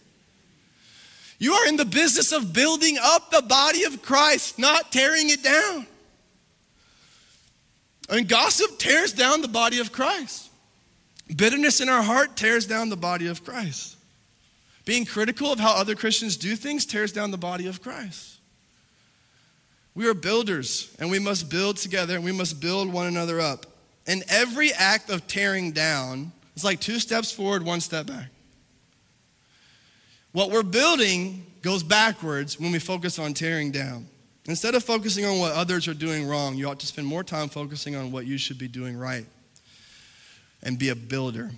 You 1.39 1.53
are 1.53 1.67
in 1.67 1.77
the 1.77 1.85
business 1.85 2.31
of 2.31 2.53
building 2.53 2.97
up 3.01 3.31
the 3.31 3.41
body 3.41 3.83
of 3.83 4.01
Christ, 4.01 4.59
not 4.59 4.91
tearing 4.91 5.29
it 5.29 5.43
down. 5.43 5.87
Mean, 8.11 8.25
gossip 8.25 8.77
tears 8.77 9.13
down 9.13 9.41
the 9.41 9.47
body 9.47 9.79
of 9.79 9.91
Christ. 9.91 10.49
Bitterness 11.35 11.81
in 11.81 11.89
our 11.89 12.03
heart 12.03 12.35
tears 12.35 12.67
down 12.67 12.89
the 12.89 12.97
body 12.97 13.27
of 13.27 13.43
Christ. 13.43 13.97
Being 14.85 15.05
critical 15.05 15.51
of 15.51 15.59
how 15.59 15.75
other 15.75 15.95
Christians 15.95 16.37
do 16.37 16.55
things 16.55 16.85
tears 16.85 17.11
down 17.11 17.31
the 17.31 17.37
body 17.37 17.67
of 17.67 17.81
Christ. 17.81 18.37
We 19.95 20.07
are 20.07 20.13
builders, 20.13 20.93
and 20.99 21.09
we 21.09 21.19
must 21.19 21.49
build 21.49 21.77
together, 21.77 22.15
and 22.15 22.23
we 22.23 22.31
must 22.31 22.59
build 22.59 22.91
one 22.91 23.07
another 23.07 23.39
up. 23.39 23.65
And 24.05 24.23
every 24.27 24.71
act 24.73 25.09
of 25.09 25.27
tearing 25.27 25.71
down 25.71 26.31
is 26.55 26.63
like 26.63 26.79
two 26.79 26.99
steps 26.99 27.31
forward, 27.31 27.63
one 27.63 27.81
step 27.81 28.07
back. 28.07 28.27
What 30.33 30.51
we're 30.51 30.63
building 30.63 31.45
goes 31.61 31.83
backwards 31.83 32.59
when 32.59 32.71
we 32.71 32.79
focus 32.79 33.19
on 33.19 33.33
tearing 33.33 33.71
down. 33.71 34.07
Instead 34.45 34.75
of 34.75 34.83
focusing 34.83 35.25
on 35.25 35.39
what 35.39 35.53
others 35.53 35.87
are 35.87 35.93
doing 35.93 36.27
wrong, 36.27 36.55
you 36.55 36.67
ought 36.67 36.79
to 36.79 36.87
spend 36.87 37.07
more 37.07 37.23
time 37.23 37.47
focusing 37.47 37.95
on 37.95 38.11
what 38.11 38.25
you 38.25 38.37
should 38.37 38.57
be 38.57 38.67
doing 38.67 38.97
right 38.97 39.25
and 40.63 40.77
be 40.77 40.89
a 40.89 40.95
builder. 40.95 41.51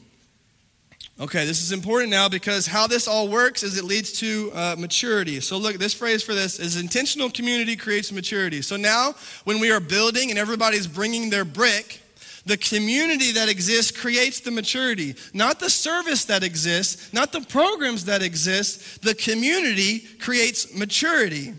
Okay, 1.19 1.45
this 1.45 1.63
is 1.63 1.71
important 1.71 2.11
now 2.11 2.27
because 2.27 2.67
how 2.67 2.87
this 2.87 3.07
all 3.07 3.29
works 3.29 3.63
is 3.63 3.77
it 3.77 3.85
leads 3.85 4.11
to 4.19 4.51
uh, 4.53 4.75
maturity. 4.77 5.39
So, 5.39 5.57
look, 5.57 5.77
this 5.77 5.93
phrase 5.93 6.21
for 6.21 6.33
this 6.33 6.59
is 6.59 6.79
intentional 6.79 7.29
community 7.29 7.77
creates 7.77 8.11
maturity. 8.11 8.61
So, 8.61 8.75
now 8.75 9.15
when 9.45 9.61
we 9.61 9.71
are 9.71 9.79
building 9.79 10.29
and 10.29 10.37
everybody's 10.37 10.87
bringing 10.87 11.29
their 11.29 11.45
brick, 11.45 12.01
the 12.45 12.57
community 12.57 13.31
that 13.33 13.49
exists 13.49 13.91
creates 13.91 14.39
the 14.39 14.51
maturity, 14.51 15.15
not 15.33 15.59
the 15.59 15.69
service 15.69 16.25
that 16.25 16.43
exists, 16.43 17.11
not 17.11 17.31
the 17.31 17.41
programs 17.41 18.05
that 18.05 18.21
exist. 18.21 19.01
The 19.01 19.15
community 19.15 19.99
creates 20.19 20.75
maturity. 20.77 21.53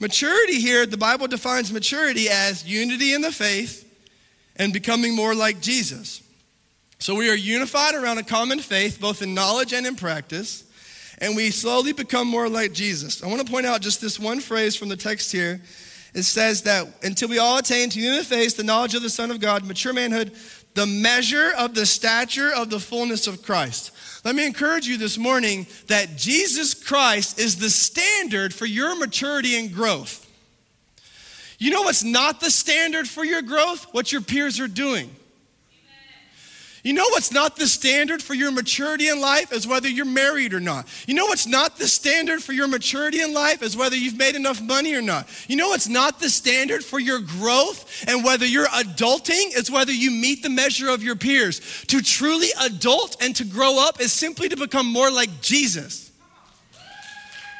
Maturity 0.00 0.60
here, 0.60 0.84
the 0.84 0.96
Bible 0.96 1.28
defines 1.28 1.72
maturity 1.72 2.28
as 2.28 2.66
unity 2.66 3.14
in 3.14 3.20
the 3.20 3.30
faith 3.30 3.88
and 4.56 4.72
becoming 4.72 5.14
more 5.14 5.34
like 5.34 5.60
Jesus. 5.60 6.22
So 6.98 7.14
we 7.14 7.30
are 7.30 7.36
unified 7.36 7.94
around 7.94 8.18
a 8.18 8.24
common 8.24 8.58
faith, 8.58 9.00
both 9.00 9.22
in 9.22 9.34
knowledge 9.34 9.72
and 9.72 9.86
in 9.86 9.94
practice, 9.94 10.64
and 11.18 11.36
we 11.36 11.50
slowly 11.50 11.92
become 11.92 12.26
more 12.26 12.48
like 12.48 12.72
Jesus. 12.72 13.22
I 13.22 13.28
want 13.28 13.46
to 13.46 13.50
point 13.50 13.66
out 13.66 13.80
just 13.80 14.00
this 14.00 14.18
one 14.18 14.40
phrase 14.40 14.74
from 14.74 14.88
the 14.88 14.96
text 14.96 15.30
here. 15.30 15.60
It 16.14 16.24
says 16.24 16.62
that 16.62 16.86
until 17.02 17.28
we 17.28 17.38
all 17.38 17.58
attain 17.58 17.88
to 17.90 18.16
the 18.16 18.24
faith, 18.24 18.56
the 18.56 18.64
knowledge 18.64 18.94
of 18.94 19.02
the 19.02 19.10
Son 19.10 19.30
of 19.30 19.40
God, 19.40 19.64
mature 19.64 19.92
manhood, 19.92 20.32
the 20.74 20.86
measure 20.86 21.52
of 21.56 21.74
the 21.74 21.86
stature 21.86 22.52
of 22.52 22.70
the 22.70 22.80
fullness 22.80 23.26
of 23.26 23.42
Christ. 23.42 23.90
Let 24.24 24.34
me 24.34 24.46
encourage 24.46 24.86
you 24.86 24.96
this 24.98 25.18
morning 25.18 25.66
that 25.88 26.16
Jesus 26.16 26.74
Christ 26.74 27.38
is 27.38 27.56
the 27.56 27.70
standard 27.70 28.54
for 28.54 28.66
your 28.66 28.96
maturity 28.98 29.58
and 29.58 29.72
growth. 29.72 30.28
You 31.58 31.70
know 31.70 31.82
what's 31.82 32.04
not 32.04 32.40
the 32.40 32.50
standard 32.50 33.08
for 33.08 33.24
your 33.24 33.42
growth? 33.42 33.86
What 33.92 34.12
your 34.12 34.20
peers 34.20 34.60
are 34.60 34.68
doing. 34.68 35.14
You 36.82 36.92
know 36.94 37.06
what's 37.10 37.30
not 37.30 37.54
the 37.54 37.68
standard 37.68 38.20
for 38.20 38.34
your 38.34 38.50
maturity 38.50 39.08
in 39.08 39.20
life 39.20 39.52
is 39.52 39.68
whether 39.68 39.88
you're 39.88 40.04
married 40.04 40.52
or 40.52 40.58
not. 40.58 40.88
You 41.06 41.14
know 41.14 41.26
what's 41.26 41.46
not 41.46 41.78
the 41.78 41.86
standard 41.86 42.42
for 42.42 42.52
your 42.52 42.66
maturity 42.66 43.20
in 43.20 43.32
life 43.32 43.62
is 43.62 43.76
whether 43.76 43.94
you've 43.94 44.18
made 44.18 44.34
enough 44.34 44.60
money 44.60 44.92
or 44.94 45.02
not. 45.02 45.28
You 45.46 45.54
know 45.54 45.68
what's 45.68 45.88
not 45.88 46.18
the 46.18 46.28
standard 46.28 46.84
for 46.84 46.98
your 46.98 47.20
growth 47.20 48.04
and 48.08 48.24
whether 48.24 48.44
you're 48.44 48.66
adulting 48.66 49.56
is 49.56 49.70
whether 49.70 49.92
you 49.92 50.10
meet 50.10 50.42
the 50.42 50.50
measure 50.50 50.88
of 50.88 51.04
your 51.04 51.14
peers. 51.14 51.60
To 51.86 52.02
truly 52.02 52.48
adult 52.60 53.16
and 53.20 53.36
to 53.36 53.44
grow 53.44 53.78
up 53.78 54.00
is 54.00 54.12
simply 54.12 54.48
to 54.48 54.56
become 54.56 54.86
more 54.86 55.10
like 55.10 55.40
Jesus 55.40 56.01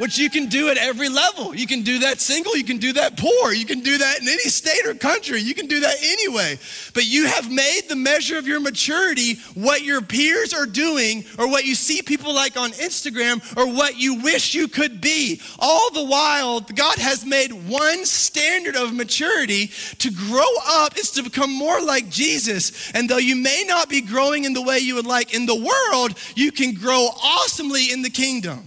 which 0.02 0.18
you 0.18 0.28
can 0.28 0.46
do 0.46 0.68
at 0.68 0.76
every 0.76 1.08
level. 1.08 1.54
You 1.54 1.68
can 1.68 1.82
do 1.82 2.00
that 2.00 2.20
single, 2.20 2.56
you 2.56 2.64
can 2.64 2.78
do 2.78 2.92
that 2.94 3.16
poor, 3.16 3.52
you 3.52 3.64
can 3.64 3.82
do 3.82 3.98
that 3.98 4.20
in 4.20 4.26
any 4.26 4.48
state 4.48 4.84
or 4.84 4.94
country, 4.94 5.40
you 5.40 5.54
can 5.54 5.68
do 5.68 5.78
that 5.78 5.94
anyway. 6.02 6.58
But 6.92 7.06
you 7.06 7.28
have 7.28 7.48
made 7.48 7.82
the 7.88 7.94
measure 7.94 8.36
of 8.36 8.48
your 8.48 8.58
maturity 8.58 9.34
what 9.54 9.82
your 9.82 10.02
peers 10.02 10.52
are 10.52 10.66
doing 10.66 11.24
or 11.38 11.46
what 11.48 11.66
you 11.66 11.76
see 11.76 12.02
people 12.02 12.34
like 12.34 12.56
on 12.56 12.72
Instagram 12.72 13.56
or 13.56 13.72
what 13.72 13.96
you 13.96 14.16
wish 14.16 14.56
you 14.56 14.66
could 14.66 15.00
be. 15.00 15.40
All 15.60 15.92
the 15.92 16.04
while, 16.04 16.62
God 16.62 16.98
has 16.98 17.24
made 17.24 17.52
one 17.52 18.04
standard 18.04 18.74
of 18.74 18.92
maturity 18.92 19.70
to 19.98 20.10
grow 20.10 20.52
up 20.66 20.98
is 20.98 21.12
to 21.12 21.22
become 21.22 21.52
more 21.52 21.80
like 21.80 22.08
Jesus. 22.08 22.90
And 22.90 23.08
though 23.08 23.18
you 23.18 23.36
may 23.36 23.62
not 23.68 23.88
be 23.88 24.00
growing 24.00 24.42
in 24.42 24.52
the 24.52 24.62
way 24.62 24.80
you 24.80 24.96
would 24.96 25.06
like 25.06 25.32
in 25.32 25.46
the 25.46 25.54
world, 25.54 26.18
you 26.34 26.50
can 26.50 26.74
grow 26.74 27.08
awesomely 27.22 27.92
in 27.92 28.02
the 28.02 28.10
kingdom. 28.10 28.66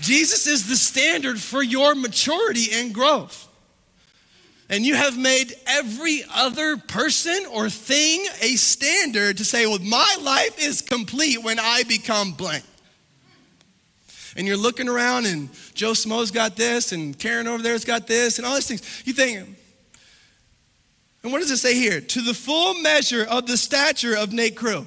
Jesus 0.00 0.46
is 0.46 0.66
the 0.66 0.76
standard 0.76 1.38
for 1.38 1.62
your 1.62 1.94
maturity 1.94 2.66
and 2.72 2.94
growth. 2.94 3.48
And 4.68 4.86
you 4.86 4.94
have 4.94 5.18
made 5.18 5.52
every 5.66 6.22
other 6.32 6.76
person 6.76 7.44
or 7.52 7.68
thing 7.68 8.24
a 8.40 8.54
standard 8.54 9.38
to 9.38 9.44
say, 9.44 9.66
well, 9.66 9.80
my 9.80 10.16
life 10.22 10.64
is 10.64 10.80
complete 10.80 11.42
when 11.42 11.58
I 11.58 11.82
become 11.82 12.32
blank. 12.32 12.64
And 14.36 14.46
you're 14.46 14.56
looking 14.56 14.88
around 14.88 15.26
and 15.26 15.48
Joe 15.74 15.92
Smo's 15.92 16.30
got 16.30 16.54
this 16.54 16.92
and 16.92 17.18
Karen 17.18 17.48
over 17.48 17.62
there's 17.62 17.84
got 17.84 18.06
this 18.06 18.38
and 18.38 18.46
all 18.46 18.54
these 18.54 18.68
things. 18.68 19.02
You 19.04 19.12
think, 19.12 19.38
and 21.22 21.32
what 21.32 21.40
does 21.40 21.50
it 21.50 21.56
say 21.56 21.74
here? 21.74 22.00
To 22.00 22.22
the 22.22 22.32
full 22.32 22.74
measure 22.74 23.24
of 23.24 23.48
the 23.48 23.56
stature 23.56 24.16
of 24.16 24.32
Nate 24.32 24.56
Crew 24.56 24.86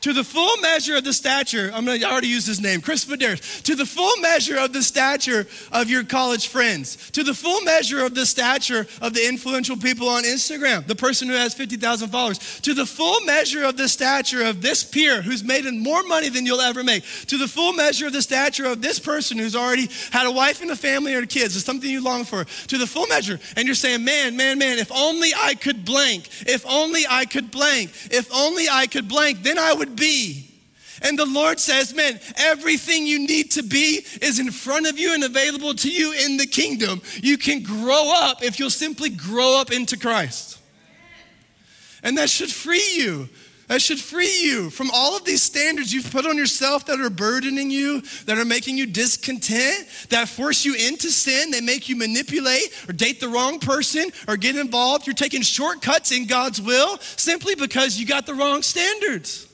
to 0.00 0.12
the 0.12 0.24
full 0.24 0.56
measure 0.58 0.96
of 0.96 1.04
the 1.04 1.12
stature, 1.12 1.70
I'm 1.74 1.84
going 1.84 2.00
to 2.00 2.06
already 2.06 2.28
use 2.28 2.46
his 2.46 2.60
name, 2.60 2.80
Chris 2.80 3.04
Medeiros, 3.04 3.62
to 3.62 3.74
the 3.74 3.86
full 3.86 4.16
measure 4.18 4.58
of 4.58 4.72
the 4.72 4.82
stature 4.82 5.46
of 5.72 5.90
your 5.90 6.04
college 6.04 6.48
friends, 6.48 7.10
to 7.10 7.22
the 7.22 7.34
full 7.34 7.60
measure 7.62 8.04
of 8.04 8.14
the 8.14 8.26
stature 8.26 8.86
of 9.00 9.14
the 9.14 9.26
influential 9.26 9.76
people 9.76 10.08
on 10.08 10.24
Instagram, 10.24 10.86
the 10.86 10.96
person 10.96 11.28
who 11.28 11.34
has 11.34 11.54
50,000 11.54 12.08
followers, 12.08 12.60
to 12.60 12.74
the 12.74 12.86
full 12.86 13.20
measure 13.22 13.64
of 13.64 13.76
the 13.76 13.88
stature 13.88 14.42
of 14.44 14.62
this 14.62 14.82
peer 14.82 15.22
who's 15.22 15.44
made 15.44 15.64
more 15.72 16.02
money 16.04 16.28
than 16.28 16.46
you'll 16.46 16.60
ever 16.60 16.82
make, 16.82 17.04
to 17.26 17.36
the 17.36 17.48
full 17.48 17.72
measure 17.72 18.06
of 18.06 18.12
the 18.12 18.22
stature 18.22 18.66
of 18.66 18.80
this 18.82 18.98
person 18.98 19.38
who's 19.38 19.56
already 19.56 19.88
had 20.10 20.26
a 20.26 20.30
wife 20.30 20.62
and 20.62 20.70
a 20.70 20.76
family 20.76 21.14
or 21.14 21.26
kids, 21.26 21.56
it's 21.56 21.64
something 21.64 21.90
you 21.90 22.02
long 22.02 22.24
for, 22.24 22.44
to 22.44 22.78
the 22.78 22.86
full 22.86 23.06
measure. 23.06 23.38
And 23.56 23.66
you're 23.66 23.74
saying, 23.74 24.04
man, 24.04 24.36
man, 24.36 24.58
man, 24.58 24.78
if 24.78 24.90
only 24.92 25.30
I 25.36 25.54
could 25.54 25.84
blank, 25.84 26.28
if 26.46 26.64
only 26.66 27.04
I 27.08 27.26
could 27.26 27.50
blank, 27.50 27.90
if 28.10 28.32
only 28.34 28.68
I 28.70 28.86
could 28.86 29.08
blank, 29.08 29.42
then 29.42 29.58
I 29.58 29.72
would 29.74 29.89
be. 29.90 30.46
And 31.02 31.18
the 31.18 31.26
Lord 31.26 31.58
says, 31.58 31.94
man, 31.94 32.20
everything 32.36 33.06
you 33.06 33.20
need 33.26 33.52
to 33.52 33.62
be 33.62 34.04
is 34.20 34.38
in 34.38 34.50
front 34.50 34.86
of 34.86 34.98
you 34.98 35.14
and 35.14 35.24
available 35.24 35.74
to 35.74 35.90
you 35.90 36.12
in 36.12 36.36
the 36.36 36.46
kingdom. 36.46 37.00
You 37.22 37.38
can 37.38 37.62
grow 37.62 38.12
up 38.14 38.42
if 38.42 38.58
you'll 38.58 38.70
simply 38.70 39.08
grow 39.08 39.58
up 39.58 39.72
into 39.72 39.96
Christ. 39.96 40.58
And 42.02 42.18
that 42.18 42.28
should 42.28 42.50
free 42.50 42.96
you. 42.96 43.28
That 43.68 43.80
should 43.80 44.00
free 44.00 44.42
you 44.42 44.68
from 44.68 44.90
all 44.92 45.16
of 45.16 45.24
these 45.24 45.42
standards 45.42 45.92
you've 45.92 46.10
put 46.10 46.26
on 46.26 46.36
yourself 46.36 46.86
that 46.86 47.00
are 47.00 47.08
burdening 47.08 47.70
you, 47.70 48.02
that 48.26 48.36
are 48.36 48.44
making 48.44 48.76
you 48.76 48.84
discontent, 48.84 49.86
that 50.08 50.28
force 50.28 50.64
you 50.64 50.74
into 50.74 51.08
sin, 51.12 51.52
that 51.52 51.62
make 51.62 51.88
you 51.88 51.94
manipulate 51.94 52.72
or 52.88 52.92
date 52.92 53.20
the 53.20 53.28
wrong 53.28 53.60
person 53.60 54.10
or 54.26 54.36
get 54.36 54.56
involved. 54.56 55.06
You're 55.06 55.14
taking 55.14 55.42
shortcuts 55.42 56.10
in 56.10 56.26
God's 56.26 56.60
will 56.60 56.98
simply 56.98 57.54
because 57.54 57.96
you 57.96 58.06
got 58.06 58.26
the 58.26 58.34
wrong 58.34 58.62
standards. 58.62 59.46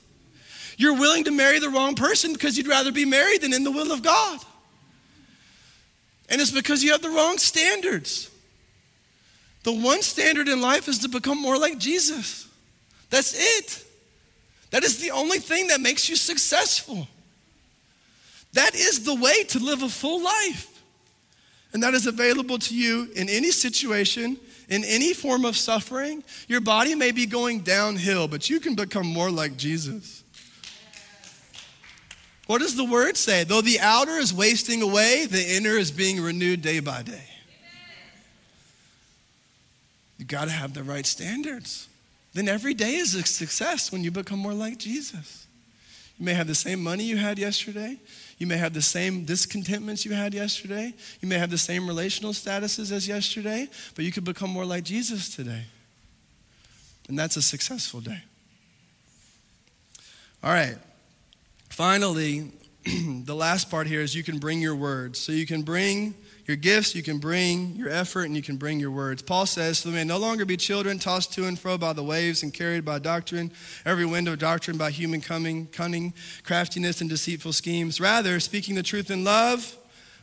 You're 0.77 0.95
willing 0.95 1.25
to 1.25 1.31
marry 1.31 1.59
the 1.59 1.71
wrong 1.71 1.95
person 1.95 2.33
because 2.33 2.57
you'd 2.57 2.69
rather 2.69 2.93
be 2.93 3.05
married 3.05 3.43
than 3.43 3.53
in 3.53 3.65
the 3.65 3.71
will 3.71 3.93
of 3.93 4.03
God. 4.03 4.41
And 6.29 6.41
it's 6.41 6.51
because 6.51 6.83
you 6.83 6.93
have 6.93 7.03
the 7.03 7.11
wrong 7.11 7.39
standards. 7.39 8.31
The 9.63 9.73
one 9.73 10.03
standard 10.03 10.49
in 10.49 10.61
life 10.61 10.89
is 10.89 10.99
to 11.01 11.09
become 11.09 11.41
more 11.41 11.59
like 11.59 11.79
Jesus. 11.79 12.47
That's 13.11 13.35
it. 13.37 13.85
That 14.71 14.85
is 14.85 15.01
the 15.01 15.13
only 15.13 15.39
thing 15.39 15.69
that 15.69 15.81
makes 15.81 16.09
you 16.09 16.17
successful. 16.17 17.09
That 18.53 18.75
is 18.75 19.05
the 19.05 19.15
way 19.15 19.45
to 19.45 19.59
live 19.59 19.83
a 19.83 19.89
full 19.89 20.23
life. 20.23 20.83
And 21.73 21.83
that 21.83 21.95
is 21.95 22.07
available 22.07 22.59
to 22.59 22.75
you 22.75 23.11
in 23.15 23.29
any 23.29 23.51
situation, 23.51 24.39
in 24.69 24.85
any 24.85 25.13
form 25.13 25.45
of 25.45 25.57
suffering. 25.57 26.25
Your 26.49 26.61
body 26.61 26.95
may 26.95 27.11
be 27.11 27.27
going 27.27 27.61
downhill, 27.61 28.29
but 28.29 28.49
you 28.49 28.61
can 28.61 28.75
become 28.75 29.07
more 29.07 29.31
like 29.31 29.57
Jesus. 29.57 30.25
What 32.47 32.61
does 32.61 32.77
the 32.77 32.85
word 32.85 33.17
say? 33.17 33.45
Though 33.45 33.61
the 33.61 33.81
outer 33.81 34.13
is 34.13 34.33
wasting 34.33 34.83
away, 34.83 35.27
the 35.27 35.57
inner 35.57 35.77
is 35.77 35.91
being 35.91 36.21
renewed 36.21 36.63
day 36.63 36.81
by 36.81 37.03
day. 37.03 37.25
You 40.19 40.25
got 40.25 40.47
to 40.47 40.51
have 40.51 40.73
the 40.73 40.83
right 40.83 41.05
standards. 41.05 41.89
Then 42.33 42.49
every 42.49 42.75
day 42.75 42.97
is 42.97 43.15
a 43.15 43.23
success 43.23 43.91
when 43.91 44.05
you 44.05 44.11
become 44.11 44.39
more 44.39 44.55
like 44.55 44.79
Jesus. 44.79 45.47
You 46.19 46.25
may 46.25 46.35
have 46.35 46.47
the 46.47 46.55
same 46.55 46.83
money 46.83 47.05
you 47.05 47.17
had 47.17 47.39
yesterday. 47.39 47.99
You 48.39 48.47
may 48.47 48.57
have 48.57 48.73
the 48.73 48.83
same 48.83 49.25
discontentments 49.25 50.05
you 50.05 50.13
had 50.13 50.33
yesterday. 50.33 50.95
You 51.21 51.29
may 51.29 51.39
have 51.39 51.51
the 51.51 51.59
same 51.59 51.87
relational 51.87 52.33
statuses 52.33 52.93
as 52.93 53.07
yesterday, 53.07 53.69
but 53.95 54.05
you 54.05 54.13
could 54.13 54.25
become 54.25 54.51
more 54.51 54.65
like 54.65 54.85
Jesus 54.85 55.35
today. 55.35 55.65
And 57.09 57.19
that's 57.19 57.37
a 57.37 57.43
successful 57.43 58.01
day. 58.01 58.23
All 60.43 60.51
right. 60.51 60.77
Finally, 61.77 62.53
the 62.87 63.35
last 63.35 63.71
part 63.71 63.87
here 63.87 64.01
is 64.01 64.15
you 64.15 64.23
can 64.23 64.39
bring 64.39 64.63
your 64.63 64.75
words. 64.75 65.19
So 65.19 65.31
you 65.31 65.45
can 65.45 65.61
bring 65.61 66.15
your 66.47 66.57
gifts, 66.57 66.95
you 66.95 67.03
can 67.03 67.19
bring 67.19 67.77
your 67.77 67.91
effort, 67.91 68.23
and 68.23 68.35
you 68.35 68.41
can 68.41 68.57
bring 68.57 68.81
your 68.81 68.91
words. 68.91 69.21
Paul 69.21 69.45
says, 69.45 69.81
So 69.81 69.91
we 69.91 69.97
may 69.97 70.05
no 70.05 70.17
longer 70.17 70.47
be 70.47 70.57
children 70.57 70.99
tossed 70.99 71.35
to 71.35 71.45
and 71.45 71.59
fro 71.59 71.77
by 71.77 71.93
the 71.93 72.03
waves 72.03 72.43
and 72.43 72.55
carried 72.55 72.87
by 72.87 72.99
doctrine, 72.99 73.53
every 73.85 74.07
wind 74.07 74.27
of 74.27 74.39
doctrine 74.39 74.79
by 74.79 74.91
human 74.91 75.21
cunning, 75.21 76.15
craftiness, 76.45 77.03
and 77.03 77.11
deceitful 77.11 77.53
schemes. 77.53 78.01
Rather, 78.01 78.41
speaking 78.41 78.75
the 78.75 78.83
truth 78.83 79.11
in 79.11 79.23
love, 79.23 79.77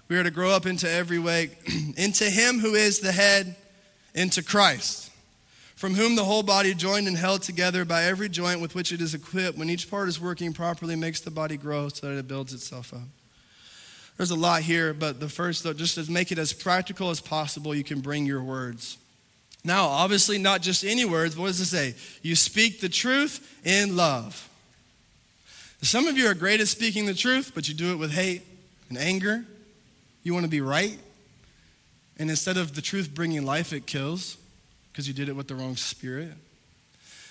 we 0.07 0.17
are 0.17 0.23
to 0.23 0.31
grow 0.31 0.49
up 0.49 0.65
into 0.65 0.89
every 0.89 1.19
way, 1.19 1.51
into 1.97 2.31
Him 2.31 2.61
who 2.61 2.73
is 2.73 2.99
the 2.99 3.11
head, 3.11 3.55
into 4.15 4.41
Christ, 4.41 5.11
from 5.83 5.95
whom 5.95 6.15
the 6.15 6.23
whole 6.23 6.43
body, 6.43 6.73
joined 6.73 7.09
and 7.09 7.17
held 7.17 7.41
together 7.41 7.83
by 7.83 8.05
every 8.05 8.29
joint 8.29 8.61
with 8.61 8.73
which 8.73 8.93
it 8.93 9.01
is 9.01 9.13
equipped, 9.13 9.57
when 9.57 9.69
each 9.69 9.91
part 9.91 10.07
is 10.07 10.17
working 10.17 10.53
properly, 10.53 10.95
makes 10.95 11.19
the 11.19 11.29
body 11.29 11.57
grow 11.57 11.89
so 11.89 12.07
that 12.07 12.17
it 12.17 12.25
builds 12.25 12.53
itself 12.53 12.93
up. 12.93 13.01
There's 14.15 14.31
a 14.31 14.35
lot 14.35 14.61
here, 14.61 14.93
but 14.93 15.19
the 15.19 15.27
first, 15.27 15.61
though, 15.61 15.73
just 15.73 15.95
to 15.95 16.09
make 16.09 16.31
it 16.31 16.39
as 16.39 16.53
practical 16.53 17.09
as 17.09 17.19
possible, 17.19 17.75
you 17.75 17.83
can 17.83 17.99
bring 17.99 18.25
your 18.25 18.41
words. 18.41 18.97
Now, 19.65 19.87
obviously, 19.87 20.37
not 20.37 20.61
just 20.61 20.85
any 20.85 21.03
words, 21.03 21.35
what 21.35 21.47
does 21.47 21.59
it 21.59 21.65
say? 21.65 21.95
You 22.21 22.37
speak 22.37 22.79
the 22.79 22.87
truth 22.87 23.59
in 23.65 23.97
love. 23.97 24.49
Some 25.81 26.07
of 26.07 26.17
you 26.17 26.27
are 26.27 26.33
great 26.33 26.61
at 26.61 26.69
speaking 26.69 27.07
the 27.07 27.13
truth, 27.13 27.51
but 27.53 27.67
you 27.67 27.73
do 27.73 27.91
it 27.91 27.97
with 27.97 28.13
hate 28.13 28.43
and 28.87 28.97
anger. 28.97 29.43
You 30.23 30.33
want 30.33 30.45
to 30.45 30.49
be 30.49 30.61
right. 30.61 30.97
And 32.17 32.29
instead 32.29 32.55
of 32.55 32.73
the 32.73 32.81
truth 32.81 33.13
bringing 33.13 33.45
life, 33.45 33.73
it 33.73 33.85
kills 33.85 34.37
because 34.93 35.07
you 35.07 35.13
did 35.13 35.27
it 35.27 35.35
with 35.35 35.47
the 35.47 35.55
wrong 35.55 35.75
spirit. 35.75 36.33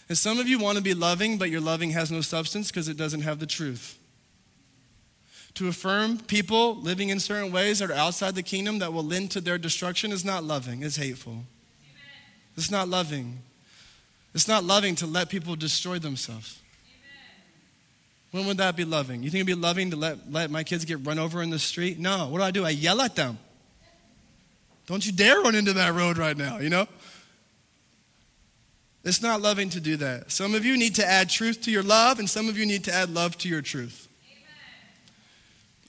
And 0.09 0.19
some 0.19 0.41
of 0.41 0.49
you 0.49 0.59
want 0.59 0.77
to 0.79 0.83
be 0.83 0.95
loving, 0.95 1.39
but 1.39 1.49
your 1.49 1.61
loving 1.61 1.91
has 1.91 2.11
no 2.11 2.21
substance 2.21 2.73
because 2.73 2.89
it 2.89 2.97
doesn't 2.97 3.23
have 3.23 3.39
the 3.39 3.47
truth. 3.47 3.99
To 5.55 5.69
affirm 5.69 6.19
people 6.19 6.75
living 6.75 7.09
in 7.09 7.21
certain 7.21 7.53
ways 7.53 7.79
that 7.79 7.91
are 7.91 7.95
outside 7.95 8.35
the 8.35 8.43
kingdom 8.43 8.81
that 8.81 8.93
will 8.93 9.05
lend 9.05 9.31
to 9.31 9.41
their 9.41 9.59
destruction 9.59 10.11
is 10.11 10.25
not 10.25 10.43
loving, 10.43 10.83
it's 10.83 10.97
hateful. 10.97 11.33
Amen. 11.33 11.45
It's 12.57 12.71
not 12.71 12.89
loving. 12.89 13.39
It's 14.35 14.49
not 14.49 14.65
loving 14.65 14.97
to 14.97 15.07
let 15.07 15.29
people 15.29 15.55
destroy 15.55 16.01
themselves. 16.01 16.59
Amen. 16.89 17.43
When 18.33 18.47
would 18.49 18.57
that 18.57 18.75
be 18.77 18.85
loving? 18.85 19.23
You 19.23 19.31
think 19.31 19.47
it'd 19.47 19.47
be 19.47 19.63
loving 19.63 19.91
to 19.93 19.97
let, 19.97 20.33
let 20.33 20.51
my 20.51 20.65
kids 20.65 20.85
get 20.85 21.07
run 21.07 21.21
over 21.21 21.43
in 21.43 21.51
the 21.51 21.61
street? 21.61 22.01
No. 22.01 22.29
What 22.29 22.39
do 22.39 22.45
I 22.45 22.51
do? 22.51 22.65
I 22.65 22.71
yell 22.71 23.01
at 23.03 23.15
them. 23.15 23.39
Don't 24.87 25.07
you 25.07 25.13
dare 25.13 25.41
run 25.43 25.55
into 25.55 25.75
that 25.75 25.95
road 25.95 26.19
right 26.19 26.37
now, 26.37 26.59
you 26.59 26.71
know? 26.71 26.89
It's 29.05 29.21
not 29.21 29.41
loving 29.41 29.69
to 29.71 29.81
do 29.81 29.97
that. 29.97 30.31
Some 30.31 30.55
of 30.55 30.65
you 30.65 30.77
need 30.77 30.95
to 30.97 31.07
add 31.07 31.29
truth 31.29 31.63
to 31.63 31.71
your 31.71 31.83
love, 31.83 32.19
and 32.19 32.31
some 32.31 32.49
of 32.49 32.57
you 32.57 32.67
need 32.67 32.85
to 32.85 32.95
add 32.95 33.11
love 33.11 33.37
to 33.39 33.49
your 33.49 33.63
truth. 33.63 34.09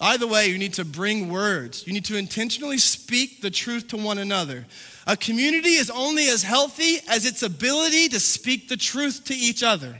Either 0.02 0.28
way, 0.28 0.48
you 0.48 0.58
need 0.58 0.74
to 0.74 0.84
bring 0.84 1.30
words. 1.30 1.86
You 1.88 1.94
need 1.94 2.06
to 2.06 2.18
intentionally 2.18 2.78
speak 2.78 3.42
the 3.42 3.52
truth 3.52 3.88
to 3.90 3.98
one 3.98 4.18
another. 4.18 4.66
A 5.06 5.16
community 5.16 5.76
is 5.76 5.90
only 5.90 6.28
as 6.28 6.44
healthy 6.44 6.98
as 7.08 7.26
its 7.26 7.44
ability 7.44 8.10
to 8.10 8.20
speak 8.20 8.68
the 8.68 8.78
truth 8.78 9.26
to 9.26 9.36
each 9.36 9.64
other. 9.64 9.96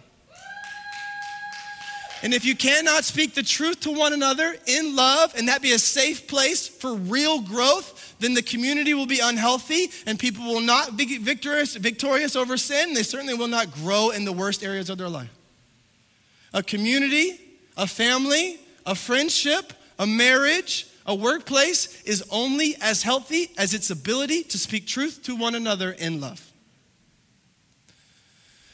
And 2.24 2.34
if 2.34 2.46
you 2.46 2.56
cannot 2.56 3.04
speak 3.04 3.36
the 3.36 3.44
truth 3.44 3.82
to 3.82 3.92
one 3.92 4.14
another 4.14 4.56
in 4.66 4.96
love 4.96 5.34
and 5.38 5.50
that 5.50 5.62
be 5.62 5.74
a 5.74 5.80
safe 5.80 6.26
place 6.26 6.68
for 6.68 6.96
real 6.96 7.42
growth, 7.42 8.13
then 8.24 8.34
the 8.34 8.42
community 8.42 8.94
will 8.94 9.06
be 9.06 9.20
unhealthy 9.20 9.90
and 10.06 10.18
people 10.18 10.46
will 10.46 10.62
not 10.62 10.96
be 10.96 11.18
victorious, 11.18 11.76
victorious 11.76 12.36
over 12.36 12.58
sin. 12.58 12.94
They 12.94 13.04
certainly 13.04 13.34
will 13.34 13.48
not 13.48 13.72
grow 13.72 14.12
in 14.12 14.24
the 14.24 14.32
worst 14.32 14.64
areas 14.64 14.90
of 14.90 14.98
their 14.98 15.10
life. 15.10 15.30
A 16.54 16.64
community, 16.64 17.40
a 17.76 17.88
family, 17.88 18.60
a 18.86 18.96
friendship, 18.96 19.74
a 20.00 20.08
marriage, 20.08 20.88
a 21.06 21.14
workplace 21.14 22.02
is 22.04 22.24
only 22.32 22.76
as 22.82 23.04
healthy 23.04 23.52
as 23.58 23.74
its 23.74 23.90
ability 23.90 24.44
to 24.44 24.58
speak 24.58 24.88
truth 24.88 25.24
to 25.24 25.36
one 25.36 25.56
another 25.56 25.92
in 25.92 26.22
love. 26.22 26.50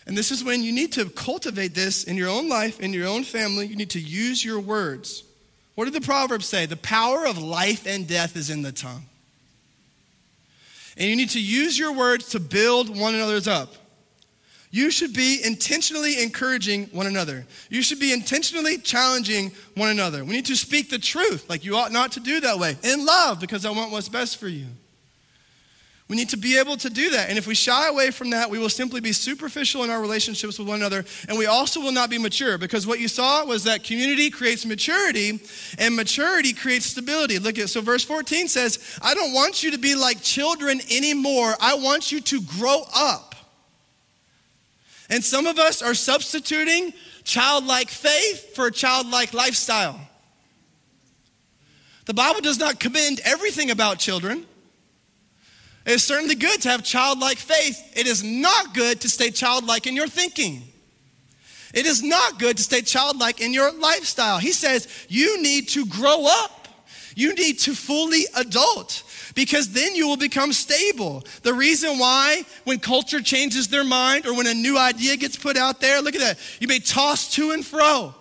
And 0.05 0.17
this 0.17 0.31
is 0.31 0.43
when 0.43 0.63
you 0.63 0.71
need 0.71 0.93
to 0.93 1.05
cultivate 1.05 1.75
this 1.75 2.03
in 2.03 2.17
your 2.17 2.29
own 2.29 2.49
life, 2.49 2.79
in 2.79 2.93
your 2.93 3.07
own 3.07 3.23
family. 3.23 3.67
You 3.67 3.75
need 3.75 3.91
to 3.91 3.99
use 3.99 4.43
your 4.43 4.59
words. 4.59 5.23
What 5.75 5.85
did 5.85 5.93
the 5.93 6.01
Proverbs 6.01 6.47
say? 6.47 6.65
The 6.65 6.77
power 6.77 7.25
of 7.25 7.37
life 7.37 7.87
and 7.87 8.07
death 8.07 8.35
is 8.35 8.49
in 8.49 8.63
the 8.63 8.71
tongue. 8.71 9.05
And 10.99 11.09
you 11.09 11.15
need 11.15 11.29
to 11.31 11.41
use 11.41 11.79
your 11.79 11.93
words 11.93 12.29
to 12.29 12.39
build 12.39 12.95
one 12.95 13.15
another's 13.15 13.47
up. 13.47 13.73
You 14.71 14.91
should 14.91 15.13
be 15.13 15.39
intentionally 15.43 16.21
encouraging 16.21 16.87
one 16.87 17.07
another. 17.07 17.47
You 17.69 17.81
should 17.81 17.99
be 17.99 18.13
intentionally 18.13 18.77
challenging 18.77 19.51
one 19.75 19.89
another. 19.89 20.23
We 20.23 20.33
need 20.33 20.45
to 20.45 20.55
speak 20.55 20.89
the 20.89 20.99
truth, 20.99 21.49
like 21.49 21.65
you 21.65 21.75
ought 21.75 21.91
not 21.91 22.11
to 22.11 22.19
do 22.19 22.39
that 22.41 22.59
way, 22.59 22.77
in 22.83 23.05
love, 23.05 23.39
because 23.39 23.65
I 23.65 23.71
want 23.71 23.91
what's 23.91 24.09
best 24.09 24.37
for 24.37 24.47
you. 24.47 24.67
We 26.09 26.15
need 26.15 26.29
to 26.29 26.37
be 26.37 26.57
able 26.57 26.75
to 26.77 26.89
do 26.89 27.11
that. 27.11 27.29
And 27.29 27.37
if 27.37 27.45
we 27.45 27.53
shy 27.53 27.87
away 27.87 28.09
from 28.09 28.31
that, 28.31 28.49
we 28.49 28.57
will 28.57 28.69
simply 28.69 28.99
be 28.99 29.13
superficial 29.13 29.83
in 29.83 29.91
our 29.91 30.01
relationships 30.01 30.57
with 30.57 30.67
one 30.67 30.79
another. 30.79 31.05
And 31.27 31.37
we 31.37 31.45
also 31.45 31.79
will 31.79 31.91
not 31.91 32.09
be 32.09 32.17
mature 32.17 32.57
because 32.57 32.87
what 32.87 32.99
you 32.99 33.07
saw 33.07 33.45
was 33.45 33.65
that 33.65 33.83
community 33.83 34.31
creates 34.31 34.65
maturity 34.65 35.39
and 35.77 35.95
maturity 35.95 36.53
creates 36.53 36.87
stability. 36.87 37.37
Look 37.37 37.59
at 37.59 37.69
so 37.69 37.81
verse 37.81 38.03
14 38.03 38.47
says, 38.47 38.99
I 39.03 39.13
don't 39.13 39.33
want 39.33 39.61
you 39.61 39.69
to 39.71 39.77
be 39.77 39.93
like 39.93 40.19
children 40.23 40.81
anymore. 40.91 41.53
I 41.61 41.75
want 41.75 42.11
you 42.11 42.21
to 42.21 42.41
grow 42.41 42.85
up. 42.95 43.35
And 45.11 45.23
some 45.23 45.45
of 45.45 45.59
us 45.59 45.83
are 45.83 45.93
substituting 45.93 46.91
childlike 47.23 47.89
faith 47.89 48.55
for 48.55 48.65
a 48.65 48.71
childlike 48.71 49.35
lifestyle. 49.35 49.99
The 52.05 52.15
Bible 52.15 52.41
does 52.41 52.57
not 52.57 52.79
commend 52.79 53.21
everything 53.23 53.69
about 53.69 53.99
children. 53.99 54.47
It 55.89 55.93
is 55.93 56.03
certainly 56.03 56.35
good 56.35 56.61
to 56.61 56.69
have 56.69 56.83
childlike 56.83 57.39
faith. 57.39 57.97
It 57.97 58.05
is 58.05 58.23
not 58.23 58.75
good 58.75 59.01
to 59.01 59.09
stay 59.09 59.31
childlike 59.31 59.87
in 59.87 59.95
your 59.95 60.07
thinking. 60.07 60.61
It 61.73 61.87
is 61.87 62.03
not 62.03 62.37
good 62.37 62.57
to 62.57 62.63
stay 62.63 62.81
childlike 62.81 63.41
in 63.41 63.53
your 63.53 63.71
lifestyle. 63.71 64.37
He 64.37 64.51
says 64.51 64.87
you 65.09 65.41
need 65.41 65.67
to 65.69 65.87
grow 65.87 66.27
up. 66.27 66.67
You 67.15 67.33
need 67.33 67.57
to 67.61 67.73
fully 67.73 68.25
adult 68.35 69.01
because 69.33 69.71
then 69.71 69.95
you 69.95 70.07
will 70.07 70.15
become 70.15 70.53
stable. 70.53 71.23
The 71.41 71.55
reason 71.55 71.97
why, 71.97 72.43
when 72.65 72.77
culture 72.77 73.19
changes 73.19 73.67
their 73.67 73.83
mind 73.83 74.27
or 74.27 74.35
when 74.35 74.45
a 74.45 74.53
new 74.53 74.77
idea 74.77 75.17
gets 75.17 75.37
put 75.37 75.57
out 75.57 75.81
there, 75.81 76.03
look 76.03 76.13
at 76.13 76.21
that. 76.21 76.37
You 76.59 76.67
may 76.67 76.77
toss 76.77 77.33
to 77.33 77.49
and 77.49 77.65
fro. 77.65 78.13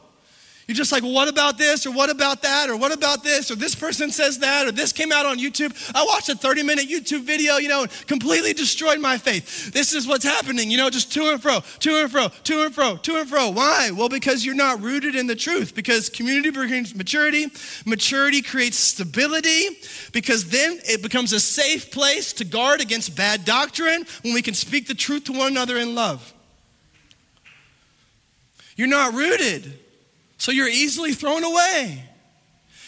You're 0.68 0.74
just 0.74 0.92
like, 0.92 1.02
well, 1.02 1.14
what 1.14 1.28
about 1.28 1.56
this? 1.56 1.86
Or 1.86 1.92
what 1.92 2.10
about 2.10 2.42
that? 2.42 2.68
Or 2.68 2.76
what 2.76 2.92
about 2.92 3.24
this? 3.24 3.50
Or 3.50 3.54
this 3.54 3.74
person 3.74 4.10
says 4.10 4.38
that? 4.40 4.66
Or 4.66 4.70
this 4.70 4.92
came 4.92 5.10
out 5.10 5.24
on 5.24 5.38
YouTube. 5.38 5.74
I 5.94 6.04
watched 6.04 6.28
a 6.28 6.34
30 6.34 6.62
minute 6.62 6.90
YouTube 6.90 7.22
video, 7.22 7.56
you 7.56 7.70
know, 7.70 7.86
completely 8.06 8.52
destroyed 8.52 9.00
my 9.00 9.16
faith. 9.16 9.72
This 9.72 9.94
is 9.94 10.06
what's 10.06 10.24
happening, 10.24 10.70
you 10.70 10.76
know, 10.76 10.90
just 10.90 11.10
to 11.14 11.30
and 11.30 11.40
fro, 11.40 11.60
to 11.78 12.02
and 12.02 12.12
fro, 12.12 12.28
to 12.28 12.64
and 12.66 12.74
fro, 12.74 12.96
to 12.98 13.16
and 13.16 13.26
fro. 13.26 13.48
Why? 13.48 13.92
Well, 13.92 14.10
because 14.10 14.44
you're 14.44 14.54
not 14.54 14.82
rooted 14.82 15.14
in 15.14 15.26
the 15.26 15.34
truth. 15.34 15.74
Because 15.74 16.10
community 16.10 16.50
brings 16.50 16.94
maturity, 16.94 17.46
maturity 17.86 18.42
creates 18.42 18.76
stability, 18.76 19.68
because 20.12 20.50
then 20.50 20.80
it 20.84 21.02
becomes 21.02 21.32
a 21.32 21.40
safe 21.40 21.90
place 21.90 22.34
to 22.34 22.44
guard 22.44 22.82
against 22.82 23.16
bad 23.16 23.46
doctrine 23.46 24.04
when 24.20 24.34
we 24.34 24.42
can 24.42 24.52
speak 24.52 24.86
the 24.86 24.94
truth 24.94 25.24
to 25.24 25.32
one 25.32 25.50
another 25.50 25.78
in 25.78 25.94
love. 25.94 26.34
You're 28.76 28.86
not 28.86 29.14
rooted. 29.14 29.78
So 30.38 30.52
you're 30.52 30.68
easily 30.68 31.12
thrown 31.12 31.44
away. 31.44 32.04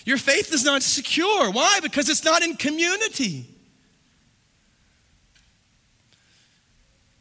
Your 0.05 0.19
faith 0.19 0.53
is 0.55 0.65
not 0.65 0.83
secure. 0.83 1.51
Why? 1.51 1.81
Because 1.83 2.09
it's 2.09 2.25
not 2.25 2.43
in 2.43 2.57
community. 2.57 3.47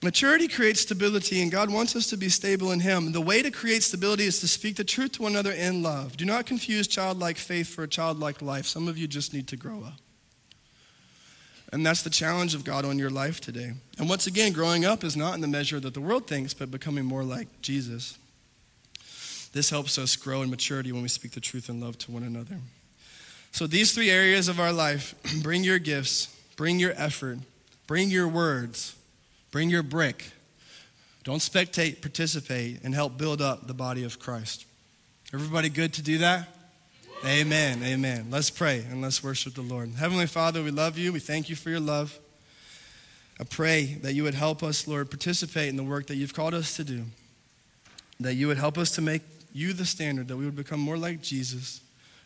Maturity 0.02 0.48
creates 0.48 0.80
stability, 0.82 1.42
and 1.42 1.52
God 1.52 1.70
wants 1.70 1.94
us 1.94 2.08
to 2.08 2.18
be 2.18 2.30
stable 2.30 2.72
in 2.72 2.80
Him. 2.80 3.12
The 3.12 3.20
way 3.20 3.42
to 3.42 3.52
create 3.52 3.84
stability 3.84 4.24
is 4.24 4.40
to 4.40 4.48
speak 4.48 4.78
the 4.78 4.86
truth 4.86 5.14
to 5.14 5.24
one 5.24 5.34
another 5.34 5.52
in 5.52 5.84
love. 5.84 6.16
Do 6.16 6.24
not 6.24 6.46
confuse 6.46 6.88
childlike 6.88 7.38
faith 7.38 7.68
for 7.68 7.84
a 7.84 7.88
childlike 7.88 8.42
life. 8.42 8.66
Some 8.66 8.88
of 8.88 8.98
you 8.98 9.08
just 9.08 9.34
need 9.34 9.48
to 9.50 9.58
grow 9.58 9.84
up. 9.84 10.00
And 11.74 11.86
that's 11.86 12.02
the 12.02 12.10
challenge 12.10 12.56
of 12.56 12.64
God 12.64 12.86
on 12.86 12.98
your 12.98 13.10
life 13.10 13.42
today. 13.42 13.74
And 13.98 14.08
once 14.08 14.26
again, 14.26 14.54
growing 14.54 14.86
up 14.86 15.04
is 15.04 15.18
not 15.18 15.36
in 15.36 15.42
the 15.42 15.48
measure 15.48 15.82
that 15.82 15.94
the 15.94 16.02
world 16.02 16.28
thinks, 16.28 16.54
but 16.54 16.72
becoming 16.72 17.04
more 17.04 17.24
like 17.24 17.62
Jesus. 17.62 18.18
This 19.52 19.70
helps 19.70 19.98
us 19.98 20.16
grow 20.16 20.42
in 20.42 20.50
maturity 20.50 20.92
when 20.92 21.02
we 21.02 21.08
speak 21.08 21.32
the 21.32 21.40
truth 21.40 21.70
in 21.70 21.82
love 21.82 21.98
to 22.00 22.12
one 22.12 22.24
another. 22.24 22.58
So, 23.52 23.66
these 23.66 23.94
three 23.94 24.12
areas 24.12 24.48
of 24.48 24.60
our 24.60 24.72
life 24.72 25.16
bring 25.42 25.64
your 25.64 25.80
gifts, 25.80 26.28
bring 26.56 26.80
your 26.80 26.94
effort, 26.96 27.40
bring 27.88 28.10
your 28.10 28.28
words, 28.28 28.96
bring 29.52 29.70
your 29.70 29.84
brick. 29.84 30.32
Don't 31.24 31.40
spectate, 31.40 32.02
participate, 32.02 32.82
and 32.84 32.94
help 32.94 33.18
build 33.18 33.42
up 33.42 33.68
the 33.68 33.74
body 33.74 34.04
of 34.04 34.20
Christ. 34.20 34.66
Everybody 35.34 35.70
good 35.70 35.94
to 35.94 36.02
do 36.02 36.20
that? 36.20 36.48
Amen. 37.26 37.84
Amen. 37.84 38.28
Let's 38.30 38.50
pray 38.50 38.86
and 38.90 39.02
let's 39.02 39.22
worship 39.24 39.54
the 39.54 39.62
Lord. 39.62 39.92
Heavenly 39.98 40.26
Father, 40.26 40.64
we 40.64 40.72
love 40.72 40.98
you. 40.98 41.12
We 41.12 41.20
thank 41.20 41.50
you 41.50 41.56
for 41.56 41.70
your 41.70 41.82
love. 41.82 42.18
I 43.40 43.44
pray 43.44 43.98
that 44.02 44.14
you 44.14 44.24
would 44.24 44.34
help 44.34 44.64
us, 44.64 44.88
Lord, 44.88 45.10
participate 45.10 45.70
in 45.70 45.76
the 45.76 45.84
work 45.84 46.08
that 46.08 46.16
you've 46.16 46.34
called 46.34 46.54
us 46.54 46.76
to 46.78 46.84
do. 46.84 47.04
That 48.22 48.36
you 48.36 48.48
would 48.48 48.58
help 48.58 48.78
us 48.78 48.92
to 48.96 49.02
make 49.02 49.22
you 49.60 49.74
the 49.74 49.86
standard, 49.86 50.30
that 50.30 50.38
we 50.38 50.46
would 50.46 50.56
become 50.56 50.80
more 50.80 50.98
like 50.98 51.22
Jesus. 51.22 51.82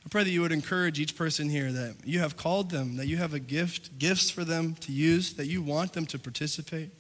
I 0.06 0.10
pray 0.10 0.24
that 0.24 0.30
you 0.30 0.42
would 0.42 0.52
encourage 0.52 1.00
each 1.00 1.16
person 1.16 1.50
here 1.50 1.72
that 1.72 1.96
you 2.06 2.20
have 2.20 2.38
called 2.38 2.70
them, 2.70 2.98
that 2.98 3.08
you 3.08 3.18
have 3.18 3.34
a 3.34 3.40
gift, 3.40 3.98
gifts 3.98 4.30
for 4.30 4.44
them 4.44 4.76
to 4.82 4.92
use, 4.92 5.34
that 5.34 5.48
you 5.48 5.62
want 5.62 5.94
them 5.94 6.06
to 6.08 6.20
participate, 6.20 6.92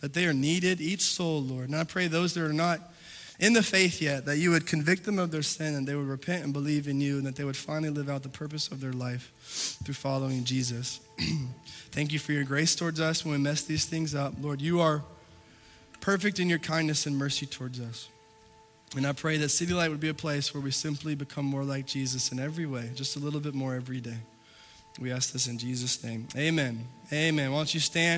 that 0.00 0.14
they 0.14 0.26
are 0.26 0.32
needed, 0.32 0.80
each 0.80 1.02
soul, 1.02 1.42
Lord. 1.42 1.68
And 1.68 1.76
I 1.76 1.84
pray 1.84 2.08
those 2.08 2.34
that 2.34 2.44
are 2.44 2.52
not 2.52 2.80
in 3.38 3.52
the 3.52 3.62
faith 3.62 4.00
yet, 4.00 4.24
that 4.24 4.38
you 4.38 4.50
would 4.50 4.66
convict 4.66 5.04
them 5.04 5.18
of 5.18 5.30
their 5.30 5.42
sin 5.42 5.74
and 5.74 5.86
they 5.86 5.94
would 5.94 6.08
repent 6.08 6.44
and 6.44 6.52
believe 6.52 6.88
in 6.88 7.00
you 7.00 7.18
and 7.18 7.26
that 7.26 7.36
they 7.36 7.44
would 7.44 7.56
finally 7.56 7.90
live 7.90 8.08
out 8.08 8.22
the 8.22 8.30
purpose 8.30 8.68
of 8.68 8.80
their 8.80 8.94
life 8.94 9.32
through 9.84 9.94
following 9.94 10.42
Jesus. 10.44 11.00
Thank 11.90 12.12
you 12.12 12.18
for 12.18 12.32
your 12.32 12.44
grace 12.44 12.74
towards 12.74 13.00
us 13.00 13.24
when 13.24 13.32
we 13.32 13.38
mess 13.38 13.62
these 13.62 13.84
things 13.84 14.14
up. 14.14 14.32
Lord, 14.40 14.62
you 14.62 14.80
are 14.80 15.04
perfect 16.00 16.40
in 16.40 16.48
your 16.48 16.58
kindness 16.58 17.04
and 17.04 17.18
mercy 17.18 17.44
towards 17.44 17.78
us. 17.78 18.08
And 18.94 19.06
I 19.06 19.12
pray 19.12 19.36
that 19.38 19.46
CityLight 19.46 19.90
would 19.90 20.00
be 20.00 20.08
a 20.08 20.14
place 20.14 20.54
where 20.54 20.62
we 20.62 20.70
simply 20.70 21.14
become 21.14 21.44
more 21.44 21.64
like 21.64 21.86
Jesus 21.86 22.30
in 22.30 22.38
every 22.38 22.66
way, 22.66 22.90
just 22.94 23.16
a 23.16 23.18
little 23.18 23.40
bit 23.40 23.54
more 23.54 23.74
every 23.74 24.00
day. 24.00 24.18
We 25.00 25.12
ask 25.12 25.32
this 25.32 25.48
in 25.48 25.58
Jesus' 25.58 26.02
name. 26.02 26.28
Amen. 26.36 26.86
Amen. 27.12 27.50
Why 27.50 27.58
don't 27.58 27.74
you 27.74 27.80
stand? 27.80 28.14